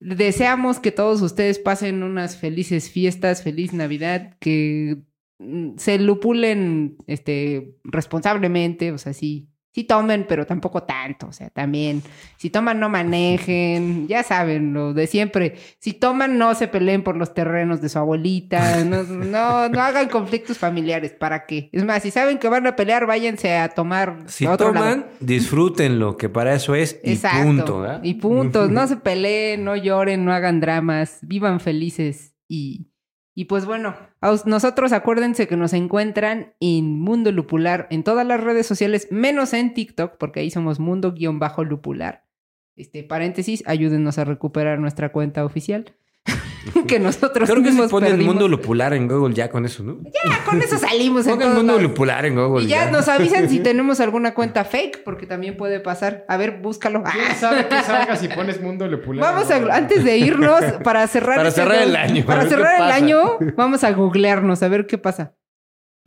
Deseamos 0.00 0.78
que 0.78 0.92
todos 0.92 1.22
ustedes 1.22 1.58
pasen 1.58 2.02
unas 2.02 2.36
felices 2.36 2.90
fiestas, 2.90 3.42
feliz 3.42 3.72
Navidad, 3.72 4.36
que 4.38 4.98
mm, 5.38 5.76
se 5.76 5.98
lupulen 5.98 6.98
este 7.06 7.74
responsablemente, 7.82 8.92
o 8.92 8.98
sea, 8.98 9.12
sí, 9.12 9.48
sí 9.72 9.84
tomen, 9.84 10.26
pero 10.28 10.46
tampoco 10.46 10.82
tanto, 10.82 11.28
o 11.28 11.32
sea, 11.32 11.50
también 11.50 12.02
si 12.36 12.50
toman 12.50 12.80
no 12.80 12.88
manejen, 12.88 14.08
ya 14.08 14.22
saben 14.22 14.72
lo 14.72 14.94
de 14.94 15.06
siempre. 15.06 15.56
Si 15.78 15.92
toman 15.92 16.38
no 16.38 16.54
se 16.54 16.68
peleen 16.68 17.02
por 17.02 17.16
los 17.16 17.34
terrenos 17.34 17.80
de 17.80 17.88
su 17.88 17.98
abuelita, 17.98 18.84
no 18.84 19.02
no, 19.04 19.68
no 19.68 19.80
hagan 19.80 20.08
conflictos 20.08 20.58
familiares, 20.58 21.12
¿para 21.12 21.46
qué? 21.46 21.68
Es 21.72 21.84
más, 21.84 22.02
si 22.02 22.10
saben 22.10 22.38
que 22.38 22.48
van 22.48 22.66
a 22.66 22.76
pelear, 22.76 23.06
váyanse 23.06 23.56
a 23.56 23.68
tomar 23.68 24.24
Si 24.26 24.46
a 24.46 24.52
otro 24.52 24.72
lado. 24.72 24.86
toman, 24.86 25.06
disfrútenlo, 25.20 26.16
que 26.16 26.28
para 26.28 26.54
eso 26.54 26.74
es 26.74 27.00
y 27.04 27.12
Exacto. 27.12 27.42
punto. 27.42 28.00
Y 28.02 28.14
punto. 28.14 28.68
No 28.68 28.86
se 28.86 28.96
peleen, 28.96 29.64
no 29.64 29.76
lloren, 29.76 30.24
no 30.24 30.32
hagan 30.32 30.60
dramas, 30.60 31.18
vivan 31.22 31.60
felices. 31.60 32.34
Y, 32.48 32.88
y 33.38 33.44
pues 33.44 33.66
bueno, 33.66 33.94
a 34.20 34.34
nosotros 34.46 34.90
acuérdense 34.90 35.46
que 35.46 35.56
nos 35.56 35.72
encuentran 35.72 36.54
en 36.58 36.98
Mundo 36.98 37.30
Lupular 37.30 37.86
en 37.88 38.02
todas 38.02 38.26
las 38.26 38.42
redes 38.42 38.66
sociales, 38.66 39.06
menos 39.12 39.52
en 39.52 39.74
TikTok, 39.74 40.16
porque 40.18 40.40
ahí 40.40 40.50
somos 40.50 40.80
Mundo-Lupular. 40.80 42.24
Este, 42.74 43.04
paréntesis, 43.04 43.62
ayúdenos 43.64 44.18
a 44.18 44.24
recuperar 44.24 44.80
nuestra 44.80 45.12
cuenta 45.12 45.44
oficial. 45.44 45.94
que 46.86 46.98
nosotros 46.98 47.48
Creo 47.48 47.62
que 47.62 47.72
se 47.72 47.88
pone 47.88 48.08
el 48.08 48.18
mundo 48.18 48.48
lupular 48.48 48.92
en 48.94 49.08
Google 49.08 49.34
ya 49.34 49.48
con 49.50 49.64
eso, 49.64 49.82
¿no? 49.82 49.98
Ya, 50.04 50.44
con 50.44 50.60
eso 50.60 50.78
salimos 50.78 51.26
en 51.26 51.40
el 51.40 51.48
mundo 51.48 51.74
lados. 51.74 51.82
lupular 51.82 52.24
en 52.26 52.36
Google. 52.36 52.64
Y 52.64 52.68
ya 52.68 52.84
ya. 52.84 52.90
nos 52.90 53.08
avisan 53.08 53.48
si 53.48 53.58
tenemos 53.62 54.00
alguna 54.00 54.34
cuenta 54.34 54.64
fake, 54.64 55.04
porque 55.04 55.26
también 55.26 55.56
puede 55.56 55.80
pasar. 55.80 56.24
A 56.28 56.36
ver, 56.36 56.58
búscalo. 56.60 57.02
¿Quién 57.04 57.36
sabe 57.36 57.66
qué 57.68 57.82
salga 57.82 58.16
si 58.16 58.28
pones 58.34 58.60
Mundo 58.60 58.86
Lupular? 58.86 59.34
Vamos 59.34 59.50
a, 59.50 59.56
antes 59.76 60.04
de 60.04 60.18
irnos, 60.18 60.62
para 60.84 61.06
cerrar, 61.06 61.36
Para 61.36 61.48
este 61.48 61.62
cerrar 61.62 61.82
el 61.82 61.96
año, 61.96 62.24
Para 62.24 62.46
cerrar 62.46 62.82
el 62.82 62.92
año, 62.92 63.38
vamos 63.56 63.84
a 63.84 63.92
googlearnos, 63.92 64.62
a 64.62 64.68
ver 64.68 64.86
qué 64.86 64.98
pasa. 64.98 65.37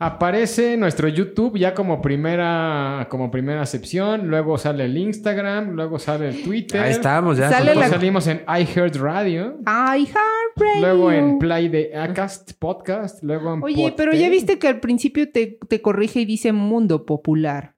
Aparece 0.04 0.76
nuestro 0.76 1.06
YouTube 1.08 1.56
ya 1.56 1.74
como 1.74 2.02
primera, 2.02 3.06
como 3.08 3.30
primera 3.30 3.64
sección. 3.66 4.28
Luego 4.28 4.58
sale 4.58 4.86
el 4.86 4.96
Instagram. 4.98 5.70
Luego 5.70 5.98
sale 5.98 6.28
el 6.30 6.42
Twitter. 6.42 6.80
Ahí 6.80 6.90
estamos, 6.90 7.38
ya. 7.38 7.50
Sale 7.50 7.74
la- 7.74 7.88
salimos 7.88 8.26
en 8.26 8.42
iHeartRadio. 8.48 9.58
Ay, 9.64 10.06
Heart 10.06 10.80
Luego 10.80 11.12
en 11.12 11.38
Play 11.38 11.68
de 11.68 11.96
Acast 11.96 12.52
Podcast. 12.58 13.22
Luego 13.22 13.54
en 13.54 13.62
Oye, 13.62 13.94
pero 13.96 14.12
ya 14.12 14.28
viste 14.28 14.58
que 14.58 14.68
al 14.68 14.80
principio 14.80 15.30
te, 15.30 15.58
te 15.68 15.80
corrige 15.80 16.20
y 16.20 16.24
dice 16.24 16.52
mundo 16.52 17.06
popular. 17.06 17.76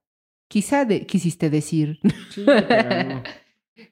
Quizá 0.49 0.85
de- 0.85 1.07
quisiste 1.07 1.51
decir. 1.51 1.99
Sí, 2.31 2.45
pero 2.47 3.05
no. 3.09 3.23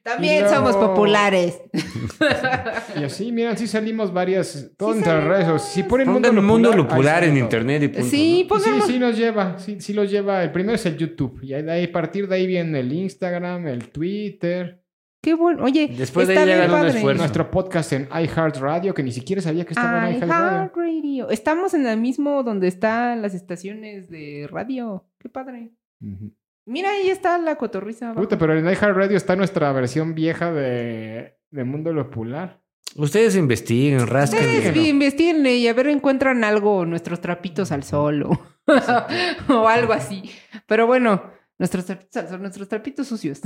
También 0.03 0.41
luego- 0.43 0.57
somos 0.57 0.77
populares. 0.77 1.61
Y 3.01 3.05
así, 3.05 3.33
mira, 3.33 3.57
sí 3.57 3.67
salimos 3.67 4.13
varias. 4.13 4.73
Todas 4.77 4.97
Sí 4.97 5.03
nuestras 5.03 5.25
redes. 5.25 5.63
Si 5.63 5.83
ponen 5.85 6.07
Pongan 6.09 6.35
Mundo 6.35 6.43
mundo 6.43 6.73
Lupular, 6.73 7.23
ahí 7.23 7.31
en 7.31 7.39
internet 7.39 7.83
y 7.85 7.89
punto. 7.89 8.09
Sí, 8.09 8.17
Y 8.17 8.37
Sí, 8.43 8.45
pongamos. 8.45 8.87
sí 8.87 8.99
nos 8.99 9.17
lleva, 9.17 9.59
sí, 9.59 9.81
sí 9.81 9.93
los 9.93 10.11
lleva. 10.11 10.43
El 10.43 10.53
primero 10.53 10.75
es 10.75 10.85
el 10.87 10.97
YouTube. 10.97 11.41
Y 11.43 11.55
ahí, 11.55 11.63
de 11.63 11.73
ahí, 11.73 11.85
a 11.85 11.93
partir 11.93 12.29
de 12.29 12.35
ahí 12.37 12.47
viene 12.47 12.81
el 12.81 12.93
Instagram, 12.93 13.67
el 13.69 13.89
Twitter, 13.91 14.81
Qué 15.25 15.35
bueno. 15.35 15.63
Oye, 15.63 15.87
Después 15.97 16.27
de 16.27 16.35
está 16.35 16.41
ahí 16.43 16.47
bien 16.49 16.59
llegan 16.63 16.75
un 16.75 16.81
padre. 16.87 16.97
esfuerzo. 16.99 17.19
nuestro 17.23 17.49
podcast 17.49 17.93
en 17.93 18.09
iHeartRadio, 18.13 18.93
que 18.93 19.05
ni 19.05 19.13
siquiera 19.13 19.41
sabía 19.41 19.65
que 19.65 19.73
estaba 19.73 20.11
en 20.11 20.17
iHeartRadio. 20.17 21.31
Estamos 21.31 21.75
en 21.75 21.87
el 21.87 22.01
mismo 22.01 22.43
donde 22.43 22.67
están 22.67 23.23
las 23.23 23.33
estaciones 23.33 24.11
de 24.11 24.49
radio. 24.51 25.07
Qué 25.21 25.29
padre. 25.29 25.71
Ujú. 26.01 26.33
Mira, 26.65 26.91
ahí 26.91 27.11
está 27.11 27.39
la 27.39 27.57
cotorriza. 27.57 28.07
abajo. 28.07 28.21
Puta, 28.21 28.39
pero 28.39 28.57
en 28.57 28.65
iHeartRadio 28.65 29.17
está 29.17 29.37
nuestra 29.37 29.73
versión 29.73 30.15
vieja 30.15 30.53
de, 30.53 31.39
de 31.51 31.65
Mundo 31.65 31.93
Lupular. 31.93 32.63
Ustedes 32.97 33.37
investiguen, 33.37 34.07
rasquen. 34.07 34.41
Ustedes 34.41 34.87
investiguen 34.87 35.47
y 35.47 35.67
a 35.67 35.73
ver 35.73 35.87
encuentran 35.89 36.45
algo, 36.45 36.85
nuestros 36.85 37.21
trapitos 37.21 37.73
al 37.73 37.85
sol 37.85 38.23
o, 38.25 38.47
o 39.49 39.69
algo 39.69 39.93
así. 39.93 40.31
Pero 40.67 40.87
bueno, 40.87 41.23
nuestros 41.59 41.87
trapitos 41.87 42.17
al 42.17 42.29
sol, 42.29 42.41
nuestros 42.41 42.69
trapitos 42.69 43.07
sucios. 43.07 43.41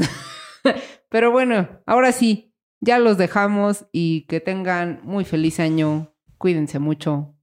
Pero 1.09 1.31
bueno, 1.31 1.69
ahora 1.87 2.11
sí, 2.13 2.53
ya 2.81 2.99
los 2.99 3.19
dejamos 3.19 3.87
y 3.93 4.23
que 4.23 4.41
tengan 4.41 5.01
muy 5.05 5.25
feliz 5.25 5.61
año. 5.61 6.13
Cuídense 6.39 6.79
mucho. 6.79 7.35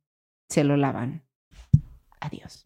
Se 0.49 0.63
lo 0.63 0.77
lavan. 0.77 1.25
Adiós. 2.19 2.62